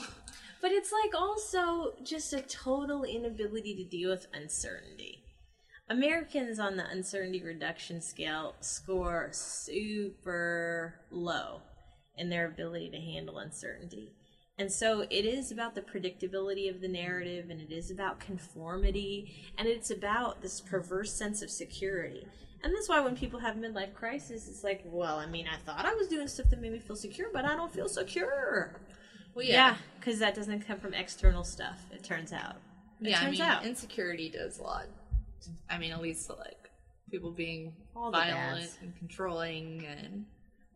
But 0.61 0.71
it's 0.71 0.91
like 0.91 1.13
also 1.19 1.95
just 2.03 2.33
a 2.33 2.41
total 2.41 3.03
inability 3.03 3.75
to 3.75 3.83
deal 3.83 4.09
with 4.09 4.27
uncertainty. 4.33 5.23
Americans 5.89 6.59
on 6.59 6.75
the 6.75 6.89
uncertainty 6.89 7.43
reduction 7.43 8.01
scale 8.01 8.55
score 8.59 9.29
super 9.31 10.95
low 11.11 11.61
in 12.17 12.29
their 12.29 12.47
ability 12.47 12.89
to 12.89 12.97
handle 12.97 13.38
uncertainty. 13.38 14.13
And 14.60 14.72
so 14.72 15.01
it 15.01 15.26
is 15.26 15.51
about 15.51 15.76
the 15.76 15.82
predictability 15.82 16.70
of 16.70 16.82
the 16.82 16.88
narrative 16.88 17.49
and 17.51 17.62
it 17.62 17.72
is 17.72 17.91
about 17.91 18.20
conformity 18.20 19.51
and 19.58 19.68
it's 19.68 19.91
about 19.91 20.41
this 20.41 20.62
perverse 20.62 21.14
sense 21.14 21.43
of 21.43 21.51
security. 21.51 22.26
And 22.64 22.74
that's 22.74 22.89
why 22.89 22.99
when 23.01 23.16
people 23.16 23.39
have 23.39 23.55
midlife 23.55 23.93
crisis, 23.93 24.47
it's 24.47 24.64
like, 24.64 24.82
well, 24.84 25.18
I 25.18 25.28
mean, 25.28 25.45
I 25.47 25.58
thought 25.64 25.86
I 25.86 25.93
was 25.93 26.08
doing 26.08 26.28
stuff 26.28 26.49
that 26.49 26.60
made 26.60 26.72
me 26.72 26.80
feel 26.80 26.95
secure, 26.95 27.28
but 27.32 27.45
I 27.45 27.55
don't 27.55 27.72
feel 27.72 27.88
secure. 27.88 28.82
Well, 29.36 29.45
Yeah, 29.45 29.76
because 29.99 30.18
that 30.20 30.34
doesn't 30.34 30.62
come 30.62 30.80
from 30.80 30.95
external 30.95 31.43
stuff. 31.43 31.86
It 31.91 32.03
turns 32.03 32.34
out. 32.34 32.55
It 32.99 33.10
yeah. 33.10 33.22
I 33.22 33.30
mean, 33.30 33.41
out. 33.41 33.64
insecurity 33.64 34.30
does 34.30 34.58
a 34.58 34.64
lot. 34.64 34.88
I 35.70 35.78
mean, 35.78 35.91
at 35.91 36.01
least 36.01 36.32
like 36.32 36.72
people 37.12 37.32
being 37.32 37.74
All 37.95 38.12
violent 38.12 38.72
and 38.82 38.97
controlling 38.97 39.86
and 39.86 40.26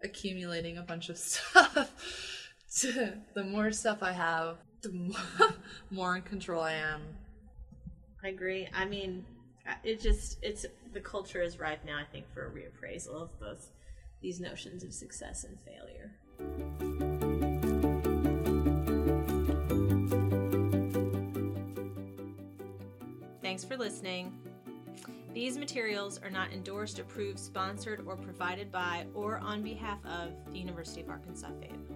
accumulating 0.03 0.77
a 0.77 0.83
bunch 0.83 1.09
of 1.09 1.17
stuff. 1.17 1.91
To, 2.77 3.13
the 3.33 3.43
more 3.43 3.71
stuff 3.71 3.99
I 4.01 4.11
have, 4.11 4.57
the 4.81 4.91
more, 4.91 5.15
more 5.91 6.15
in 6.15 6.21
control 6.23 6.61
I 6.61 6.73
am. 6.73 7.01
I 8.23 8.29
agree. 8.29 8.67
I 8.73 8.85
mean, 8.85 9.25
uh, 9.67 9.73
it 9.83 9.99
just 9.99 10.37
it's 10.41 10.65
the 10.93 10.99
culture 10.99 11.41
is 11.41 11.59
ripe 11.59 11.85
now. 11.85 11.97
I 11.97 12.05
think 12.11 12.25
for 12.33 12.47
a 12.47 12.51
reappraisal 12.51 13.23
of 13.23 13.39
both 13.39 13.71
these 14.21 14.39
notions 14.39 14.83
of 14.83 14.93
success 14.93 15.43
and 15.43 15.57
failure. 15.61 16.11
Thanks 23.41 23.63
for 23.63 23.75
listening. 23.75 24.37
These 25.33 25.57
materials 25.57 26.19
are 26.23 26.29
not 26.29 26.51
endorsed, 26.51 26.99
approved, 26.99 27.39
sponsored, 27.39 28.03
or 28.05 28.15
provided 28.17 28.71
by 28.71 29.05
or 29.13 29.39
on 29.39 29.63
behalf 29.63 29.99
of 30.05 30.31
the 30.51 30.59
University 30.59 31.01
of 31.01 31.09
Arkansas 31.09 31.49
Fayetteville. 31.59 31.90